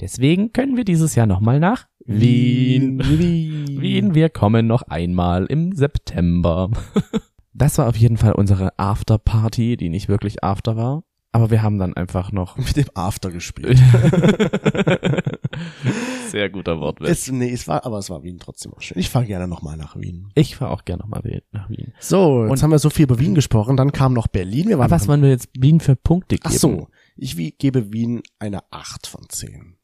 Deswegen 0.00 0.52
können 0.52 0.76
wir 0.76 0.84
dieses 0.84 1.14
Jahr 1.14 1.26
nochmal 1.26 1.58
nach 1.60 1.86
Wien. 2.04 3.00
Wien. 3.04 3.66
Wien, 3.80 4.14
wir 4.14 4.28
kommen 4.30 4.66
noch 4.66 4.82
einmal 4.82 5.46
im 5.46 5.72
September. 5.72 6.70
Das 7.58 7.78
war 7.78 7.88
auf 7.88 7.96
jeden 7.96 8.18
Fall 8.18 8.32
unsere 8.32 8.78
Afterparty, 8.78 9.78
die 9.78 9.88
nicht 9.88 10.10
wirklich 10.10 10.44
After 10.44 10.76
war. 10.76 11.04
Aber 11.36 11.50
wir 11.50 11.62
haben 11.62 11.78
dann 11.78 11.92
einfach 11.94 12.32
noch. 12.32 12.56
Mit 12.66 12.76
dem 12.78 12.86
After 12.94 13.30
gespielt. 13.30 13.78
Sehr 16.30 16.48
guter 16.48 16.80
Wortwitz. 16.80 17.10
es, 17.10 17.30
nee, 17.30 17.50
es 17.52 17.68
war, 17.68 17.84
aber 17.84 17.98
es 17.98 18.08
war 18.08 18.22
Wien 18.22 18.38
trotzdem 18.38 18.72
auch 18.72 18.80
schön. 18.80 18.98
Ich 18.98 19.10
fahre 19.10 19.26
gerne 19.26 19.46
nochmal 19.46 19.76
nach 19.76 19.96
Wien. 19.96 20.30
Ich 20.34 20.56
fahre 20.56 20.70
auch 20.72 20.86
gerne 20.86 21.02
nochmal 21.02 21.42
nach 21.52 21.68
Wien. 21.68 21.92
So, 22.00 22.44
jetzt 22.44 22.52
Und- 22.52 22.62
haben 22.62 22.70
wir 22.70 22.78
so 22.78 22.88
viel 22.88 23.02
über 23.04 23.18
Wien 23.18 23.34
gesprochen, 23.34 23.76
dann 23.76 23.92
kam 23.92 24.14
noch 24.14 24.28
Berlin. 24.28 24.68
Wir 24.68 24.78
waren 24.78 24.90
was 24.90 25.08
wollen 25.08 25.20
wir 25.22 25.28
jetzt 25.28 25.50
Wien 25.58 25.80
für 25.80 25.94
Punkte 25.94 26.36
Ach 26.42 26.48
geben? 26.50 26.58
so, 26.58 26.88
ich 27.16 27.36
wie, 27.36 27.50
gebe 27.52 27.92
Wien 27.92 28.22
eine 28.38 28.60
8 28.70 29.06
von 29.06 29.28
10. 29.28 29.76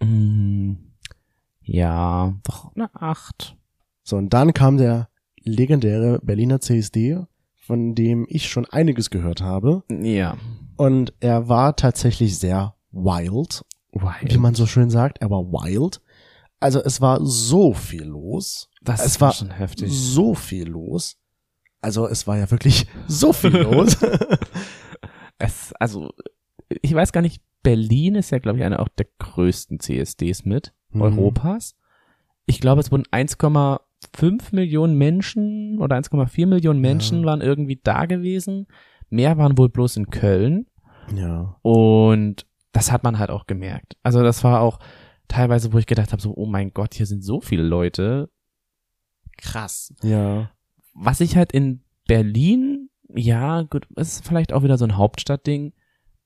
Mm, 0.00 0.72
ja, 1.62 2.34
doch 2.42 2.74
eine 2.74 2.92
Acht. 2.94 3.56
So, 4.02 4.16
und 4.16 4.30
dann 4.34 4.54
kam 4.54 4.76
der 4.78 5.08
legendäre 5.44 6.18
Berliner 6.22 6.60
CSD, 6.60 7.20
von 7.56 7.94
dem 7.94 8.26
ich 8.28 8.48
schon 8.48 8.66
einiges 8.66 9.10
gehört 9.10 9.40
habe. 9.40 9.84
Ja. 9.88 10.36
Und 10.76 11.12
er 11.20 11.48
war 11.48 11.76
tatsächlich 11.76 12.38
sehr 12.38 12.74
wild, 12.92 13.64
wie 14.22 14.38
man 14.38 14.54
so 14.54 14.66
schön 14.66 14.90
sagt. 14.90 15.18
Er 15.18 15.30
war 15.30 15.42
wild. 15.44 16.00
Also 16.60 16.82
es 16.82 17.00
war 17.00 17.24
so 17.24 17.72
viel 17.74 18.04
los. 18.04 18.68
das 18.82 19.04
es 19.04 19.20
war 19.20 19.28
war 19.28 19.32
schon 19.34 19.50
heftig. 19.50 19.92
So 19.92 20.34
viel 20.34 20.68
los. 20.68 21.16
Also 21.82 22.06
es 22.08 22.26
war 22.26 22.38
ja 22.38 22.50
wirklich 22.50 22.86
so 23.08 23.32
viel 23.32 23.56
los. 23.56 23.96
Es, 25.38 25.74
also, 25.78 26.12
ich 26.68 26.94
weiß 26.94 27.12
gar 27.12 27.20
nicht, 27.20 27.42
Berlin 27.62 28.14
ist 28.14 28.30
ja, 28.30 28.38
glaube 28.38 28.58
ich, 28.58 28.64
einer 28.64 28.80
auch 28.80 28.88
der 28.88 29.06
größten 29.18 29.80
CSDs 29.80 30.44
mit 30.46 30.72
Mhm. 30.90 31.02
Europas. 31.02 31.74
Ich 32.46 32.58
glaube, 32.60 32.80
es 32.80 32.90
wurden 32.90 33.04
1,5 33.12 34.54
Millionen 34.54 34.96
Menschen 34.96 35.78
oder 35.80 35.96
1,4 35.96 36.46
Millionen 36.46 36.80
Menschen 36.80 37.20
Ja. 37.20 37.26
waren 37.26 37.40
irgendwie 37.42 37.78
da 37.82 38.06
gewesen. 38.06 38.66
Mehr 39.08 39.38
waren 39.38 39.56
wohl 39.58 39.68
bloß 39.68 39.96
in 39.96 40.10
Köln. 40.10 40.66
ja. 41.14 41.56
Und 41.62 42.46
das 42.72 42.92
hat 42.92 43.04
man 43.04 43.18
halt 43.18 43.30
auch 43.30 43.46
gemerkt. 43.46 43.96
Also 44.02 44.22
das 44.22 44.44
war 44.44 44.60
auch 44.60 44.78
teilweise, 45.28 45.72
wo 45.72 45.78
ich 45.78 45.86
gedacht 45.86 46.12
habe, 46.12 46.20
so, 46.20 46.34
oh 46.36 46.44
mein 46.44 46.72
Gott, 46.72 46.94
hier 46.94 47.06
sind 47.06 47.24
so 47.24 47.40
viele 47.40 47.62
Leute. 47.62 48.28
Krass. 49.38 49.94
Ja. 50.02 50.50
Was 50.92 51.20
ich 51.20 51.36
halt 51.36 51.52
in 51.52 51.82
Berlin, 52.06 52.90
ja, 53.14 53.62
gut, 53.62 53.86
ist 53.96 54.26
vielleicht 54.26 54.52
auch 54.52 54.62
wieder 54.62 54.76
so 54.76 54.84
ein 54.84 54.98
Hauptstadtding, 54.98 55.72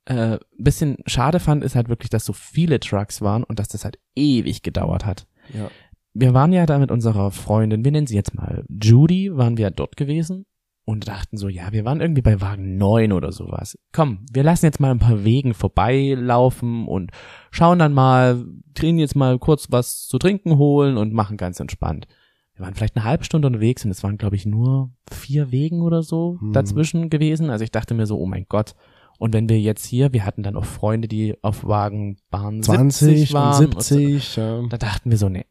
äh, 0.07 0.39
bisschen 0.59 0.97
schade 1.07 1.39
fand, 1.39 1.63
ist 1.63 1.77
halt 1.77 1.89
wirklich, 1.89 2.11
dass 2.11 2.25
so 2.25 2.33
viele 2.33 2.81
Trucks 2.81 3.21
waren 3.21 3.45
und 3.45 3.61
dass 3.61 3.69
das 3.69 3.85
halt 3.85 4.01
ewig 4.17 4.63
gedauert 4.63 5.07
hat. 5.07 5.29
Ja. 5.55 5.71
Wir 6.15 6.35
waren 6.35 6.53
ja 6.53 6.67
da 6.67 6.81
mit 6.81 6.91
unserer 6.91 7.31
Freundin, 7.31 7.85
wir 7.85 7.93
nennen 7.93 8.09
sie 8.09 8.17
jetzt 8.17 8.35
mal 8.35 8.65
Judy, 8.69 9.37
waren 9.37 9.57
wir 9.57 9.71
dort 9.71 9.97
gewesen 9.97 10.47
und 10.91 11.09
dachten 11.09 11.37
so, 11.37 11.49
ja, 11.49 11.73
wir 11.73 11.85
waren 11.85 12.01
irgendwie 12.01 12.23
bei 12.23 12.41
Wagen 12.41 12.77
9 12.77 13.13
oder 13.13 13.33
sowas. 13.33 13.79
Komm, 13.93 14.27
wir 14.33 14.43
lassen 14.43 14.67
jetzt 14.67 14.81
mal 14.81 14.91
ein 14.91 14.99
paar 14.99 15.25
Wegen 15.25 15.55
vorbeilaufen 15.55 16.87
und 16.87 17.11
schauen 17.51 17.79
dann 17.79 17.93
mal, 17.93 18.45
kriegen 18.75 18.99
jetzt 18.99 19.17
mal 19.17 19.39
kurz 19.39 19.69
was 19.71 20.07
zu 20.07 20.19
trinken 20.19 20.59
holen 20.59 20.97
und 20.97 21.13
machen 21.13 21.37
ganz 21.37 21.61
entspannt. 21.61 22.07
Wir 22.55 22.65
waren 22.67 22.75
vielleicht 22.75 22.97
eine 22.97 23.05
halbe 23.05 23.25
Stunde 23.25 23.47
unterwegs 23.49 23.85
und 23.85 23.91
es 23.91 24.03
waren, 24.03 24.19
glaube 24.19 24.37
ich, 24.37 24.45
nur 24.47 24.91
vier 25.11 25.51
Wegen 25.51 25.81
oder 25.83 26.03
so 26.03 26.37
Mhm. 26.41 26.53
dazwischen 26.53 27.09
gewesen. 27.11 27.49
Also 27.51 27.65
ich 27.65 27.71
dachte 27.71 27.95
mir 27.95 28.07
so, 28.07 28.19
oh 28.19 28.27
mein 28.27 28.47
Gott. 28.49 28.75
Und 29.19 29.35
wenn 29.35 29.49
wir 29.49 29.61
jetzt 29.61 29.85
hier, 29.85 30.13
wir 30.13 30.25
hatten 30.25 30.43
dann 30.43 30.57
auch 30.57 30.65
Freunde, 30.65 31.07
die 31.07 31.35
auf 31.43 31.65
Wagenbahn 31.67 32.63
20 32.63 33.09
70 33.09 33.35
waren. 33.35 33.65
und 33.67 33.75
und 33.77 33.83
so. 33.83 33.95
70. 33.97 34.37
ja. 34.37 34.63
Da 34.69 34.79
dachten 34.79 35.11
wir 35.11 35.19
so, 35.19 35.29
nee, 35.29 35.45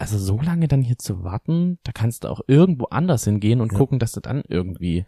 also 0.00 0.18
so 0.18 0.40
lange 0.40 0.66
dann 0.68 0.82
hier 0.82 0.98
zu 0.98 1.22
warten, 1.24 1.78
da 1.84 1.92
kannst 1.92 2.24
du 2.24 2.28
auch 2.28 2.40
irgendwo 2.46 2.86
anders 2.86 3.24
hingehen 3.24 3.60
und 3.60 3.72
Ja. 3.72 3.78
gucken, 3.78 3.98
dass 3.98 4.12
du 4.12 4.20
dann 4.20 4.42
irgendwie 4.48 5.04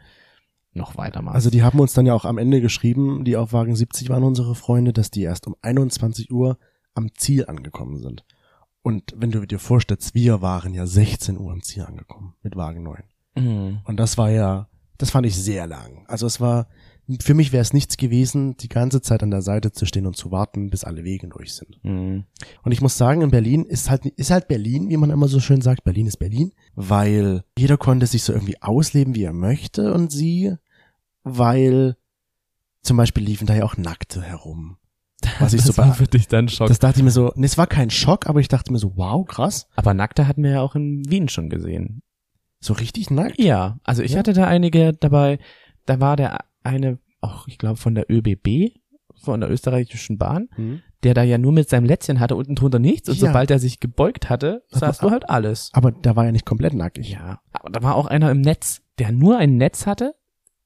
noch 0.74 0.96
weitermachst. 0.96 1.34
Also 1.34 1.50
die 1.50 1.62
haben 1.62 1.80
uns 1.80 1.92
dann 1.92 2.06
ja 2.06 2.14
auch 2.14 2.24
am 2.24 2.38
Ende 2.38 2.60
geschrieben, 2.60 3.24
die 3.24 3.36
auf 3.36 3.52
Wagen 3.52 3.74
70 3.76 4.08
waren 4.08 4.22
unsere 4.22 4.54
Freunde, 4.54 4.92
dass 4.92 5.10
die 5.10 5.22
erst 5.22 5.46
um 5.46 5.54
21 5.62 6.30
Uhr 6.30 6.58
am 6.94 7.14
Ziel 7.14 7.46
angekommen 7.46 7.98
sind. 7.98 8.24
Und 8.82 9.12
wenn 9.16 9.30
du 9.30 9.46
dir 9.46 9.58
vorstellst, 9.58 10.14
wir 10.14 10.42
waren 10.42 10.74
ja 10.74 10.86
16 10.86 11.38
Uhr 11.38 11.52
am 11.52 11.62
Ziel 11.62 11.84
angekommen 11.84 12.34
mit 12.42 12.56
Wagen 12.56 12.82
9. 12.82 13.02
Mhm. 13.36 13.80
Und 13.84 13.96
das 13.98 14.18
war 14.18 14.30
ja, 14.30 14.68
das 14.98 15.10
fand 15.10 15.26
ich 15.26 15.36
sehr 15.36 15.66
lang. 15.66 16.04
Also 16.08 16.26
es 16.26 16.40
war, 16.40 16.66
für 17.20 17.34
mich 17.34 17.52
wäre 17.52 17.62
es 17.62 17.72
nichts 17.72 17.96
gewesen, 17.96 18.56
die 18.58 18.68
ganze 18.68 19.02
Zeit 19.02 19.22
an 19.22 19.30
der 19.30 19.42
Seite 19.42 19.72
zu 19.72 19.86
stehen 19.86 20.06
und 20.06 20.16
zu 20.16 20.30
warten, 20.30 20.70
bis 20.70 20.84
alle 20.84 21.04
Wege 21.04 21.28
durch 21.28 21.54
sind. 21.54 21.78
Mhm. 21.84 22.24
Und 22.62 22.72
ich 22.72 22.80
muss 22.80 22.96
sagen, 22.96 23.22
in 23.22 23.30
Berlin 23.30 23.64
ist 23.64 23.90
halt, 23.90 24.06
ist 24.06 24.30
halt 24.30 24.48
Berlin, 24.48 24.88
wie 24.88 24.96
man 24.96 25.10
immer 25.10 25.28
so 25.28 25.40
schön 25.40 25.60
sagt, 25.60 25.84
Berlin 25.84 26.06
ist 26.06 26.18
Berlin, 26.18 26.52
weil 26.74 27.42
jeder 27.58 27.76
konnte 27.76 28.06
sich 28.06 28.22
so 28.22 28.32
irgendwie 28.32 28.60
ausleben, 28.62 29.14
wie 29.14 29.24
er 29.24 29.32
möchte 29.32 29.92
und 29.92 30.12
sie, 30.12 30.54
weil 31.24 31.96
zum 32.82 32.96
Beispiel 32.96 33.24
liefen 33.24 33.46
da 33.46 33.54
ja 33.54 33.64
auch 33.64 33.76
Nackte 33.76 34.22
herum. 34.22 34.76
Was 35.38 35.52
ich 35.52 35.62
das 35.64 35.74
so 35.76 35.82
war 35.82 35.88
bei, 35.90 35.94
für 35.94 36.06
dich 36.06 36.28
dann 36.28 36.48
Schock. 36.48 36.68
das 36.68 36.78
dachte 36.78 36.98
ich 37.00 37.04
mir 37.04 37.10
so, 37.10 37.32
nee, 37.36 37.46
es 37.46 37.58
war 37.58 37.66
kein 37.66 37.90
Schock, 37.90 38.28
aber 38.28 38.40
ich 38.40 38.48
dachte 38.48 38.72
mir 38.72 38.78
so, 38.78 38.96
wow, 38.96 39.26
krass, 39.26 39.66
Aber 39.76 39.94
Nackte 39.94 40.26
hatten 40.26 40.42
wir 40.42 40.50
ja 40.52 40.60
auch 40.62 40.74
in 40.74 41.02
Wien 41.08 41.28
schon 41.28 41.48
gesehen. 41.50 42.02
so 42.60 42.72
richtig 42.74 43.10
nackt. 43.10 43.40
Ja, 43.40 43.78
also 43.84 44.02
ich 44.02 44.12
Ja. 44.12 44.18
hatte 44.20 44.32
da 44.32 44.46
einige 44.46 44.92
dabei. 44.94 45.38
Da 45.86 45.98
war 46.00 46.16
der 46.16 46.38
eine, 46.64 46.98
auch 47.20 47.46
ich 47.48 47.58
glaube 47.58 47.76
von 47.76 47.94
der 47.94 48.06
ÖBB, 48.10 48.72
von 49.22 49.40
der 49.40 49.50
österreichischen 49.50 50.18
Bahn, 50.18 50.48
Hm. 50.54 50.80
der 51.02 51.14
da 51.14 51.22
ja 51.22 51.38
nur 51.38 51.52
mit 51.52 51.68
seinem 51.68 51.84
Lätzchen 51.84 52.18
hatte, 52.20 52.34
unten 52.36 52.54
drunter 52.54 52.78
nichts. 52.78 53.08
Und 53.08 53.18
Ja. 53.20 53.28
sobald 53.28 53.50
er 53.50 53.58
sich 53.58 53.78
gebeugt 53.80 54.30
hatte, 54.30 54.62
Aber- 54.70 54.80
sahst 54.80 55.02
du 55.02 55.10
halt 55.10 55.28
alles. 55.30 55.70
Aber 55.72 55.92
da 55.92 56.16
war 56.16 56.24
ja 56.24 56.32
nicht 56.32 56.46
komplett 56.46 56.74
nackig. 56.74 57.10
Ja, 57.10 57.40
aber 57.52 57.70
da 57.70 57.82
war 57.82 57.94
auch 57.96 58.06
einer 58.06 58.30
im 58.30 58.40
Netz, 58.40 58.82
der 58.98 59.12
nur 59.12 59.38
ein 59.38 59.56
Netz 59.56 59.86
hatte, 59.86 60.14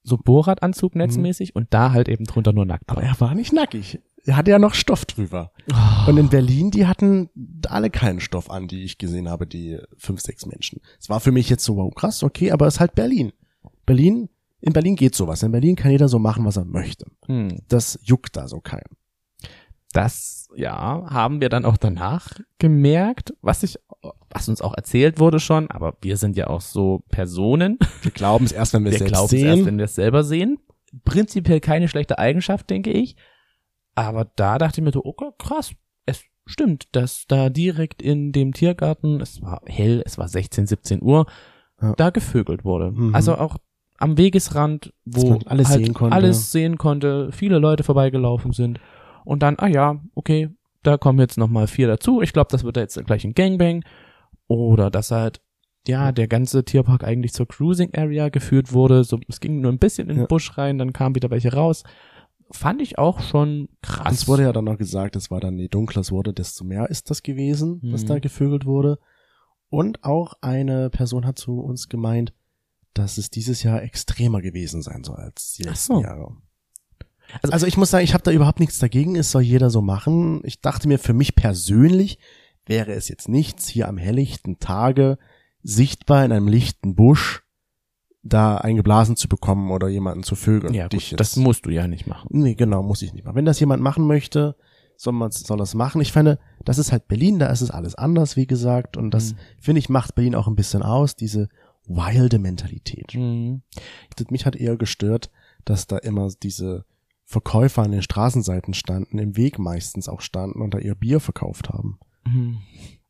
so 0.03 0.17
Bohrradanzug 0.17 0.95
netzmäßig 0.95 1.55
und 1.55 1.67
da 1.73 1.91
halt 1.91 2.07
eben 2.07 2.23
drunter 2.25 2.53
nur 2.53 2.65
nackt 2.65 2.85
Aber 2.87 3.01
war. 3.01 3.07
er 3.09 3.19
war 3.19 3.35
nicht 3.35 3.51
nackig. 3.51 3.99
Er 4.25 4.37
hatte 4.37 4.51
ja 4.51 4.59
noch 4.59 4.73
Stoff 4.73 5.05
drüber. 5.05 5.51
Oh. 5.71 6.09
Und 6.09 6.17
in 6.17 6.29
Berlin, 6.29 6.71
die 6.71 6.85
hatten 6.87 7.29
alle 7.67 7.89
keinen 7.89 8.19
Stoff 8.21 8.49
an, 8.49 8.67
die 8.67 8.83
ich 8.83 8.97
gesehen 8.97 9.29
habe, 9.29 9.47
die 9.47 9.79
fünf, 9.97 10.21
sechs 10.21 10.45
Menschen. 10.45 10.79
Es 10.99 11.09
war 11.09 11.19
für 11.19 11.31
mich 11.31 11.49
jetzt 11.49 11.63
so, 11.65 11.75
wow, 11.77 11.93
krass, 11.93 12.23
okay, 12.23 12.51
aber 12.51 12.67
es 12.67 12.75
ist 12.75 12.79
halt 12.79 12.95
Berlin. 12.95 13.31
Berlin, 13.85 14.29
in 14.61 14.73
Berlin 14.73 14.95
geht 14.95 15.15
sowas. 15.15 15.43
In 15.43 15.51
Berlin 15.51 15.75
kann 15.75 15.91
jeder 15.91 16.07
so 16.07 16.19
machen, 16.19 16.45
was 16.45 16.57
er 16.57 16.65
möchte. 16.65 17.05
Hm. 17.25 17.59
Das 17.67 17.99
juckt 18.03 18.35
da 18.37 18.47
so 18.47 18.59
keinen. 18.59 18.83
Das, 19.93 20.47
ja, 20.55 21.05
haben 21.09 21.39
wir 21.41 21.49
dann 21.49 21.65
auch 21.65 21.77
danach 21.77 22.29
gemerkt, 22.59 23.33
was 23.41 23.63
ich, 23.63 23.77
was 24.29 24.49
uns 24.49 24.61
auch 24.61 24.73
erzählt 24.75 25.19
wurde 25.19 25.39
schon, 25.39 25.71
aber 25.71 25.97
wir 26.01 26.17
sind 26.17 26.35
ja 26.35 26.47
auch 26.47 26.61
so 26.61 27.03
Personen. 27.09 27.77
Wir 28.01 28.11
glauben 28.11 28.45
es 28.45 28.51
erst, 28.51 28.73
wenn 28.73 28.83
wir 28.83 28.89
es 28.91 28.95
Wir 28.95 29.07
selbst 29.07 29.13
glauben 29.13 29.25
es 29.25 29.31
sehen. 29.31 29.47
erst, 29.47 29.65
wenn 29.65 29.77
wir 29.77 29.85
es 29.85 29.95
selber 29.95 30.23
sehen. 30.23 30.59
Prinzipiell 31.05 31.59
keine 31.61 31.87
schlechte 31.87 32.19
Eigenschaft, 32.19 32.69
denke 32.69 32.91
ich. 32.91 33.15
Aber 33.95 34.25
da 34.35 34.57
dachte 34.57 34.81
ich 34.81 34.85
mir 34.85 34.91
so, 34.91 35.03
okay, 35.03 35.29
krass, 35.39 35.71
es 36.05 36.21
stimmt, 36.45 36.95
dass 36.95 37.25
da 37.27 37.49
direkt 37.49 38.01
in 38.01 38.31
dem 38.31 38.53
Tiergarten, 38.53 39.21
es 39.21 39.41
war 39.41 39.61
hell, 39.65 40.03
es 40.05 40.17
war 40.17 40.27
16, 40.27 40.67
17 40.67 41.01
Uhr, 41.01 41.25
Ja. 41.81 41.93
da 41.95 42.09
gevögelt 42.11 42.63
wurde. 42.65 42.91
Mhm. 42.91 43.15
Also 43.15 43.35
auch 43.37 43.57
am 43.97 44.17
Wegesrand, 44.17 44.93
wo 45.05 45.39
alles 45.45 45.69
halt 45.69 45.85
sehen 45.85 45.93
konnte. 45.93 46.15
alles 46.15 46.51
sehen 46.51 46.77
konnte, 46.77 47.31
viele 47.31 47.57
Leute 47.59 47.83
vorbeigelaufen 47.83 48.51
sind. 48.53 48.79
Und 49.25 49.43
dann, 49.43 49.55
ah 49.59 49.67
ja, 49.67 49.99
okay, 50.15 50.49
da 50.83 50.97
kommen 50.97 51.19
jetzt 51.19 51.37
nochmal 51.37 51.67
vier 51.67 51.87
dazu. 51.87 52.21
Ich 52.21 52.31
glaube, 52.33 52.47
das 52.51 52.63
wird 52.63 52.77
jetzt 52.77 53.03
gleich 53.05 53.25
ein 53.25 53.33
Gangbang. 53.33 53.83
Oder 54.47 54.89
dass 54.89 55.11
halt, 55.11 55.41
ja, 55.87 56.11
der 56.11 56.27
ganze 56.27 56.63
Tierpark 56.63 57.03
eigentlich 57.03 57.33
zur 57.33 57.47
Cruising 57.47 57.93
Area 57.95 58.29
geführt 58.29 58.71
wurde. 58.71 59.03
So, 59.03 59.19
es 59.27 59.39
ging 59.39 59.59
nur 59.61 59.71
ein 59.71 59.79
bisschen 59.79 60.09
in 60.09 60.15
den 60.15 60.21
Ja. 60.23 60.27
Busch 60.27 60.57
rein, 60.57 60.77
dann 60.77 60.93
kamen 60.93 61.15
wieder 61.15 61.29
welche 61.29 61.53
raus. 61.53 61.83
Fand 62.51 62.81
ich 62.81 62.97
auch 62.97 63.19
schon 63.19 63.67
krass. 63.81 64.13
Es 64.13 64.27
wurde 64.29 64.43
ja 64.43 64.53
dann 64.53 64.63
noch 64.65 64.77
gesagt, 64.77 65.17
es 65.17 65.29
war 65.29 65.41
dann, 65.41 65.59
je 65.59 65.67
dunkler 65.67 65.99
es 66.01 66.11
wurde, 66.13 66.31
desto 66.31 66.63
mehr 66.63 66.89
ist 66.89 67.09
das 67.09 67.21
gewesen, 67.23 67.81
was 67.83 68.03
Mhm. 68.03 68.07
da 68.07 68.19
gevögelt 68.19 68.65
wurde. 68.65 68.99
Und 69.69 70.05
auch 70.05 70.35
eine 70.39 70.89
Person 70.89 71.25
hat 71.25 71.37
zu 71.37 71.59
uns 71.59 71.89
gemeint, 71.89 72.31
dass 72.97 73.17
es 73.17 73.29
dieses 73.29 73.63
Jahr 73.63 73.81
extremer 73.83 74.41
gewesen 74.41 74.81
sein 74.81 75.03
soll 75.03 75.17
als 75.17 75.53
die 75.53 75.63
letzten 75.63 75.95
so. 75.95 76.01
Jahre. 76.01 76.35
Also- 77.41 77.51
Also, 77.53 77.67
ich 77.67 77.77
muss 77.77 77.89
sagen, 77.91 78.03
ich 78.05 78.13
habe 78.13 78.23
da 78.23 78.31
überhaupt 78.31 78.59
nichts 78.59 78.79
dagegen, 78.79 79.15
es 79.15 79.31
soll 79.31 79.41
jeder 79.41 79.69
so 79.69 79.81
machen. 79.81 80.41
Ich 80.43 80.61
dachte 80.61 80.87
mir, 80.87 80.97
für 80.99 81.13
mich 81.13 81.35
persönlich 81.35 82.19
wäre 82.65 82.93
es 82.93 83.09
jetzt 83.09 83.27
nichts, 83.29 83.67
hier 83.67 83.87
am 83.87 83.97
helllichten 83.97 84.59
Tage 84.59 85.17
sichtbar 85.63 86.23
in 86.25 86.31
einem 86.31 86.47
lichten 86.47 86.95
Busch 86.95 87.43
da 88.23 88.57
eingeblasen 88.57 89.15
zu 89.15 89.27
bekommen 89.29 89.71
oder 89.71 89.87
jemanden 89.87 90.23
zu 90.23 90.35
vögeln. 90.35 90.73
ja, 90.73 90.87
gut, 90.87 91.13
das 91.19 91.35
musst 91.37 91.65
du 91.65 91.69
ja 91.69 91.87
nicht 91.87 92.07
machen. 92.07 92.27
Nee, 92.31 92.55
genau, 92.55 92.83
muss 92.83 93.01
ich 93.01 93.13
nicht 93.13 93.23
machen. 93.25 93.35
Wenn 93.35 93.45
das 93.45 93.59
jemand 93.59 93.81
machen 93.81 94.05
möchte, 94.05 94.55
soll 94.97 95.13
man 95.13 95.31
soll 95.31 95.57
das 95.57 95.75
machen. 95.75 96.01
Ich 96.01 96.11
finde, 96.11 96.39
das 96.65 96.77
ist 96.77 96.91
halt 96.91 97.07
Berlin, 97.07 97.39
da 97.39 97.47
ist 97.47 97.61
es 97.61 97.71
alles 97.71 97.95
anders, 97.95 98.35
wie 98.35 98.47
gesagt. 98.47 98.97
Und 98.97 99.11
das, 99.11 99.33
Mhm. 99.33 99.37
finde 99.61 99.79
ich, 99.79 99.89
macht 99.89 100.15
Berlin 100.15 100.35
auch 100.35 100.47
ein 100.47 100.55
bisschen 100.55 100.81
aus, 100.81 101.15
diese 101.15 101.47
wilde 101.87 102.39
Mentalität. 102.39 103.13
Mhm. 103.15 103.61
Mich 104.29 104.45
hat 104.45 104.55
eher 104.55 104.77
gestört, 104.77 105.31
dass 105.65 105.87
da 105.87 105.97
immer 105.97 106.29
diese 106.41 106.85
Verkäufer 107.25 107.83
an 107.83 107.91
den 107.91 108.01
Straßenseiten 108.01 108.73
standen, 108.73 109.19
im 109.19 109.35
Weg 109.35 109.59
meistens 109.59 110.07
auch 110.07 110.21
standen 110.21 110.61
und 110.61 110.73
da 110.73 110.79
ihr 110.79 110.95
Bier 110.95 111.19
verkauft 111.19 111.69
haben. 111.69 111.99
Mhm. 112.25 112.59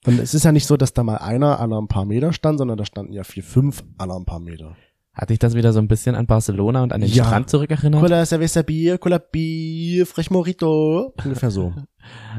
Und 0.05 0.19
es 0.19 0.33
ist 0.33 0.45
ja 0.45 0.51
nicht 0.51 0.65
so, 0.65 0.77
dass 0.77 0.93
da 0.93 1.03
mal 1.03 1.17
einer 1.17 1.59
alle 1.59 1.77
ein 1.77 1.87
paar 1.87 2.05
Meter 2.05 2.33
stand, 2.33 2.57
sondern 2.57 2.77
da 2.77 2.85
standen 2.85 3.13
ja 3.13 3.23
vier, 3.23 3.43
fünf 3.43 3.83
alle 3.97 4.15
ein 4.15 4.25
paar 4.25 4.39
Meter. 4.39 4.75
Hat 5.17 5.31
dich 5.31 5.39
das 5.39 5.55
wieder 5.55 5.73
so 5.73 5.79
ein 5.79 5.87
bisschen 5.87 6.13
an 6.15 6.27
Barcelona 6.27 6.83
und 6.83 6.93
an 6.93 7.01
den 7.01 7.09
Ja. 7.09 7.25
Strand 7.25 7.49
zurückerinnert? 7.49 7.99
Cola, 8.01 8.23
Cerveza 8.25 8.61
Bier, 8.61 8.99
Cola 8.99 9.17
Bier, 9.17 10.05
Frech 10.05 10.29
Morito. 10.29 11.13
Ungefähr 11.23 11.51
so. 11.51 11.73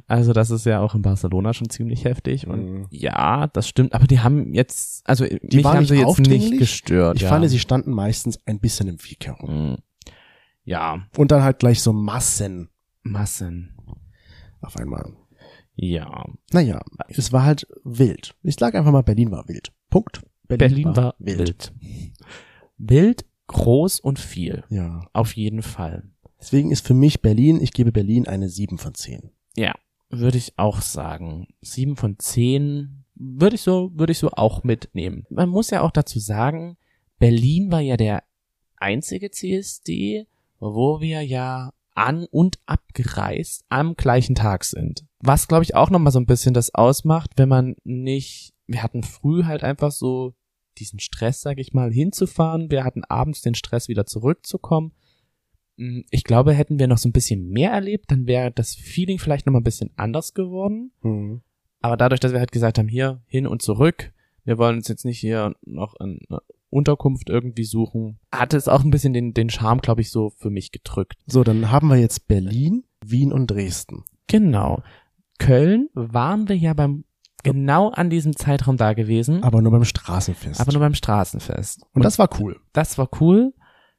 Also 0.07 0.33
das 0.33 0.51
ist 0.51 0.65
ja 0.65 0.81
auch 0.81 0.95
in 0.95 1.03
Barcelona 1.03 1.53
schon 1.53 1.69
ziemlich 1.69 2.05
heftig 2.07 2.47
und 2.47 2.65
Mhm. 2.65 2.87
ja, 2.89 3.49
das 3.49 3.69
stimmt, 3.69 3.93
aber 3.93 4.07
die 4.07 4.21
haben 4.21 4.55
jetzt, 4.55 5.07
also 5.07 5.27
die 5.27 5.57
mich 5.57 5.65
waren 5.65 5.77
haben 5.79 5.85
sie 5.85 5.97
jetzt 5.97 6.21
nicht 6.21 6.57
gestört. 6.59 7.17
Ich 7.17 7.23
ja. 7.25 7.29
fand, 7.29 7.47
sie 7.51 7.59
standen 7.59 7.91
meistens 7.91 8.39
ein 8.47 8.61
bisschen 8.61 8.89
im 8.89 8.97
Weg 9.05 9.27
herum. 9.27 9.73
Mhm. 9.73 9.77
Ja, 10.65 11.07
Und 11.19 11.33
dann 11.33 11.43
halt 11.43 11.59
gleich 11.59 11.83
so 11.83 11.93
Massen 11.93 12.71
Massen. 13.03 13.75
auf 14.63 14.79
einmal. 14.79 15.13
Ja, 15.75 16.25
Naja, 16.53 16.81
es 17.09 17.31
war 17.35 17.43
halt 17.45 17.67
wild. 17.85 18.35
Ich 18.43 18.57
sag 18.59 18.75
einfach 18.75 18.91
mal, 18.93 19.03
Berlin 19.03 19.31
war 19.31 19.47
wild. 19.49 19.71
Punkt. 19.91 20.23
Berlin 20.47 20.97
war 20.97 21.15
wild. 21.19 21.39
Wild, 21.41 21.73
groß 23.47 24.01
und 24.01 24.19
viel. 24.19 24.65
Ja. 24.69 25.07
Auf 25.13 25.37
jeden 25.37 25.63
Fall. 25.63 26.05
Deswegen 26.41 26.71
ist 26.71 26.87
für 26.87 26.95
mich 26.95 27.21
Berlin, 27.21 27.61
ich 27.61 27.73
gebe 27.73 27.93
Berlin 27.93 28.29
eine 28.29 28.49
7 28.49 28.79
von 28.79 28.95
10. 28.95 29.31
Ja, 29.57 29.75
würde 30.11 30.39
ich 30.39 30.59
auch 30.59 30.81
sagen. 30.81 31.49
Sieben 31.61 31.97
von 31.97 32.19
zehn 32.19 33.05
würde 33.15 33.57
ich 33.57 33.63
so, 33.63 33.91
würde 33.95 34.13
ich 34.13 34.19
so 34.19 34.31
auch 34.31 34.65
mitnehmen. 34.65 35.27
Man 35.31 35.49
muss 35.49 35.71
ja 35.71 35.83
auch 35.83 35.91
dazu 35.91 36.19
sagen, 36.19 36.77
Berlin 37.19 37.71
war 37.71 37.81
ja 37.81 37.97
der 37.97 38.23
einzige 38.77 39.31
CSD, 39.31 40.27
wo 40.61 41.01
wir 41.01 41.23
ja 41.23 41.73
an 41.95 42.27
und 42.31 42.61
abgereist 42.67 43.65
am 43.69 43.97
gleichen 43.97 44.37
Tag 44.37 44.65
sind. 44.65 45.05
Was 45.19 45.49
glaube 45.49 45.65
ich 45.65 45.75
auch 45.75 45.91
nochmal 45.91 46.13
so 46.13 46.21
ein 46.21 46.27
bisschen 46.27 46.55
das 46.55 46.73
ausmacht, 46.73 47.33
wenn 47.37 47.49
man 47.49 47.75
nicht, 47.83 48.55
wir 48.69 48.85
hatten 48.85 49.03
früh 49.03 49.45
halt 49.45 49.65
einfach 49.65 49.91
so 49.91 50.35
diesen 50.79 51.01
Stress, 51.01 51.41
sag 51.41 51.59
ich 51.59 51.73
mal, 51.73 51.93
hinzufahren. 51.93 52.71
Wir 52.71 52.85
hatten 52.85 53.05
abends 53.05 53.43
den 53.43 53.55
Stress 53.55 53.89
wieder 53.89 54.07
zurückzukommen. 54.07 54.93
Mm, 55.77 56.01
Ich 56.11 56.25
glaube, 56.25 56.53
hätten 56.53 56.79
wir 56.79 56.87
noch 56.87 56.99
so 56.99 57.09
ein 57.09 57.13
bisschen 57.13 57.49
mehr 57.49 57.71
erlebt, 57.73 58.11
dann 58.11 58.27
wäre 58.27 58.51
das 58.51 58.75
Feeling 58.75 59.19
vielleicht 59.19 59.47
noch 59.47 59.53
mal 59.53 59.61
ein 59.61 59.65
bisschen 59.65 59.91
anders 59.97 60.35
geworden. 60.35 60.93
Hm. 61.03 61.43
Aber 61.81 61.97
dadurch, 61.97 62.21
dass 62.21 62.33
wir 62.33 62.41
halt 62.41 62.53
gesagt 62.53 62.79
haben, 62.79 62.89
hier 62.89 63.23
hin 63.27 63.47
und 63.47 63.63
zurück, 63.63 64.13
wir 64.45 64.59
wollen 64.59 64.77
uns 64.77 64.89
jetzt 64.89 65.05
nicht 65.05 65.19
hier 65.21 65.55
noch 65.65 65.95
eine 65.97 66.19
Unterkunft 66.71 67.31
irgendwie 67.31 67.65
suchen, 67.65 68.19
hatte 68.33 68.57
es 68.57 68.69
auch 68.69 68.85
ein 68.85 68.91
bisschen 68.91 69.13
den, 69.13 69.33
den 69.33 69.51
Charme, 69.51 69.81
glaube 69.81 70.01
ich, 70.01 70.11
so 70.11 70.31
für 70.31 70.51
mich 70.51 70.73
gedrückt. 70.73 71.19
So, 71.27 71.45
dann 71.45 71.71
haben 71.71 71.89
wir 71.89 71.97
jetzt 71.97 72.29
Berlin, 72.29 72.85
Wien 73.05 73.33
und 73.33 73.49
Dresden. 73.49 74.05
Genau. 74.27 74.83
Köln 75.39 75.89
waren 75.95 76.49
wir 76.49 76.57
ja 76.57 76.75
beim 76.75 77.05
genau 77.45 77.91
an 77.91 78.11
diesem 78.11 78.35
Zeitraum 78.37 78.77
da 78.77 78.93
gewesen, 78.95 79.43
Aber 79.43 79.63
nur 79.63 79.73
beim 79.73 79.85
Straßenfest. 79.85 80.61
aber 80.61 80.73
nur 80.73 80.81
beim 80.81 80.95
Straßenfest. 80.95 81.83
und 81.95 82.05
das 82.05 82.19
war 82.19 82.29
cool. 82.41 82.57
das 82.73 82.99
war 82.99 83.09
cool. 83.21 83.55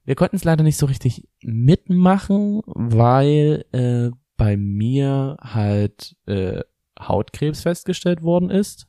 Wir 0.06 0.16
konnten 0.16 0.36
es 0.38 0.44
leider 0.44 0.64
nicht 0.64 0.78
so 0.78 0.86
richtig 0.88 1.28
mitmachen, 1.44 2.62
weil 2.66 3.66
äh, 3.72 4.10
bei 4.38 4.58
mir 4.58 5.38
halt 5.42 6.16
äh, 6.26 6.62
Hautkrebs 7.00 7.62
festgestellt 7.62 8.24
worden 8.24 8.50
ist. 8.50 8.88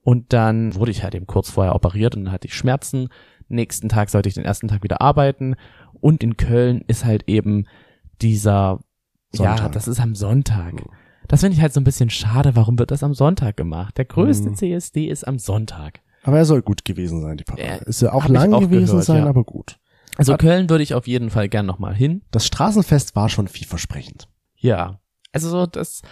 Und 0.00 0.32
dann 0.32 0.74
wurde 0.74 0.90
ich 0.90 1.02
halt 1.02 1.14
eben 1.14 1.26
kurz 1.26 1.50
vorher 1.50 1.74
operiert 1.74 2.14
und 2.16 2.24
dann 2.24 2.32
hatte 2.32 2.46
ich 2.46 2.54
Schmerzen. 2.54 3.08
Nächsten 3.48 3.88
Tag 3.88 4.10
sollte 4.10 4.28
ich 4.28 4.34
den 4.34 4.44
ersten 4.44 4.68
Tag 4.68 4.82
wieder 4.82 5.00
arbeiten. 5.00 5.56
Und 6.00 6.22
in 6.22 6.36
Köln 6.36 6.82
ist 6.86 7.04
halt 7.04 7.24
eben 7.28 7.66
dieser, 8.22 8.80
ja, 9.32 9.56
Sonntag. 9.56 9.72
das 9.72 9.88
ist 9.88 10.00
am 10.00 10.14
Sonntag. 10.14 10.74
Mhm. 10.74 10.90
Das 11.28 11.40
finde 11.40 11.56
ich 11.56 11.62
halt 11.62 11.72
so 11.72 11.80
ein 11.80 11.84
bisschen 11.84 12.10
schade. 12.10 12.54
Warum 12.56 12.78
wird 12.78 12.90
das 12.90 13.02
am 13.02 13.14
Sonntag 13.14 13.56
gemacht? 13.56 13.96
Der 13.98 14.04
größte 14.04 14.50
Mhm. 14.50 14.54
CSD 14.56 15.06
ist 15.06 15.26
am 15.26 15.38
Sonntag. 15.38 16.00
Aber 16.22 16.38
er 16.38 16.44
soll 16.44 16.62
gut 16.62 16.84
gewesen 16.84 17.20
sein, 17.22 17.36
die 17.36 17.44
Parade. 17.44 17.66
Ja, 17.66 17.74
ist 17.76 18.02
ja 18.02 18.12
auch 18.12 18.28
lang 18.28 18.52
auch 18.54 18.60
gewesen 18.60 18.86
gehört, 18.86 19.04
sein, 19.04 19.22
ja. 19.24 19.28
aber 19.28 19.44
gut. 19.44 19.78
Also 20.16 20.32
Hat- 20.34 20.40
Köln 20.40 20.70
würde 20.70 20.82
ich 20.84 20.94
auf 20.94 21.06
jeden 21.06 21.30
Fall 21.30 21.48
gern 21.48 21.66
nochmal 21.66 21.94
hin. 21.94 22.22
Das 22.30 22.46
Straßenfest 22.46 23.14
war 23.16 23.28
schon 23.28 23.48
vielversprechend. 23.48 24.28
Ja. 24.56 25.00
Also 25.32 25.50
so 25.50 25.66
das 25.66 26.02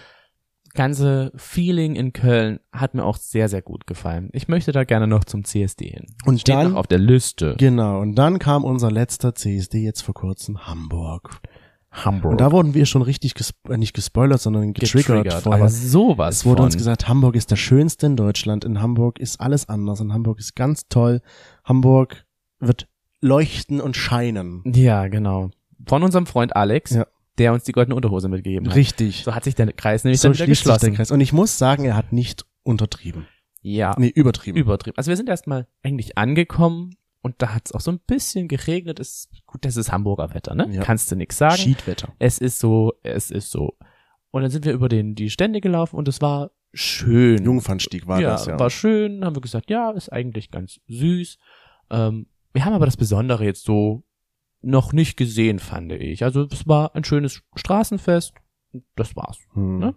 ganze 0.74 1.32
Feeling 1.36 1.94
in 1.96 2.12
Köln 2.12 2.58
hat 2.72 2.94
mir 2.94 3.04
auch 3.04 3.16
sehr, 3.18 3.48
sehr 3.48 3.62
gut 3.62 3.86
gefallen. 3.86 4.30
Ich 4.32 4.48
möchte 4.48 4.72
da 4.72 4.84
gerne 4.84 5.06
noch 5.06 5.24
zum 5.24 5.44
CSD 5.44 5.88
hin. 5.90 6.06
Und 6.24 6.40
Steht 6.40 6.54
dann, 6.54 6.70
noch 6.72 6.78
auf 6.78 6.86
der 6.86 6.98
Liste. 6.98 7.54
genau, 7.58 8.00
und 8.00 8.14
dann 8.14 8.38
kam 8.38 8.64
unser 8.64 8.90
letzter 8.90 9.34
CSD 9.34 9.82
jetzt 9.84 10.00
vor 10.02 10.14
kurzem, 10.14 10.66
Hamburg. 10.66 11.40
Hamburg. 11.92 12.32
Und 12.32 12.40
da 12.40 12.50
wurden 12.52 12.72
wir 12.74 12.86
schon 12.86 13.02
richtig, 13.02 13.34
gesp 13.34 13.54
äh, 13.68 13.76
nicht 13.76 13.92
gespoilert, 13.92 14.40
sondern 14.40 14.72
getriggert, 14.72 15.42
vorher. 15.42 15.60
aber 15.62 15.68
sowas 15.68 16.36
es 16.38 16.44
wurde 16.46 16.58
von. 16.58 16.64
uns 16.66 16.76
gesagt, 16.76 17.06
Hamburg 17.08 17.36
ist 17.36 17.50
der 17.50 17.56
schönste 17.56 18.06
in 18.06 18.16
Deutschland. 18.16 18.64
In 18.64 18.80
Hamburg 18.80 19.18
ist 19.20 19.40
alles 19.40 19.68
anders. 19.68 20.00
In 20.00 20.12
Hamburg 20.12 20.38
ist 20.38 20.56
ganz 20.56 20.88
toll. 20.88 21.20
Hamburg 21.64 22.24
wird 22.60 22.88
leuchten 23.20 23.80
und 23.80 23.96
scheinen. 23.96 24.62
Ja, 24.64 25.08
genau. 25.08 25.50
Von 25.86 26.02
unserem 26.02 26.26
Freund 26.26 26.56
Alex, 26.56 26.92
Ja. 26.92 27.06
der 27.38 27.52
uns 27.52 27.64
die 27.64 27.72
goldene 27.72 27.94
Unterhose 27.94 28.28
mitgegeben 28.28 28.68
hat. 28.68 28.74
Richtig. 28.76 29.22
So 29.24 29.34
hat 29.34 29.44
sich 29.44 29.54
der 29.54 29.70
Kreis 29.72 30.04
nämlich 30.04 30.20
So 30.20 30.28
dann 30.28 30.34
wieder 30.34 30.46
geschlossen. 30.46 30.94
Kreis. 30.94 31.10
Und 31.10 31.20
ich 31.20 31.32
muss 31.32 31.58
sagen, 31.58 31.84
er 31.84 31.94
hat 31.96 32.12
nicht 32.12 32.46
untertrieben. 32.62 33.26
Ja, 33.60 33.94
Nee, 33.98 34.08
übertrieben. 34.08 34.56
übertrieben. 34.58 34.96
Also 34.96 35.08
wir 35.10 35.16
sind 35.16 35.28
erstmal 35.28 35.68
eigentlich 35.84 36.18
angekommen 36.18 36.96
und 37.22 37.36
da 37.38 37.54
hat 37.54 37.66
es 37.66 37.72
auch 37.72 37.80
so 37.80 37.92
ein 37.92 38.00
bisschen 38.00 38.48
geregnet. 38.48 38.98
Ist 38.98 39.30
gut, 39.46 39.64
das 39.64 39.76
ist 39.76 39.92
Hamburger 39.92 40.34
Wetter, 40.34 40.54
ne? 40.54 40.68
Ja. 40.70 40.82
Kannst 40.82 41.10
du 41.10 41.16
nix 41.16 41.38
sagen. 41.38 41.56
Schiedwetter. 41.56 42.12
es 42.18 42.38
ist 42.38 42.58
so, 42.58 42.94
es 43.02 43.30
ist 43.30 43.50
so. 43.50 43.76
Und 44.30 44.42
dann 44.42 44.50
sind 44.50 44.64
wir 44.64 44.72
über 44.72 44.88
den, 44.88 45.14
die 45.14 45.30
Stände 45.30 45.60
gelaufen 45.60 45.96
und 45.96 46.08
es 46.08 46.20
war 46.20 46.50
schön. 46.72 47.44
Jungfernstieg 47.44 48.06
war 48.06 48.20
ja, 48.20 48.30
das, 48.30 48.46
ja. 48.46 48.58
war 48.58 48.70
schön. 48.70 49.24
Haben 49.24 49.36
wir 49.36 49.40
gesagt, 49.40 49.70
ja, 49.70 49.90
ist 49.90 50.12
eigentlich 50.12 50.50
ganz 50.50 50.80
süß. 50.88 51.38
Ähm, 51.90 52.26
wir 52.52 52.64
haben 52.64 52.74
aber 52.74 52.86
das 52.86 52.96
Besondere 52.96 53.44
jetzt 53.44 53.64
so 53.64 54.02
noch 54.60 54.92
nicht 54.92 55.16
gesehen, 55.16 55.58
fand 55.58 55.92
ich. 55.92 56.24
Also 56.24 56.46
es 56.50 56.66
war 56.66 56.94
ein 56.94 57.04
schönes 57.04 57.42
Straßenfest. 57.54 58.34
Das 58.96 59.14
war's. 59.16 59.38
Hm. 59.52 59.78
ne? 59.78 59.94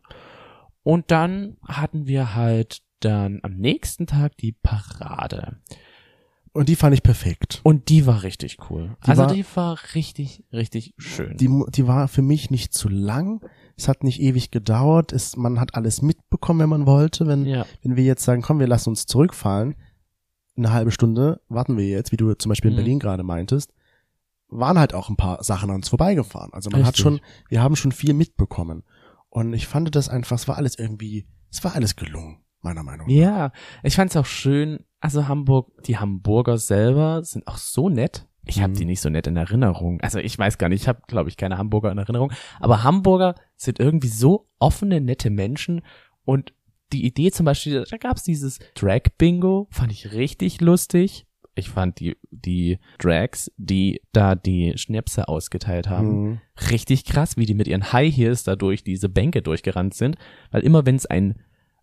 Und 0.84 1.09
dann 1.11 1.57
hatten 1.67 2.07
wir 2.07 2.36
halt 2.36 2.84
dann 2.99 3.39
am 3.41 3.55
nächsten 3.55 4.05
Tag 4.05 4.38
die 4.38 4.51
Parade. 4.51 5.61
Und 6.56 6.70
die 6.70 6.76
fand 6.78 6.93
ich 6.93 7.03
perfekt. 7.03 7.60
Und 7.64 7.89
die 7.89 8.06
war 8.08 8.24
richtig 8.24 8.58
cool. 8.70 8.95
Die 9.06 9.10
also 9.10 9.24
war- 9.24 9.34
die 9.34 9.45
war 9.56 9.78
richtig, 9.93 10.43
richtig 10.53 10.93
schön. 10.97 11.36
Die, 11.36 11.49
die 11.72 11.86
war 11.86 12.08
für 12.08 12.22
mich 12.22 12.49
nicht 12.49 12.74
zu 12.74 12.88
lang. 12.88 13.41
Es 13.76 13.89
hat 13.89 14.03
nicht 14.06 14.22
ewig 14.22 14.51
gedauert. 14.51 15.12
Es, 15.12 15.36
man 15.36 15.60
hat 15.60 15.76
alles 15.76 16.01
mitbekommen, 16.01 16.62
wenn 16.62 16.70
man 16.70 16.86
wollte. 16.86 17.28
Wenn, 17.28 17.45
ja. 17.45 17.66
wenn 17.82 17.97
wir 17.97 18.06
jetzt 18.06 18.24
sagen, 18.24 18.41
komm, 18.41 18.60
wir 18.60 18.68
lassen 18.68 18.89
uns 18.89 19.06
zurückfahren, 19.06 19.76
eine 20.58 20.72
halbe 20.72 20.91
Stunde 20.91 21.41
warten 21.49 21.76
wir 21.78 21.86
jetzt, 21.89 22.14
wie 22.14 22.18
du 22.18 22.34
zum 22.36 22.47
Beispiel 22.49 22.70
in 22.72 22.76
Mhm. 22.76 22.80
Berlin 22.82 22.99
gerade 22.99 23.24
meintest, 23.24 23.74
waren 24.47 24.80
halt 24.80 24.93
auch 24.93 25.10
ein 25.10 25.18
paar 25.18 25.43
Sachen 25.43 25.70
an 25.70 25.76
uns 25.78 25.89
vorbeigefahren. 25.89 26.53
Also 26.53 26.70
man 26.70 26.84
hat 26.86 26.93
Richtig. 26.93 27.03
schon, 27.03 27.20
wir 27.49 27.62
haben 27.62 27.76
schon 27.76 27.91
viel 27.91 28.14
mitbekommen. 28.14 28.84
Und 29.28 29.53
ich 29.53 29.68
fand 29.68 29.93
das 29.93 30.08
einfach, 30.08 30.38
es 30.38 30.47
war 30.47 30.56
alles 30.56 30.80
irgendwie, 30.80 31.28
es 31.51 31.62
war 31.66 31.76
alles 31.76 31.97
gelungen, 31.97 32.38
meiner 32.66 32.84
Meinung 32.84 33.07
nach. 33.07 33.13
Ja, 33.13 33.51
ich 33.84 33.95
fand's 33.95 34.18
auch 34.18 34.26
schön. 34.26 34.80
Also 34.99 35.28
Hamburg, 35.30 35.72
die 35.86 35.97
Hamburger 35.97 36.57
selber 36.57 37.24
sind 37.24 37.47
auch 37.47 37.57
so 37.57 37.88
nett. 37.89 38.28
Ich 38.47 38.61
habe 38.61 38.74
Mhm. 38.74 38.78
die 38.78 38.86
nicht 38.86 39.01
so 39.01 39.09
nett 39.09 39.26
in 39.28 39.38
Erinnerung. 39.38 40.01
Also 40.01 40.20
ich 40.20 40.38
weiß 40.38 40.57
gar 40.57 40.68
nicht, 40.70 40.82
ich 40.84 40.88
habe, 40.88 41.01
glaube 41.07 41.30
ich, 41.30 41.38
keine 41.38 41.57
Hamburger 41.57 41.91
in 41.91 41.97
Erinnerung. 41.97 42.32
Aber 42.59 42.84
Hamburger 42.84 43.36
sind 43.55 43.80
irgendwie 43.80 44.07
so 44.09 44.47
offene, 44.59 44.99
nette 45.01 45.30
Menschen. 45.30 45.82
Und 46.26 46.53
die 46.93 47.05
Idee 47.05 47.32
zum 47.32 47.45
Beispiel, 47.45 47.86
da 47.89 47.97
gab's 47.97 48.24
dieses 48.24 48.59
Drag-Bingo, 48.76 49.68
fand 49.72 49.91
ich 49.91 50.11
richtig 50.13 50.61
lustig. 50.61 51.26
Ich 51.57 51.70
fand 51.70 51.99
die, 51.99 52.18
die 52.32 52.80
Drags, 52.99 53.49
die 53.57 54.01
da 54.11 54.36
die 54.36 54.74
Schnäpse 54.78 55.28
ausgeteilt 55.28 55.88
haben, 55.89 56.07
Mhm. 56.24 56.41
richtig 56.72 57.05
krass, 57.05 57.38
wie 57.38 57.45
die 57.45 57.53
mit 57.53 57.68
ihren 57.68 57.93
High 57.93 58.13
Heels 58.16 58.43
da 58.43 58.55
durch 58.55 58.84
diese 58.84 59.07
Bänke 59.09 59.41
durchgerannt 59.41 59.93
sind, 59.93 60.18
weil 60.51 60.61
immer 60.63 60.86
wenn 60.86 60.95
es 60.95 61.05
ein, 61.05 61.36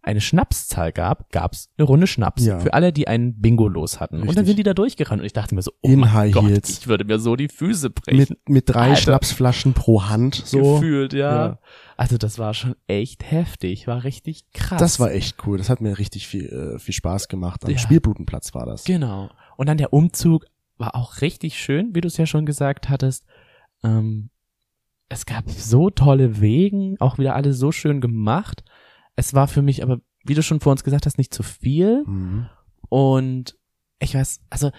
eine 0.04 0.20
Schnapszahl 0.20 0.90
gab, 0.92 1.30
gab's 1.30 1.70
eine 1.78 1.86
Runde 1.86 2.06
Schnaps 2.08 2.44
Ja. 2.44 2.58
für 2.58 2.74
alle, 2.74 2.92
die 2.92 3.06
ein 3.06 3.40
Bingo 3.40 3.68
los 3.68 4.00
hatten. 4.00 4.16
Und 4.16 4.22
dann 4.22 4.28
Richtig. 4.30 4.46
sind 4.48 4.56
die 4.58 4.62
da 4.64 4.74
durchgerannt 4.74 5.20
und 5.20 5.26
ich 5.26 5.32
dachte 5.32 5.54
mir 5.54 5.62
so, 5.62 5.70
oh 5.80 5.88
In 5.88 6.00
mein 6.00 6.12
High 6.12 6.32
Gott, 6.34 6.44
Heels. 6.44 6.78
ich 6.80 6.88
würde 6.88 7.04
mir 7.04 7.20
so 7.20 7.36
die 7.36 7.46
Füße 7.48 7.90
brechen. 7.90 8.18
Mit, 8.18 8.48
mit 8.48 8.68
drei 8.68 8.90
Alter. 8.90 8.96
Schnapsflaschen 9.00 9.74
pro 9.74 10.04
Hand, 10.08 10.42
so. 10.44 10.74
Gefühlt, 10.74 11.12
ja. 11.12 11.46
Ja. 11.46 11.58
Also 11.96 12.18
das 12.18 12.38
war 12.40 12.52
schon 12.52 12.74
echt 12.88 13.30
heftig, 13.30 13.86
war 13.86 14.02
richtig 14.02 14.44
krass. 14.52 14.80
Das 14.80 14.98
war 14.98 15.12
echt 15.12 15.36
cool. 15.46 15.56
Das 15.58 15.70
hat 15.70 15.80
mir 15.80 15.98
richtig 15.98 16.26
viel, 16.26 16.46
äh, 16.74 16.78
viel 16.80 16.94
Spaß 16.94 17.28
gemacht. 17.28 17.64
Am 17.64 17.70
Ja. 17.70 17.78
Spielblutenplatz 17.78 18.54
war 18.54 18.66
das. 18.66 18.82
Genau. 18.84 19.30
Und 19.56 19.68
dann 19.68 19.78
der 19.78 19.92
Umzug 19.92 20.46
war 20.78 20.96
auch 20.96 21.20
richtig 21.20 21.58
schön, 21.60 21.94
wie 21.94 22.00
du 22.00 22.08
es 22.08 22.16
ja 22.16 22.26
schon 22.26 22.44
gesagt 22.44 22.88
hattest. 22.88 23.24
Ähm, 23.84 24.30
es 25.08 25.26
gab 25.26 25.48
so 25.48 25.90
tolle 25.90 26.40
Wegen, 26.40 26.96
auch 27.00 27.18
wieder 27.18 27.36
alles 27.36 27.58
so 27.58 27.70
schön 27.70 28.00
gemacht. 28.00 28.64
Es 29.16 29.34
war 29.34 29.48
für 29.48 29.62
mich 29.62 29.82
aber, 29.82 30.00
wie 30.24 30.34
du 30.34 30.42
schon 30.42 30.60
vor 30.60 30.72
uns 30.72 30.84
gesagt 30.84 31.06
hast, 31.06 31.18
nicht 31.18 31.34
zu 31.34 31.42
viel. 31.42 32.04
Mhm. 32.06 32.46
Und 32.88 33.56
ich 33.98 34.14
weiß, 34.14 34.40
also 34.50 34.70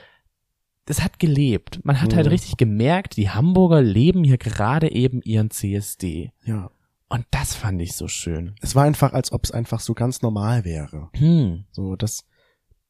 das 0.85 1.01
hat 1.01 1.17
gelebt. 1.19 1.83
Man 1.85 2.01
hat 2.01 2.13
halt 2.15 2.25
Mhm. 2.25 2.31
richtig 2.31 2.57
gemerkt, 2.57 3.15
die 3.17 3.29
Hamburger 3.29 3.81
leben 3.81 4.23
hier 4.23 4.37
gerade 4.37 4.91
eben 4.91 5.21
ihren 5.21 5.49
CSD. 5.49 6.31
Ja. 6.43 6.71
Und 7.09 7.25
das 7.31 7.53
fand 7.55 7.81
ich 7.81 7.95
so 7.95 8.07
schön. 8.07 8.55
Es 8.61 8.75
war 8.75 8.83
einfach, 8.83 9.13
als 9.13 9.31
ob 9.31 9.43
es 9.45 9.51
einfach 9.51 9.79
so 9.79 9.93
ganz 9.93 10.21
normal 10.23 10.65
wäre. 10.65 11.09
Hm. 11.13 11.65
So, 11.71 11.95
das, 11.95 12.25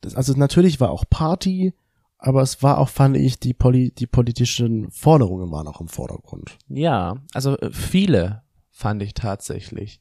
das, 0.01 0.15
also 0.15 0.33
natürlich 0.33 0.79
war 0.79 0.91
auch 0.91 1.03
Party, 1.09 1.73
aber 2.17 2.41
es 2.41 2.63
war 2.63 2.77
auch, 2.77 2.87
fand 2.87 3.17
ich, 3.17 3.39
die, 3.39 3.53
Poli, 3.53 3.91
die 3.91 4.07
politischen 4.07 4.89
Forderungen 4.91 5.51
waren 5.51 5.67
auch 5.67 5.81
im 5.81 5.89
Vordergrund. 5.89 6.57
Ja, 6.69 7.17
also 7.33 7.57
äh, 7.59 7.71
viele 7.71 8.43
fand 8.71 9.03
ich 9.03 9.13
tatsächlich. 9.13 9.99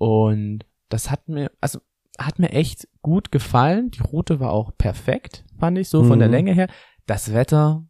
Und 0.00 0.60
das 0.88 1.10
hat 1.10 1.28
mir, 1.28 1.50
also 1.60 1.80
hat 2.18 2.38
mir 2.38 2.50
echt 2.52 2.88
gut 3.02 3.30
gefallen. 3.30 3.90
Die 3.90 4.00
Route 4.00 4.40
war 4.40 4.50
auch 4.50 4.72
perfekt, 4.78 5.44
fand 5.58 5.76
ich, 5.78 5.88
so 5.90 6.02
von 6.04 6.18
der 6.18 6.28
Mhm. 6.28 6.34
Länge 6.34 6.54
her. 6.54 6.68
Das 7.06 7.34
Wetter, 7.34 7.84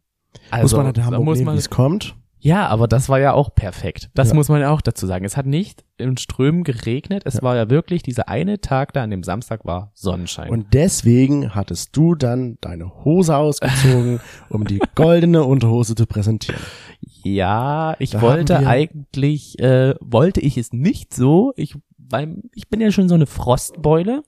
also 0.49 0.63
muss 0.63 0.73
man 0.77 0.85
halt 0.87 0.97
in 0.97 1.01
da 1.03 1.05
Hamburg 1.07 1.23
muss 1.25 1.37
nehmen, 1.37 1.45
man, 1.45 1.55
wie 1.55 1.59
es 1.59 1.69
kommt. 1.69 2.15
ja, 2.39 2.67
aber 2.67 2.87
das 2.89 3.07
war 3.07 3.19
ja 3.19 3.31
auch 3.33 3.55
perfekt. 3.55 4.09
Das 4.13 4.29
Ja. 4.29 4.33
muss 4.35 4.49
man 4.49 4.59
ja 4.59 4.71
auch 4.71 4.81
dazu 4.81 5.07
sagen. 5.07 5.23
Es 5.25 5.37
hat 5.37 5.45
nicht 5.45 5.85
in 5.97 6.17
Strömen 6.17 6.63
geregnet. 6.65 7.23
Es 7.25 7.35
Ja. 7.35 7.41
war 7.43 7.55
ja 7.55 7.69
wirklich 7.69 8.03
dieser 8.03 8.27
eine 8.27 8.59
Tag 8.59 8.91
da 8.93 9.03
an 9.03 9.09
dem 9.09 9.23
Samstag 9.23 9.63
war 9.65 9.91
Sonnenschein. 9.93 10.49
Und 10.49 10.73
deswegen 10.73 11.55
hattest 11.55 11.95
du 11.95 12.15
dann 12.15 12.57
deine 12.59 13.05
Hose 13.05 13.37
ausgezogen, 13.37 14.19
um 14.49 14.65
die 14.65 14.79
goldene 14.95 15.43
Unterhose 15.45 15.95
zu 15.95 16.05
präsentieren. 16.07 16.59
Ja, 17.23 17.95
ich 17.99 18.11
Da 18.11 18.21
wollte 18.21 18.65
eigentlich, 18.65 19.59
äh, 19.59 19.95
wollte 20.01 20.41
ich 20.41 20.57
es 20.57 20.73
nicht 20.73 21.13
so. 21.13 21.53
Ich, 21.55 21.75
weil 22.11 22.37
ich 22.53 22.69
bin 22.69 22.81
ja 22.81 22.91
schon 22.91 23.09
so 23.09 23.15
eine 23.15 23.25
Frostbeule. 23.27 24.23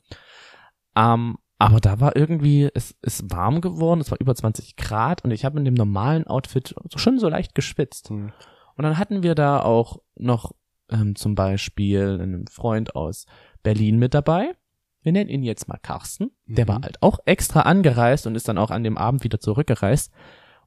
Ähm, 0.96 1.38
aber 1.60 1.80
da 1.80 2.00
war 2.00 2.16
irgendwie, 2.16 2.70
es 2.74 2.96
ist 3.02 3.32
warm 3.32 3.62
geworden, 3.62 4.02
es 4.02 4.12
war 4.12 4.20
über 4.20 4.36
20 4.36 4.76
Grad 4.76 5.24
und 5.24 5.32
ich 5.32 5.46
habe 5.46 5.58
in 5.60 5.66
dem 5.66 5.74
normalen 5.76 6.28
Outfit 6.28 6.76
schon 6.96 7.20
so 7.20 7.30
leicht 7.30 7.56
geschwitzt. 7.56 8.10
Hm. 8.10 8.32
Und 8.76 8.84
dann 8.84 8.98
hatten 8.98 9.24
wir 9.24 9.34
da 9.36 9.62
auch 9.62 10.02
noch 10.16 10.52
ähm, 10.90 11.16
zum 11.16 11.36
Beispiel 11.36 12.20
einen 12.22 12.48
Freund 12.48 12.96
aus 12.96 13.26
Berlin 13.62 13.98
mit 13.98 14.14
dabei. 14.14 14.56
Wir 15.04 15.12
nennen 15.12 15.30
ihn 15.30 15.44
jetzt 15.44 15.68
mal 15.68 15.78
Carsten. 15.78 16.32
Der 16.46 16.66
Mhm. 16.66 16.70
war 16.70 16.82
halt 16.82 17.02
auch 17.02 17.20
extra 17.26 17.62
angereist 17.62 18.28
und 18.28 18.36
ist 18.36 18.48
dann 18.48 18.58
auch 18.58 18.72
an 18.72 18.84
dem 18.84 18.98
Abend 18.98 19.24
wieder 19.24 19.40
zurückgereist 19.40 20.12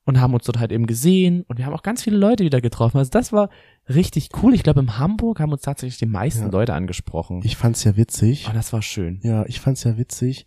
und 0.06 0.20
haben 0.20 0.32
uns 0.32 0.44
dort 0.44 0.58
halt 0.58 0.72
eben 0.72 0.86
gesehen 0.86 1.42
und 1.48 1.58
wir 1.58 1.66
haben 1.66 1.74
auch 1.74 1.82
ganz 1.82 2.02
viele 2.02 2.16
Leute 2.16 2.44
wieder 2.44 2.60
getroffen. 2.62 2.96
Also 2.96 3.10
das 3.10 3.32
war 3.32 3.50
richtig 3.88 4.30
cool. 4.42 4.54
Ich 4.54 4.62
glaube, 4.62 4.80
in 4.80 4.98
Hamburg 4.98 5.40
haben 5.40 5.52
uns 5.52 5.62
tatsächlich 5.62 5.98
die 5.98 6.06
meisten 6.06 6.44
Ja. 6.44 6.50
Leute 6.50 6.72
angesprochen. 6.74 7.42
Ich 7.44 7.56
fand's 7.56 7.84
ja 7.84 7.96
witzig. 7.98 8.46
oh, 8.48 8.54
das 8.54 8.72
war 8.72 8.80
schön. 8.80 9.20
Ja, 9.22 9.44
ich 9.46 9.60
fand's 9.60 9.84
ja 9.84 9.98
witzig. 9.98 10.46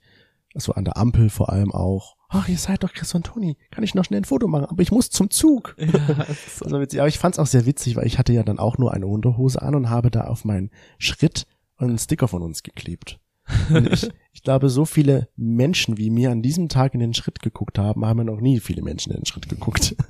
So 0.56 0.72
an 0.74 0.86
der 0.86 0.98
Ampel 0.98 1.30
vor 1.30 1.52
allem 1.52 1.72
auch. 1.72 2.16
Ach, 2.30 2.48
ihr 2.48 2.58
seid 2.58 2.84
doch 2.84 2.94
Chris 2.94 3.14
und 3.14 3.26
Toni. 3.26 3.58
Kann 3.72 3.84
ich 3.84 3.96
noch 3.96 4.06
schnell 4.06 4.22
ein 4.22 4.26
Foto 4.26 4.48
machen? 4.48 4.66
Aber 4.66 4.82
ich 4.82 4.92
muss 4.92 5.10
zum 5.10 5.30
Zug. 5.30 5.76
Also 5.78 5.90
witzig. 6.80 7.00
Aber 7.00 7.08
ich 7.10 7.20
fand's 7.20 7.38
auch 7.40 7.46
sehr 7.48 7.66
witzig, 7.66 7.96
weil 7.96 8.08
ich 8.08 8.18
hatte 8.18 8.34
ja 8.34 8.44
dann 8.44 8.60
auch 8.60 8.78
nur 8.78 8.94
eine 8.94 9.08
Unterhose 9.08 9.62
an 9.62 9.76
und 9.76 9.90
habe 9.90 10.10
da 10.10 10.22
auf 10.26 10.46
meinen 10.46 10.70
Schritt 10.98 11.46
einen 11.78 11.98
Sticker 11.98 12.28
von 12.28 12.42
uns 12.42 12.64
geklebt. 12.64 13.20
Ich, 13.92 14.10
ich 14.34 14.44
glaube, 14.44 14.70
so 14.70 14.86
viele 14.86 15.28
Menschen 15.36 15.98
wie 15.98 16.10
mir 16.10 16.32
an 16.32 16.42
diesem 16.42 16.70
Tag 16.70 16.94
in 16.94 17.00
den 17.00 17.14
Schritt 17.14 17.42
geguckt 17.42 17.78
haben, 17.80 18.06
haben 18.06 18.20
ja 18.20 18.24
noch 18.24 18.42
nie 18.42 18.60
viele 18.60 18.82
Menschen 18.82 19.12
in 19.12 19.20
den 19.22 19.26
Schritt 19.26 19.50
geguckt. 19.50 19.96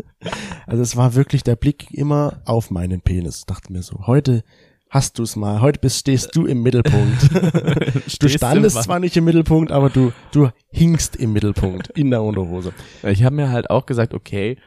Also 0.67 0.83
es 0.83 0.95
war 0.97 1.15
wirklich 1.15 1.43
der 1.43 1.55
Blick 1.55 1.91
immer 1.91 2.41
auf 2.45 2.69
meinen 2.71 3.01
Penis. 3.01 3.39
Ich 3.39 3.45
dachte 3.45 3.71
mir 3.73 3.81
so, 3.81 4.05
heute 4.05 4.43
hast 4.91 5.17
du's 5.17 5.35
mal, 5.35 5.61
heute 5.61 5.79
bist, 5.79 5.97
stehst 5.99 6.35
du 6.35 6.45
im 6.45 6.61
Mittelpunkt. 6.61 7.29
Du 8.19 8.27
standest 8.27 8.83
zwar 8.83 8.99
nicht 8.99 9.15
im 9.17 9.23
Mittelpunkt, 9.25 9.71
aber 9.71 9.89
du, 9.89 10.11
du 10.31 10.49
hingst 10.69 11.15
im 11.15 11.31
Mittelpunkt 11.33 11.87
in 11.89 12.11
der 12.11 12.21
Unterhose. 12.21 12.73
Ich 13.03 13.23
habe 13.23 13.35
mir 13.35 13.49
halt 13.49 13.69
auch 13.69 13.85
gesagt, 13.85 14.13
okay, 14.13 14.57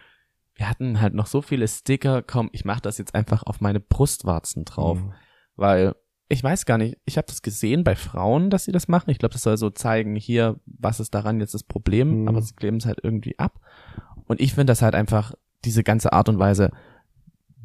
wir 0.55 0.69
hatten 0.69 1.01
halt 1.01 1.15
noch 1.15 1.27
so 1.27 1.43
viele 1.43 1.69
Sticker, 1.69 2.23
komm, 2.23 2.49
ich 2.53 2.65
mache 2.65 2.81
das 2.81 2.99
jetzt 2.99 3.15
einfach 3.15 3.43
auf 3.45 3.61
meine 3.61 3.79
Brustwarzen 3.81 4.65
drauf, 4.65 4.99
Mhm. 4.99 5.13
weil 5.57 5.95
ich 6.33 6.43
weiß 6.43 6.65
gar 6.65 6.79
nicht, 6.79 6.97
ich 7.05 7.19
habe 7.19 7.27
das 7.27 7.43
gesehen 7.43 7.85
bei 7.85 7.95
Frauen, 7.95 8.49
dass 8.49 8.65
sie 8.65 8.73
das 8.73 8.89
machen. 8.89 9.11
Ich 9.11 9.19
glaube, 9.19 9.35
das 9.35 9.43
soll 9.43 9.57
so 9.59 9.69
zeigen, 9.71 10.17
hier, 10.17 10.59
was 10.67 10.99
ist 10.99 11.13
daran 11.15 11.41
jetzt 11.41 11.53
das 11.55 11.63
Problem, 11.63 12.23
Mhm. 12.23 12.29
aber 12.29 12.41
sie 12.41 12.55
kleben 12.55 12.79
es 12.79 12.87
halt 12.87 13.01
irgendwie 13.03 13.39
ab. 13.39 13.61
Und 14.27 14.41
ich 14.41 14.55
finde 14.55 14.71
das 14.71 14.81
halt 14.83 14.95
einfach, 14.95 15.35
diese 15.65 15.83
ganze 15.85 16.13
Art 16.13 16.29
und 16.29 16.39
Weise 16.39 16.71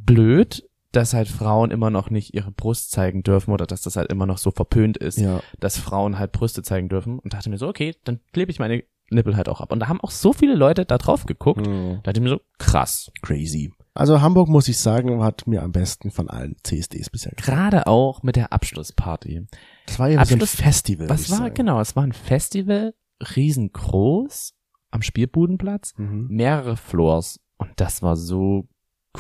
blöd, 0.06 0.68
dass 0.92 1.14
halt 1.14 1.28
Frauen 1.28 1.72
immer 1.72 1.90
noch 1.90 2.10
nicht 2.10 2.34
ihre 2.34 2.52
Brust 2.52 2.92
zeigen 2.92 3.24
dürfen 3.24 3.52
oder 3.52 3.66
dass 3.66 3.82
das 3.82 3.96
halt 3.96 4.12
immer 4.12 4.26
noch 4.26 4.38
so 4.38 4.52
verpönt 4.52 4.98
ist, 4.98 5.18
Ja. 5.18 5.42
dass 5.60 5.78
Frauen 5.78 6.18
halt 6.20 6.32
Brüste 6.32 6.62
zeigen 6.64 6.90
dürfen. 6.90 7.20
Und 7.20 7.34
dachte 7.34 7.50
mir 7.50 7.58
so, 7.58 7.68
okay, 7.68 7.96
dann 8.04 8.20
klebe 8.34 8.52
ich 8.52 8.60
meine 8.60 8.84
Nippel 9.10 9.36
halt 9.38 9.48
auch 9.50 9.62
ab. 9.62 9.72
Und 9.72 9.80
da 9.80 9.88
haben 9.88 10.02
auch 10.02 10.12
so 10.12 10.34
viele 10.34 10.56
Leute 10.56 10.86
da 10.86 10.98
drauf 10.98 11.26
geguckt. 11.26 11.66
Mhm. 11.66 12.00
Da 12.04 12.12
dachte 12.12 12.20
ich 12.20 12.24
mir 12.24 12.30
so, 12.30 12.42
krass. 12.58 13.12
Crazy. 13.22 13.72
Also 13.98 14.22
Hamburg, 14.22 14.48
muss 14.48 14.68
ich 14.68 14.78
sagen, 14.78 15.24
hat 15.24 15.48
mir 15.48 15.64
am 15.64 15.72
besten 15.72 16.12
von 16.12 16.30
allen 16.30 16.56
CSDs 16.64 17.10
bisher 17.10 17.34
gefallen. 17.34 17.58
Gerade 17.58 17.88
auch 17.88 18.24
mit 18.24 18.36
der 18.36 18.54
Abschlussparty. 18.54 19.46
Das 19.88 20.00
war 20.00 20.08
ja 20.10 20.22
wie 20.22 20.26
so 20.26 20.36
ein 20.36 20.42
Abschluss- 20.42 20.56
Festival. 20.56 21.10
Was 21.10 21.30
war, 21.32 21.38
sagen. 21.40 21.54
genau, 21.56 21.80
es 21.82 21.96
war 21.96 22.04
ein 22.04 22.12
Festival, 22.14 22.94
riesengroß, 23.36 24.54
am 24.92 25.02
Spielbudenplatz, 25.02 25.94
Mhm. 25.98 26.28
mehrere 26.30 26.78
Floors. 26.78 27.40
Und 27.58 27.72
das 27.78 28.02
war 28.02 28.16
so 28.16 28.68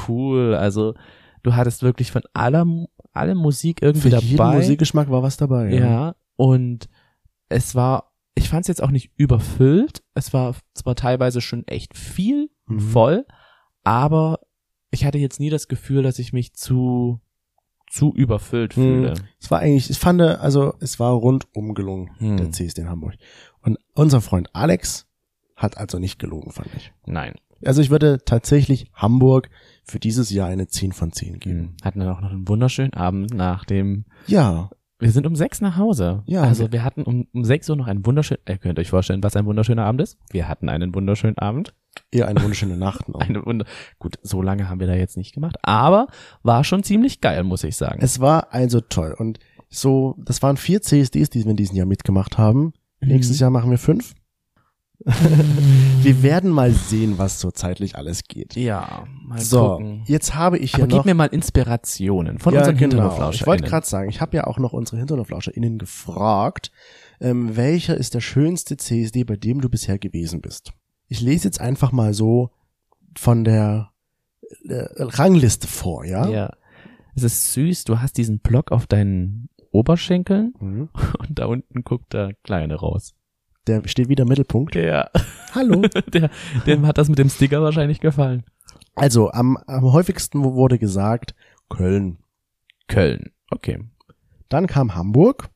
cool. 0.07 0.53
Also, 0.55 0.93
du 1.43 1.55
hattest 1.55 1.81
wirklich 1.83 2.11
von 2.11 2.21
aller, 2.33 2.65
alle 3.13 3.35
Musik 3.35 3.81
irgendwie 3.81 4.11
Für 4.11 4.17
jeden 4.17 4.37
dabei. 4.37 4.55
Musikgeschmack 4.57 5.09
war 5.09 5.23
was 5.23 5.37
dabei. 5.37 5.73
Ja, 5.73 6.15
und 6.35 6.87
es 7.49 7.73
war, 7.75 8.13
ich 8.35 8.49
fand 8.49 8.61
es 8.61 8.67
jetzt 8.67 8.83
auch 8.83 8.91
nicht 8.91 9.11
überfüllt. 9.15 10.03
Es 10.13 10.33
war 10.33 10.55
zwar 10.73 10.95
teilweise 10.95 11.41
schon 11.41 11.67
echt 11.67 11.97
viel 11.97 12.49
Mhm. 12.67 12.79
voll, 12.79 13.25
aber 13.83 14.39
ich 14.91 15.05
hatte 15.05 15.17
jetzt 15.17 15.39
nie 15.39 15.49
das 15.49 15.67
Gefühl, 15.67 16.03
dass 16.03 16.19
ich 16.19 16.33
mich 16.33 16.53
zu, 16.53 17.19
zu 17.89 18.13
überfüllt 18.13 18.75
Mhm. 18.77 18.81
fühle. 18.81 19.13
Es 19.39 19.51
war 19.51 19.59
eigentlich, 19.59 19.89
ich 19.89 19.99
fand, 19.99 20.21
also 20.21 20.73
es 20.79 20.99
war 20.99 21.11
rundum 21.13 21.73
gelungen, 21.73 22.11
Hm. 22.19 22.37
der 22.37 22.51
CSD 22.51 22.81
in 22.81 22.89
Hamburg. 22.89 23.15
Und 23.61 23.77
unser 23.93 24.21
Freund 24.21 24.49
Alex 24.53 25.07
hat 25.55 25.77
also 25.77 25.99
nicht 25.99 26.19
gelogen, 26.19 26.51
fand 26.51 26.69
ich. 26.75 26.91
Nein. 27.05 27.33
Also 27.65 27.81
ich 27.81 27.89
würde 27.89 28.19
tatsächlich 28.23 28.91
Hamburg 28.93 29.49
für 29.83 29.99
dieses 29.99 30.29
Jahr 30.29 30.47
eine 30.47 30.67
10 30.67 30.91
von 30.91 31.11
10 31.11 31.39
geben. 31.39 31.59
Mhm. 31.59 31.75
Hatten 31.83 31.99
dann 31.99 32.09
auch 32.09 32.21
noch 32.21 32.29
einen 32.31 32.47
wunderschönen 32.47 32.93
Abend 32.93 33.33
nach 33.33 33.65
dem, 33.65 34.05
Ja, 34.27 34.69
wir 34.99 35.11
sind 35.11 35.25
um 35.27 35.35
sechs 35.35 35.61
nach 35.61 35.77
Hause. 35.77 36.23
Ja. 36.25 36.41
Also 36.43 36.71
wir 36.71 36.83
hatten 36.83 37.03
um, 37.03 37.27
um 37.33 37.43
sechs 37.43 37.69
Uhr 37.69 37.75
noch 37.75 37.87
einen 37.87 38.05
wunderschönen, 38.05 38.41
ihr 38.47 38.57
könnt 38.57 38.77
euch 38.79 38.89
vorstellen, 38.89 39.23
was 39.23 39.35
ein 39.35 39.45
wunderschöner 39.45 39.85
Abend 39.85 40.01
ist. 40.01 40.17
Wir 40.31 40.47
hatten 40.47 40.69
einen 40.69 40.93
wunderschönen 40.95 41.37
Abend. 41.37 41.73
Eher 42.11 42.27
eine 42.27 42.41
wunderschöne 42.41 42.77
Nacht 42.77 43.09
noch. 43.09 43.19
Eine 43.27 43.45
Wunder, 43.45 43.65
gut, 43.99 44.15
so 44.23 44.41
lange 44.41 44.69
haben 44.69 44.79
wir 44.79 44.87
da 44.87 44.95
jetzt 44.95 45.17
nicht 45.17 45.33
gemacht, 45.33 45.57
aber 45.63 46.07
war 46.43 46.63
schon 46.63 46.83
ziemlich 46.83 47.21
geil, 47.21 47.43
muss 47.43 47.63
ich 47.63 47.75
sagen. 47.75 47.99
Es 48.01 48.19
war 48.19 48.53
also 48.53 48.81
toll. 48.81 49.15
Und 49.17 49.39
so, 49.69 50.15
das 50.19 50.41
waren 50.41 50.57
vier 50.57 50.81
CSDs, 50.81 51.29
die 51.29 51.43
wir 51.43 51.51
in 51.51 51.57
diesem 51.57 51.75
Jahr 51.75 51.85
mitgemacht 51.87 52.37
haben. 52.37 52.73
Nächstes 53.01 53.37
Mhm. 53.37 53.41
Jahr 53.41 53.49
machen 53.51 53.71
wir 53.71 53.77
fünf. 53.77 54.13
wir 55.05 56.23
werden 56.23 56.49
mal 56.49 56.71
sehen, 56.71 57.17
was 57.17 57.39
so 57.39 57.51
zeitlich 57.51 57.95
alles 57.95 58.23
geht. 58.23 58.55
Ja, 58.55 59.05
mal 59.25 59.39
so, 59.39 59.73
gucken. 59.77 60.01
jetzt 60.07 60.33
habe 60.35 60.57
ich 60.57 60.71
hier 60.71 60.83
Aber 60.85 60.87
gib 60.87 60.97
noch. 60.97 61.05
mir 61.05 61.13
mal 61.13 61.25
Inspirationen 61.27 62.39
von 62.39 62.53
ja, 62.53 62.61
unseren 62.61 62.77
genau. 62.77 63.29
Ich 63.31 63.45
wollte 63.45 63.63
gerade 63.63 63.85
sagen, 63.85 64.09
ich 64.09 64.21
habe 64.21 64.35
ja 64.37 64.45
auch 64.47 64.57
noch 64.57 64.73
unsere 64.73 64.97
HinterhoflauscherInnen 64.97 65.77
gefragt, 65.77 66.71
ähm, 67.21 67.55
welcher 67.55 67.95
ist 67.95 68.15
der 68.15 68.21
schönste 68.21 68.77
CSD, 68.77 69.23
bei 69.23 69.35
dem 69.35 69.61
du 69.61 69.69
bisher 69.69 69.99
gewesen 69.99 70.41
bist. 70.41 70.71
Ich 71.07 71.21
lese 71.21 71.47
jetzt 71.47 71.61
einfach 71.61 71.91
mal 71.91 72.13
so 72.13 72.51
von 73.17 73.43
der 73.43 73.91
äh, 74.67 74.85
Rangliste 74.97 75.67
vor, 75.67 76.05
ja? 76.05 76.27
ja. 76.27 76.53
Es 77.15 77.23
ist 77.23 77.53
süß, 77.53 77.85
du 77.85 77.99
hast 77.99 78.17
diesen 78.17 78.39
Block 78.39 78.71
auf 78.71 78.87
deinen 78.87 79.49
Oberschenkeln 79.71 80.53
Mhm. 80.59 80.89
und 81.19 81.39
da 81.39 81.45
unten 81.45 81.83
guckt 81.83 82.13
der 82.13 82.33
Kleine 82.43 82.75
raus. 82.75 83.13
Der 83.67 83.85
steht 83.87 84.07
wieder 84.07 84.23
im 84.23 84.29
Mittelpunkt. 84.29 84.75
Ja. 84.75 85.09
Hallo. 85.53 85.81
Der, 86.13 86.29
dem 86.65 86.87
hat 86.87 86.97
das 86.97 87.09
mit 87.09 87.19
dem 87.19 87.29
Sticker 87.29 87.61
wahrscheinlich 87.61 87.99
gefallen. 87.99 88.45
Also 88.95 89.29
am, 89.31 89.57
am 89.67 89.91
häufigsten 89.91 90.41
wurde 90.43 90.79
gesagt 90.79 91.35
Köln. 91.69 92.17
Köln. 92.87 93.31
Okay. 93.51 93.83
Dann 94.47 94.67
kam 94.67 94.95
Hamburg. 94.95 95.49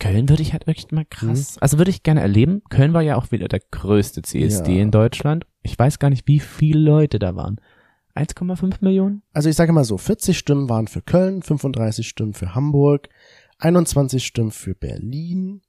Köln 0.00 0.28
würde 0.28 0.42
ich 0.42 0.52
halt 0.52 0.66
wirklich 0.66 0.90
mal 0.90 1.04
krass. 1.04 1.56
Also 1.60 1.78
würde 1.78 1.90
ich 1.92 2.02
gerne 2.02 2.20
erleben. 2.20 2.62
Köln 2.70 2.92
war 2.92 3.02
ja 3.02 3.14
auch 3.16 3.30
wieder 3.30 3.46
der 3.46 3.60
größte 3.70 4.22
CSD 4.22 4.74
Ja. 4.76 4.82
in 4.82 4.90
Deutschland. 4.90 5.46
Ich 5.62 5.78
weiß 5.78 5.98
gar 6.00 6.10
nicht, 6.10 6.26
wie 6.26 6.40
viele 6.40 6.80
Leute 6.80 7.18
da 7.20 7.36
waren. 7.36 7.60
1,5 8.16 8.78
Millionen? 8.80 9.22
Also 9.32 9.48
ich 9.48 9.56
sage 9.56 9.72
mal 9.72 9.84
so, 9.84 9.96
40 9.96 10.36
Stimmen 10.36 10.68
waren 10.68 10.88
für 10.88 11.00
Köln, 11.02 11.42
35 11.42 12.08
Stimmen 12.08 12.34
für 12.34 12.54
Hamburg, 12.56 13.08
21 13.58 14.26
Stimmen 14.26 14.50
für 14.50 14.74
Berlin, 14.74 15.62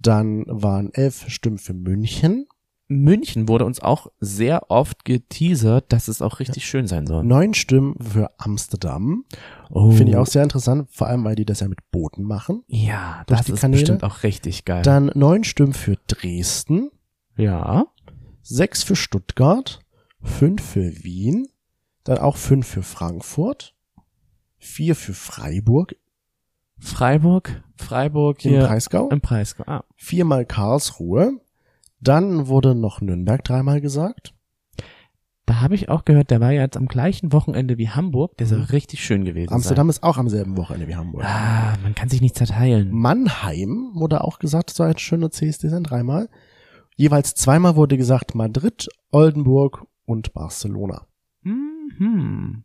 dann 0.00 0.44
waren 0.48 0.92
11 0.92 1.28
Stimmen 1.28 1.58
für 1.58 1.74
München, 1.74 2.46
München 2.88 3.48
wurde 3.48 3.66
uns 3.66 3.80
auch 3.80 4.06
sehr 4.18 4.70
oft 4.70 5.04
geteasert, 5.04 5.92
dass 5.92 6.08
es 6.08 6.22
auch 6.22 6.40
richtig 6.40 6.66
schön 6.66 6.86
sein 6.86 7.06
soll. 7.06 7.22
Neun 7.22 7.52
Stimmen 7.52 7.94
für 8.00 8.30
Amsterdam. 8.38 9.24
Oh. 9.70 9.90
Finde 9.90 10.12
ich 10.12 10.16
auch 10.16 10.26
sehr 10.26 10.42
interessant, 10.42 10.88
vor 10.90 11.06
allem 11.06 11.22
weil 11.24 11.36
die 11.36 11.44
das 11.44 11.60
ja 11.60 11.68
mit 11.68 11.90
Booten 11.90 12.24
machen. 12.24 12.64
Ja, 12.66 13.24
das 13.26 13.48
ist 13.48 13.60
Kanäle. 13.60 13.82
bestimmt 13.82 14.04
auch 14.04 14.22
richtig 14.22 14.64
geil. 14.64 14.82
Dann 14.82 15.10
neun 15.14 15.44
Stimmen 15.44 15.74
für 15.74 15.96
Dresden, 16.06 16.90
ja. 17.36 17.86
sechs 18.42 18.82
für 18.82 18.96
Stuttgart, 18.96 19.80
fünf 20.22 20.62
für 20.62 21.04
Wien, 21.04 21.48
dann 22.04 22.18
auch 22.18 22.36
fünf 22.36 22.66
für 22.66 22.82
Frankfurt, 22.82 23.74
vier 24.56 24.96
für 24.96 25.14
Freiburg 25.14 25.94
Freiburg, 26.80 27.62
Freiburg 27.76 28.44
im 28.44 28.52
hier 28.52 28.60
Breisgau, 28.60 29.08
im 29.08 29.20
Breisgau. 29.20 29.64
Ah. 29.66 29.84
viermal 29.96 30.46
Karlsruhe, 30.46 31.40
dann 32.00 32.46
wurde 32.48 32.74
noch 32.74 33.00
Nürnberg 33.00 33.42
dreimal 33.44 33.80
gesagt. 33.80 34.34
Da 35.46 35.60
habe 35.62 35.74
ich 35.74 35.88
auch 35.88 36.04
gehört, 36.04 36.30
der 36.30 36.40
war 36.40 36.52
ja 36.52 36.60
jetzt 36.60 36.76
am 36.76 36.86
gleichen 36.88 37.32
Wochenende 37.32 37.78
wie 37.78 37.88
Hamburg, 37.88 38.36
der 38.36 38.46
soll 38.46 38.58
Mhm. 38.58 38.64
richtig 38.64 39.02
schön 39.02 39.24
gewesen 39.24 39.50
Amsterdam 39.52 39.88
ist 39.88 40.02
auch 40.02 40.18
am 40.18 40.28
selben 40.28 40.58
Wochenende 40.58 40.86
wie 40.88 40.96
Hamburg. 40.96 41.22
sein. 41.22 41.32
Ah, 41.32 41.76
man 41.82 41.94
kann 41.94 42.10
sich 42.10 42.20
nicht 42.20 42.36
zerteilen. 42.36 42.90
Mannheim 42.92 43.92
wurde 43.94 44.22
auch 44.22 44.38
gesagt, 44.40 44.68
so 44.70 44.82
ein 44.82 44.98
schöner 44.98 45.30
CSD 45.30 45.68
sein, 45.68 45.84
dreimal. 45.84 46.28
Jeweils 46.96 47.34
zweimal 47.34 47.76
wurde 47.76 47.96
gesagt 47.96 48.34
Madrid, 48.34 48.88
Oldenburg 49.10 49.86
und 50.04 50.34
Barcelona. 50.34 51.06
Mhm. 51.42 52.64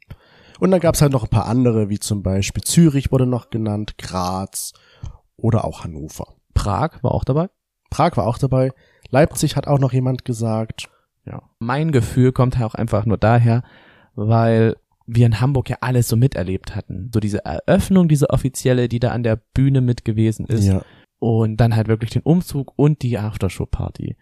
Und 0.60 0.72
dann 0.72 0.80
gab's 0.82 1.02
halt 1.02 1.12
noch 1.14 1.24
ein 1.24 1.30
paar 1.30 1.46
andere, 1.46 1.90
wie 1.90 2.00
zum 2.00 2.22
Beispiel 2.22 2.64
Zürich 2.64 3.12
wurde 3.12 3.26
noch 3.26 3.50
genannt, 3.50 3.98
Graz 3.98 4.74
oder 5.38 5.64
auch 5.66 5.84
Hannover. 5.86 6.36
Prag 6.54 7.02
war 7.02 7.12
auch 7.14 7.24
dabei. 7.24 7.50
Prag 7.90 8.18
war 8.18 8.28
auch 8.28 8.38
dabei. 8.38 8.72
Leipzig 9.14 9.56
hat 9.56 9.68
auch 9.68 9.80
noch 9.80 9.94
jemand 9.94 10.26
gesagt. 10.26 10.90
Ja. 11.26 11.44
Mein 11.60 11.92
Gefühl 11.92 12.32
kommt 12.32 12.58
halt 12.58 12.66
auch 12.72 12.76
einfach 12.76 13.06
nur 13.06 13.18
daher, 13.18 13.64
weil 14.16 14.76
wir 15.06 15.26
in 15.26 15.40
Hamburg 15.40 15.70
ja 15.70 15.78
alles 15.82 16.08
so 16.08 16.16
miterlebt 16.16 16.76
hatten. 16.76 17.12
So 17.14 17.20
diese 17.20 17.46
Eröffnung, 17.46 18.08
diese 18.08 18.30
offizielle, 18.30 18.90
die 18.90 19.00
da 19.00 19.12
an 19.12 19.24
der 19.24 19.36
Bühne 19.54 19.82
mit 19.82 20.04
gewesen 20.04 20.46
ist. 20.48 20.66
Ja. 20.66 20.82
Und 21.20 21.58
dann 21.58 21.76
halt 21.76 21.88
wirklich 21.88 22.10
den 22.12 22.24
Umzug 22.24 22.74
und 22.76 23.02
die 23.04 23.18
Aftershow-Party. 23.18 24.18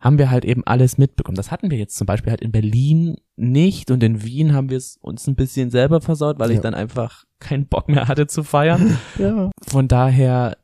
Haben 0.00 0.18
wir 0.18 0.30
halt 0.30 0.44
eben 0.44 0.62
alles 0.66 0.98
mitbekommen. 0.98 1.36
Das 1.36 1.50
hatten 1.52 1.70
wir 1.70 1.78
jetzt 1.78 1.96
zum 1.96 2.06
Beispiel 2.06 2.30
halt 2.32 2.40
in 2.40 2.50
Berlin 2.50 3.16
nicht 3.36 3.90
und 3.92 4.02
in 4.02 4.22
Wien 4.24 4.52
haben 4.52 4.68
wir 4.68 4.76
es 4.76 4.98
uns 5.00 5.26
ein 5.28 5.36
bisschen 5.36 5.70
selber 5.70 6.00
versaut, 6.00 6.38
weil 6.40 6.50
ich 6.50 6.56
Ja. 6.56 6.62
dann 6.62 6.74
einfach 6.74 7.24
keinen 7.38 7.66
Bock 7.66 7.88
mehr 7.88 8.08
hatte 8.08 8.26
zu 8.26 8.42
feiern. 8.42 8.98
ja. 9.18 9.50
Von 9.66 9.86
daher 9.86 10.56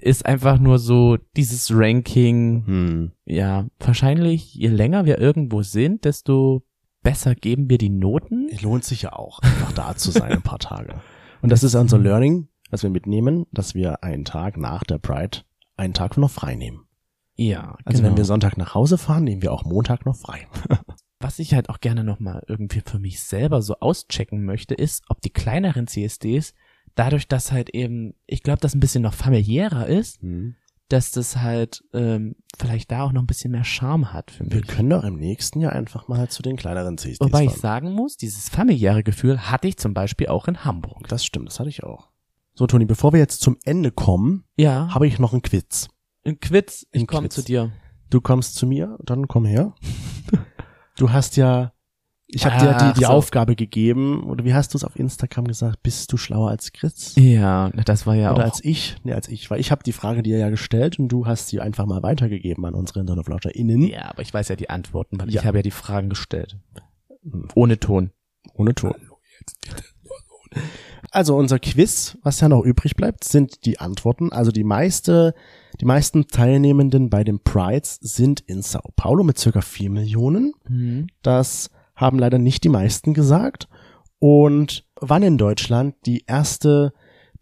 ist 0.00 0.26
einfach 0.26 0.58
nur 0.58 0.78
so 0.78 1.16
dieses 1.36 1.70
Ranking, 1.72 2.66
Hm. 2.66 3.12
ja, 3.24 3.66
wahrscheinlich 3.78 4.54
je 4.54 4.68
länger 4.68 5.04
wir 5.04 5.18
irgendwo 5.18 5.62
sind, 5.62 6.04
desto 6.04 6.62
besser 7.02 7.34
geben 7.34 7.68
wir 7.70 7.78
die 7.78 7.90
Noten. 7.90 8.48
Lohnt 8.62 8.84
sich 8.84 9.02
ja 9.02 9.12
auch, 9.12 9.38
einfach 9.40 9.72
da 9.72 9.96
zu 9.96 10.10
sein 10.10 10.32
ein 10.32 10.42
paar 10.42 10.58
Tage. 10.58 10.94
Und 11.42 11.50
das 11.50 11.62
ist 11.62 11.74
unser 11.74 11.98
Learning, 11.98 12.48
was 12.70 12.82
wir 12.82 12.90
mitnehmen, 12.90 13.46
dass 13.52 13.74
wir 13.74 14.02
einen 14.02 14.24
Tag 14.24 14.56
nach 14.56 14.84
der 14.84 14.98
Pride 14.98 15.38
einen 15.76 15.92
Tag 15.94 16.16
noch 16.16 16.30
frei 16.30 16.54
nehmen. 16.54 16.86
Ja, 17.36 17.76
Also 17.84 17.98
genau. 17.98 18.10
wenn 18.10 18.16
wir 18.16 18.24
Sonntag 18.24 18.56
nach 18.56 18.74
Hause 18.74 18.96
fahren, 18.96 19.24
nehmen 19.24 19.42
wir 19.42 19.52
auch 19.52 19.64
Montag 19.64 20.06
noch 20.06 20.16
frei. 20.16 20.46
Was 21.20 21.38
ich 21.38 21.54
halt 21.54 21.68
auch 21.68 21.80
gerne 21.80 22.04
nochmal 22.04 22.42
irgendwie 22.48 22.82
für 22.84 22.98
mich 22.98 23.22
selber 23.22 23.60
so 23.62 23.76
auschecken 23.80 24.44
möchte, 24.44 24.74
ist, 24.74 25.02
ob 25.08 25.20
die 25.20 25.30
kleineren 25.30 25.86
CSDs, 25.86 26.54
dadurch, 26.94 27.28
dass 27.28 27.52
halt 27.52 27.70
eben, 27.70 28.14
ich 28.26 28.42
glaube, 28.42 28.60
das 28.60 28.74
ein 28.74 28.80
bisschen 28.80 29.02
noch 29.02 29.14
familiärer 29.14 29.86
ist, 29.86 30.20
dass 30.88 31.10
das 31.10 31.38
halt 31.38 31.82
ähm, 31.92 32.36
vielleicht 32.58 32.90
da 32.92 33.02
auch 33.04 33.12
noch 33.12 33.22
ein 33.22 33.26
bisschen 33.26 33.50
mehr 33.52 33.64
Charme 33.64 34.12
hat 34.12 34.30
für 34.30 34.44
Wir 34.50 34.58
mich. 34.60 34.66
können 34.66 34.90
doch 34.90 35.02
im 35.04 35.16
nächsten 35.16 35.60
Jahr 35.60 35.72
einfach 35.72 36.08
mal 36.08 36.28
zu 36.28 36.42
den 36.42 36.56
kleineren 36.56 36.98
CSDs 36.98 37.20
Wobei 37.20 37.44
ich 37.44 37.50
fahren. 37.50 37.60
sagen 37.60 37.92
muss, 37.92 38.16
dieses 38.16 38.48
familiäre 38.48 39.02
Gefühl 39.02 39.50
hatte 39.50 39.66
ich 39.68 39.76
zum 39.78 39.94
Beispiel 39.94 40.28
auch 40.28 40.46
in 40.46 40.64
Hamburg. 40.64 41.08
Das 41.08 41.24
stimmt, 41.24 41.48
das 41.48 41.58
hatte 41.58 41.70
ich 41.70 41.82
auch. 41.82 42.10
So, 42.54 42.66
Toni, 42.66 42.84
bevor 42.84 43.12
wir 43.12 43.18
jetzt 43.20 43.40
zum 43.40 43.56
Ende 43.64 43.90
kommen, 43.90 44.44
Ja, 44.56 44.94
habe 44.94 45.06
ich 45.06 45.18
noch 45.18 45.32
einen 45.32 45.42
Quiz. 45.42 45.88
ein 46.24 46.38
Quiz, 46.38 46.86
ich 46.92 47.06
komme 47.06 47.28
zu 47.28 47.42
dir. 47.42 47.72
Du 48.10 48.20
kommst 48.20 48.54
zu 48.54 48.66
mir, 48.66 48.96
dann 49.02 49.26
komm 49.26 49.44
her. 49.46 49.74
Du 50.96 51.10
hast 51.10 51.36
ja, 51.36 51.72
ich 52.26 52.44
habe 52.46 52.58
dir 52.58 52.76
die, 52.88 52.98
die 53.00 53.04
so. 53.04 53.10
Aufgabe 53.10 53.54
gegeben, 53.54 54.24
oder 54.24 54.44
wie 54.44 54.54
hast 54.54 54.72
du 54.74 54.78
es 54.78 54.84
auf 54.84 54.96
Instagram 54.98 55.46
gesagt, 55.46 55.82
bist 55.82 56.10
du 56.12 56.16
schlauer 56.16 56.50
als 56.50 56.72
Chris? 56.72 57.14
Ja, 57.16 57.68
das 57.84 58.06
war 58.06 58.14
ja 58.16 58.32
Oder 58.32 58.44
auch. 58.44 58.50
als 58.50 58.64
ich? 58.64 58.96
Nee, 59.04 59.12
als 59.12 59.28
ich, 59.28 59.50
weil 59.50 59.60
ich 59.60 59.70
habe 59.70 59.82
die 59.84 59.92
Frage 59.92 60.22
dir 60.22 60.38
ja 60.38 60.48
gestellt 60.50 60.98
und 60.98 61.08
du 61.08 61.26
hast 61.26 61.48
sie 61.48 61.60
einfach 61.60 61.86
mal 61.86 62.02
weitergegeben 62.02 62.64
an 62.64 62.74
unsere 62.74 63.00
InternetFlauscherInnen. 63.00 63.82
ja, 63.88 64.10
aber 64.10 64.22
ich 64.22 64.32
weiß 64.32 64.48
ja 64.48 64.56
die 64.56 64.70
Antworten, 64.70 65.20
weil 65.20 65.30
Ja. 65.30 65.40
ich 65.42 65.46
habe 65.46 65.58
ja 65.58 65.62
die 65.62 65.70
Fragen 65.70 66.08
gestellt. 66.08 66.56
Ohne 67.54 67.78
Ton. 67.78 68.10
Ohne 68.54 68.74
Ton. 68.74 68.94
Also 71.10 71.36
unser 71.36 71.58
Quiz, 71.58 72.18
was 72.22 72.40
ja 72.40 72.48
noch 72.48 72.62
übrig 72.64 72.96
bleibt, 72.96 73.24
sind 73.24 73.64
die 73.66 73.78
Antworten. 73.78 74.32
Also 74.32 74.50
die 74.50 74.64
meiste, 74.64 75.34
die 75.80 75.84
meisten 75.84 76.26
Teilnehmenden 76.26 77.08
bei 77.10 77.22
den 77.24 77.40
Prides 77.40 77.98
sind 78.00 78.40
in 78.40 78.62
Sao 78.62 78.90
Paulo 78.96 79.22
mit 79.24 79.38
circa 79.38 79.60
vier 79.60 79.90
Millionen. 79.90 80.54
Mhm. 80.68 81.06
Das 81.22 81.70
haben 81.96 82.18
leider 82.18 82.38
nicht 82.38 82.64
die 82.64 82.68
meisten 82.68 83.14
gesagt. 83.14 83.68
Und 84.18 84.84
wann 85.00 85.22
in 85.22 85.38
Deutschland 85.38 85.94
die 86.06 86.24
erste 86.26 86.92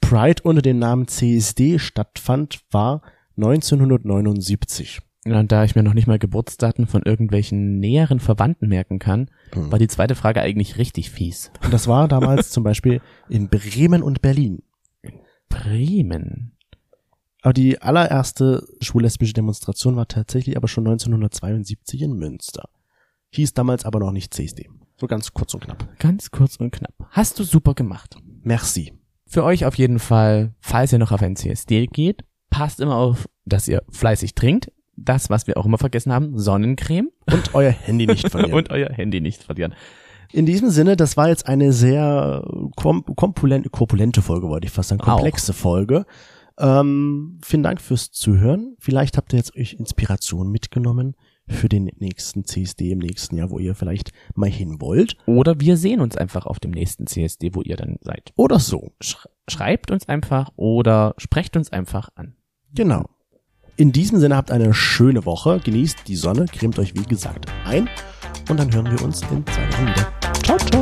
Pride 0.01 0.43
unter 0.43 0.63
dem 0.63 0.79
Namen 0.79 1.07
CSD 1.09 1.79
stattfand, 1.79 2.61
war 2.71 3.03
1979. 3.37 5.01
Ja, 5.25 5.39
und 5.39 5.53
da 5.53 5.63
ich 5.63 5.77
mir 5.77 5.85
noch 5.85 5.95
nicht 5.95 6.09
mal 6.09 6.19
Geburtsdaten 6.19 6.87
von 6.89 7.03
irgendwelchen 7.03 7.79
näheren 7.79 8.19
Verwandten 8.19 8.69
merken 8.69 8.99
kann, 8.99 9.31
Hm. 9.53 9.71
war 9.71 9.79
die 9.79 9.87
zweite 9.87 10.17
Frage 10.17 10.41
eigentlich 10.43 10.79
richtig 10.79 11.11
fies. 11.11 11.53
Und 11.63 11.73
das 11.73 11.87
war 11.87 12.09
damals 12.09 12.51
zum 12.51 12.65
Beispiel 12.65 13.01
in 13.29 13.49
Bremen 13.49 14.03
und 14.03 14.21
Berlin. 14.21 14.63
Bremen. 15.49 16.57
Aber 17.43 17.53
die 17.53 17.81
allererste 17.81 18.67
schwul-lesbische 18.81 19.35
Demonstration 19.35 19.97
war 19.97 20.09
tatsächlich 20.09 20.57
aber 20.57 20.69
schon 20.69 20.87
1972 20.87 22.03
in 22.03 22.15
Münster. 22.15 22.69
Hieß 23.33 23.55
damals 23.55 23.85
aber 23.85 23.99
noch 23.99 24.13
nicht 24.13 24.33
CSD. 24.35 24.69
So 24.97 25.07
ganz 25.07 25.33
kurz 25.33 25.55
und 25.55 25.65
knapp. 25.65 25.89
Ganz 25.99 26.31
kurz 26.31 26.57
und 26.57 26.71
knapp. 26.71 26.95
Hast 27.11 27.39
du 27.39 27.45
super 27.45 27.75
gemacht. 27.75 28.17
Merci. 28.43 28.93
Für 29.27 29.43
euch 29.45 29.65
auf 29.65 29.77
jeden 29.77 29.99
Fall, 29.99 30.55
falls 30.61 30.93
ihr 30.93 30.99
noch 30.99 31.13
auf 31.13 31.23
ein 31.23 31.35
CSD 31.37 31.87
geht, 31.87 32.25
passt 32.51 32.81
immer 32.81 32.97
auf, 32.97 33.29
dass 33.47 33.67
ihr 33.69 33.83
fleißig 33.91 34.35
trinkt. 34.35 34.71
Das, 34.97 35.31
was 35.31 35.47
wir 35.47 35.57
auch 35.57 35.65
immer 35.65 35.79
vergessen 35.79 36.13
haben, 36.13 36.39
Sonnencreme 36.39 37.09
Und 37.33 37.55
euer 37.55 37.71
Handy 37.71 38.07
nicht 38.07 38.29
verlieren. 38.31 38.53
und 38.53 38.71
euer 38.71 38.91
Handy 38.91 39.21
nicht 39.23 39.43
verlieren. 39.43 39.75
In 40.33 40.45
diesem 40.47 40.69
Sinne, 40.71 40.97
das 40.97 41.17
war 41.17 41.29
jetzt 41.29 41.47
eine 41.49 41.73
sehr 41.73 42.45
kom 42.77 43.05
kompulente, 43.17 43.71
korpulente 43.71 44.21
Folge, 44.23 44.49
wollte 44.49 44.67
ich 44.67 44.73
fast 44.73 44.91
sagen, 44.91 45.01
Auch. 45.01 45.15
komplexe 45.17 45.55
Folge. 45.55 46.05
Ähm, 46.59 47.39
vielen 47.43 47.63
Dank 47.63 47.81
fürs 47.81 48.11
Zuhören. 48.11 48.77
Vielleicht 48.79 49.17
habt 49.17 49.33
ihr 49.33 49.39
jetzt 49.39 49.57
euch 49.57 49.73
Inspiration 49.75 50.51
mitgenommen 50.51 51.17
für 51.49 51.69
den 51.69 51.91
nächsten 51.99 52.45
CSD 52.45 52.93
im 52.93 52.99
nächsten 52.99 53.37
Jahr, 53.37 53.51
wo 53.51 53.59
ihr 53.59 53.75
vielleicht 53.75 54.13
mal 54.35 54.49
hin 54.49 54.81
wollt. 54.81 55.17
Oder 55.27 55.61
wir 55.61 55.77
sehen 55.77 56.01
uns 56.01 56.17
einfach 56.17 56.47
auf 56.47 56.61
dem 56.61 56.71
nächsten 56.71 57.07
CSD, 57.07 57.55
wo 57.55 57.63
ihr 57.63 57.77
dann 57.77 57.97
seid. 58.01 58.33
Oder 58.37 58.59
so. 58.59 58.93
Sch 59.03 59.17
schreibt 59.49 59.91
uns 59.91 60.09
einfach 60.09 60.51
oder 60.57 61.15
sprecht 61.19 61.57
uns 61.57 61.73
einfach 61.73 62.11
an. 62.15 62.37
Genau. 62.75 63.07
In 63.77 63.91
diesem 63.91 64.21
Sinne 64.21 64.37
habt 64.37 64.51
eine 64.51 64.73
schöne 64.73 65.25
Woche, 65.25 65.59
genießt 65.59 66.07
die 66.07 66.17
Sonne, 66.17 66.47
cremt 66.47 66.79
euch 66.79 66.95
wie 66.95 67.05
gesagt 67.05 67.47
ein 67.65 67.89
und 68.49 68.61
dann 68.61 68.73
hören 68.73 68.91
wir 68.91 69.03
uns 69.03 69.23
in 69.23 69.45
zwei 69.47 69.69
Wochen 69.73 69.87
wieder. 69.87 70.82